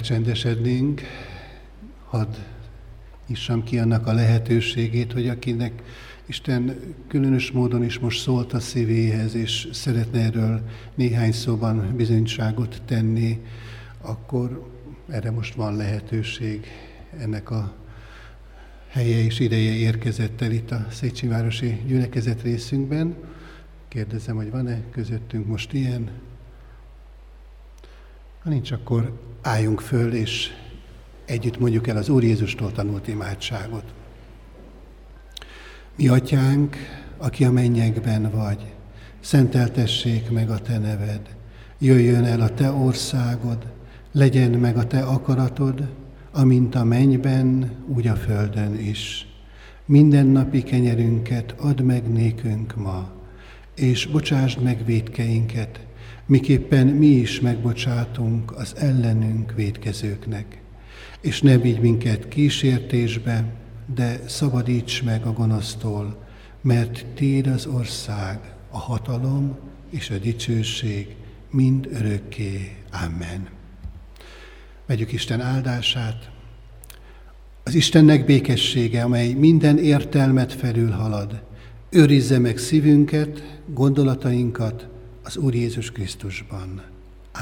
Elcsendesednénk, 0.09 1.01
hadd 2.05 2.35
nyissam 3.27 3.63
ki 3.63 3.79
annak 3.79 4.07
a 4.07 4.13
lehetőségét, 4.13 5.11
hogy 5.11 5.27
akinek 5.27 5.83
Isten 6.25 6.75
különös 7.07 7.51
módon 7.51 7.83
is 7.83 7.99
most 7.99 8.21
szólt 8.21 8.53
a 8.53 8.59
szívéhez, 8.59 9.35
és 9.35 9.67
szeretne 9.71 10.19
erről 10.19 10.61
néhány 10.95 11.31
szóban 11.31 11.95
bizonyságot 11.95 12.81
tenni, 12.85 13.41
akkor 14.01 14.71
erre 15.09 15.31
most 15.31 15.55
van 15.55 15.75
lehetőség 15.75 16.67
ennek 17.19 17.51
a 17.51 17.75
helye 18.87 19.23
és 19.23 19.39
ideje 19.39 19.73
érkezett 19.73 20.41
el 20.41 20.51
itt 20.51 20.71
a 20.71 20.87
Széchenyi 20.91 21.31
Városi 21.33 21.81
gyülekezet 21.87 22.41
részünkben. 22.41 23.15
Kérdezem, 23.87 24.35
hogy 24.35 24.51
van-e 24.51 24.81
közöttünk 24.91 25.47
most 25.47 25.73
ilyen? 25.73 26.09
Ha 28.43 28.49
nincs, 28.49 28.71
akkor 28.71 29.19
álljunk 29.41 29.81
föl, 29.81 30.13
és 30.13 30.49
együtt 31.25 31.59
mondjuk 31.59 31.87
el 31.87 31.97
az 31.97 32.09
Úr 32.09 32.23
Jézustól 32.23 32.71
tanult 32.71 33.07
imádságot. 33.07 33.93
Mi 35.95 36.07
atyánk, 36.07 36.75
aki 37.17 37.43
a 37.43 37.51
mennyekben 37.51 38.31
vagy, 38.31 38.65
szenteltessék 39.19 40.29
meg 40.29 40.49
a 40.49 40.59
te 40.59 40.77
neved, 40.77 41.35
jöjjön 41.77 42.23
el 42.23 42.41
a 42.41 42.53
te 42.53 42.71
országod, 42.71 43.65
legyen 44.11 44.51
meg 44.51 44.77
a 44.77 44.87
te 44.87 44.99
akaratod, 44.99 45.87
amint 46.31 46.75
a 46.75 46.83
mennyben, 46.83 47.71
úgy 47.87 48.07
a 48.07 48.15
földön 48.15 48.79
is. 48.79 49.27
Minden 49.85 50.25
napi 50.25 50.63
kenyerünket 50.63 51.55
add 51.59 51.81
meg 51.81 52.11
nékünk 52.11 52.75
ma, 52.75 53.11
és 53.75 54.05
bocsásd 54.05 54.61
meg 54.61 54.85
védkeinket, 54.85 55.86
miképpen 56.27 56.87
mi 56.87 57.07
is 57.07 57.39
megbocsátunk 57.39 58.51
az 58.57 58.75
ellenünk 58.75 59.53
védkezőknek. 59.55 60.61
És 61.21 61.41
ne 61.41 61.57
vigy 61.57 61.79
minket 61.79 62.27
kísértésbe, 62.27 63.53
de 63.95 64.21
szabadíts 64.27 65.03
meg 65.03 65.25
a 65.25 65.33
gonosztól, 65.33 66.25
mert 66.61 67.05
Téd 67.05 67.47
az 67.47 67.65
ország, 67.65 68.39
a 68.71 68.77
hatalom 68.77 69.57
és 69.89 70.09
a 70.09 70.17
dicsőség 70.17 71.15
mind 71.51 71.87
örökké. 71.91 72.75
Amen. 73.05 73.47
Vegyük 74.85 75.11
Isten 75.11 75.41
áldását. 75.41 76.29
Az 77.63 77.75
Istennek 77.75 78.25
békessége, 78.25 79.03
amely 79.03 79.33
minden 79.33 79.77
értelmet 79.77 80.53
felülhalad, 80.53 81.43
őrizze 81.89 82.39
meg 82.39 82.57
szívünket, 82.57 83.59
gondolatainkat 83.73 84.87
az 85.27 85.37
Úr 85.37 85.55
Jézus 85.55 85.91
Krisztusban. 85.91 86.81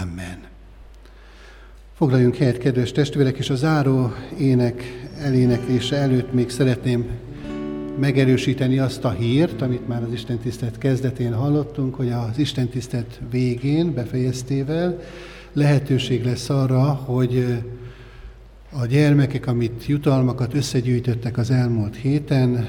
Amen. 0.02 0.38
Foglaljunk 1.94 2.36
helyet, 2.36 2.58
kedves 2.58 2.92
testvérek, 2.92 3.38
és 3.38 3.50
a 3.50 3.56
záró 3.56 4.14
ének 4.40 5.08
eléneklése 5.22 5.96
előtt 5.96 6.34
még 6.34 6.50
szeretném 6.50 7.10
megerősíteni 8.00 8.80
azt 8.80 9.04
a 9.04 9.12
hírt, 9.12 9.62
amit 9.62 9.88
már 9.88 10.04
az 10.04 10.14
Isten 10.14 10.38
tisztelet 10.38 10.78
kezdetén 10.78 11.34
hallottunk, 11.34 11.96
hogy 11.96 12.12
az 12.12 12.38
Isten 12.38 12.68
tisztelet 12.68 13.20
végén, 13.30 13.94
befejeztével 13.94 15.00
lehetőség 15.54 16.24
lesz 16.24 16.50
arra, 16.50 16.84
hogy 16.84 17.64
a 18.72 18.86
gyermekek, 18.86 19.48
amit 19.48 19.86
jutalmakat 19.86 20.54
összegyűjtöttek 20.54 21.38
az 21.38 21.52
elmúlt 21.52 21.96
héten, 21.96 22.68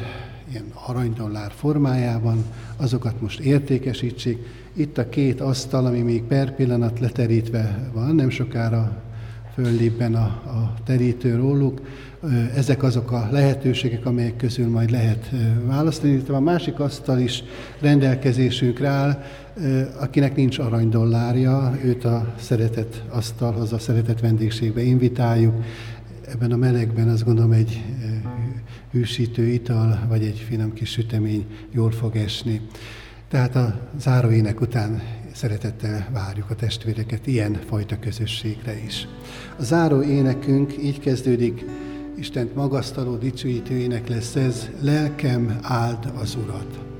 ilyen 0.50 0.72
aranydollár 0.86 1.52
formájában, 1.54 2.44
azokat 2.76 3.20
most 3.20 3.40
értékesítsék. 3.40 4.64
Itt 4.78 4.98
a 4.98 5.08
két 5.08 5.40
asztal, 5.40 5.86
ami 5.86 6.00
még 6.00 6.22
per 6.22 6.54
pillanat 6.54 7.00
leterítve 7.00 7.90
van, 7.92 8.14
nem 8.14 8.30
sokára 8.30 9.02
föllépben 9.54 10.14
a, 10.14 10.24
a 10.26 10.74
terítő 10.84 11.36
róluk. 11.36 11.80
Ezek 12.54 12.82
azok 12.82 13.12
a 13.12 13.28
lehetőségek, 13.30 14.06
amelyek 14.06 14.36
közül 14.36 14.68
majd 14.68 14.90
lehet 14.90 15.30
választani. 15.66 16.12
Itt 16.12 16.28
a 16.28 16.40
másik 16.40 16.80
asztal 16.80 17.18
is 17.18 17.42
rendelkezésünkre 17.80 18.88
áll, 18.88 19.22
akinek 20.00 20.36
nincs 20.36 20.58
aranydollárja, 20.58 21.78
őt 21.84 22.04
a 22.04 22.34
szeretet 22.38 23.02
asztalhoz, 23.08 23.72
a 23.72 23.78
szeretet 23.78 24.20
vendégségbe 24.20 24.82
invitáljuk. 24.82 25.54
Ebben 26.32 26.52
a 26.52 26.56
melegben 26.56 27.08
azt 27.08 27.24
gondolom 27.24 27.52
egy 27.52 27.84
hűsítő 28.90 29.46
ital, 29.46 29.98
vagy 30.08 30.22
egy 30.22 30.44
finom 30.48 30.72
kis 30.72 30.90
sütemény 30.90 31.46
jól 31.72 31.90
fog 31.90 32.16
esni. 32.16 32.60
Tehát 33.28 33.56
a 33.56 33.88
záróének 33.98 34.60
után 34.60 35.02
szeretettel 35.34 36.08
várjuk 36.12 36.50
a 36.50 36.54
testvéreket 36.54 37.26
ilyen 37.26 37.60
fajta 37.68 37.98
közösségre 37.98 38.82
is. 38.84 39.08
A 39.58 39.62
záró 39.62 40.02
énekünk 40.02 40.76
így 40.82 41.00
kezdődik, 41.00 41.64
Istent 42.16 42.54
magasztaló, 42.54 43.16
dicsőítő 43.16 43.74
ének 43.74 44.08
lesz 44.08 44.36
ez, 44.36 44.68
lelkem 44.80 45.58
áld 45.62 46.12
az 46.20 46.34
Urat. 46.44 46.95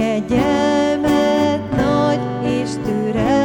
kegyelmed 0.00 1.60
nagy 1.76 2.20
és 2.60 2.70
türelmed. 2.84 3.39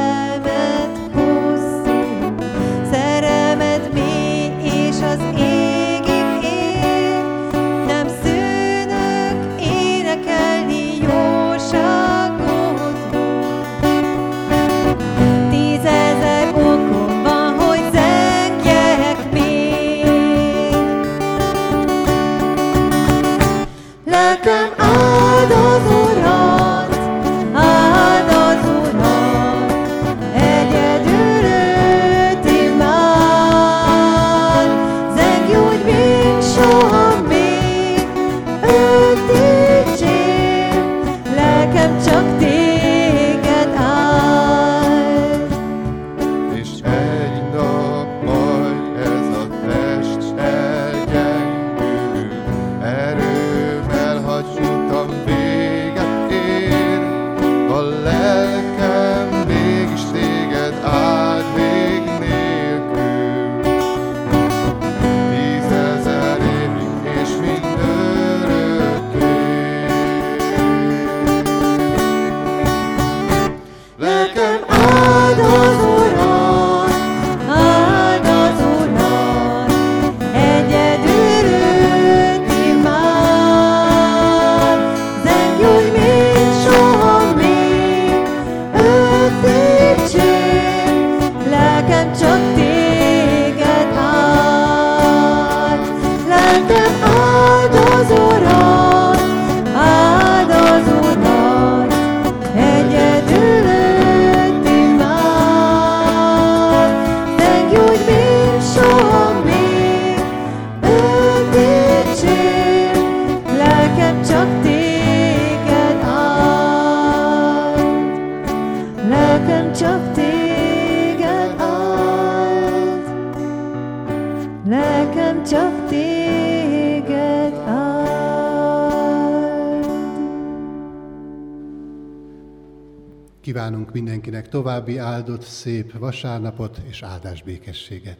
További 134.56 134.98
áldott, 134.98 135.42
szép 135.42 135.98
vasárnapot 135.98 136.78
és 136.90 137.02
áldás 137.02 137.44
békességet. 137.44 138.18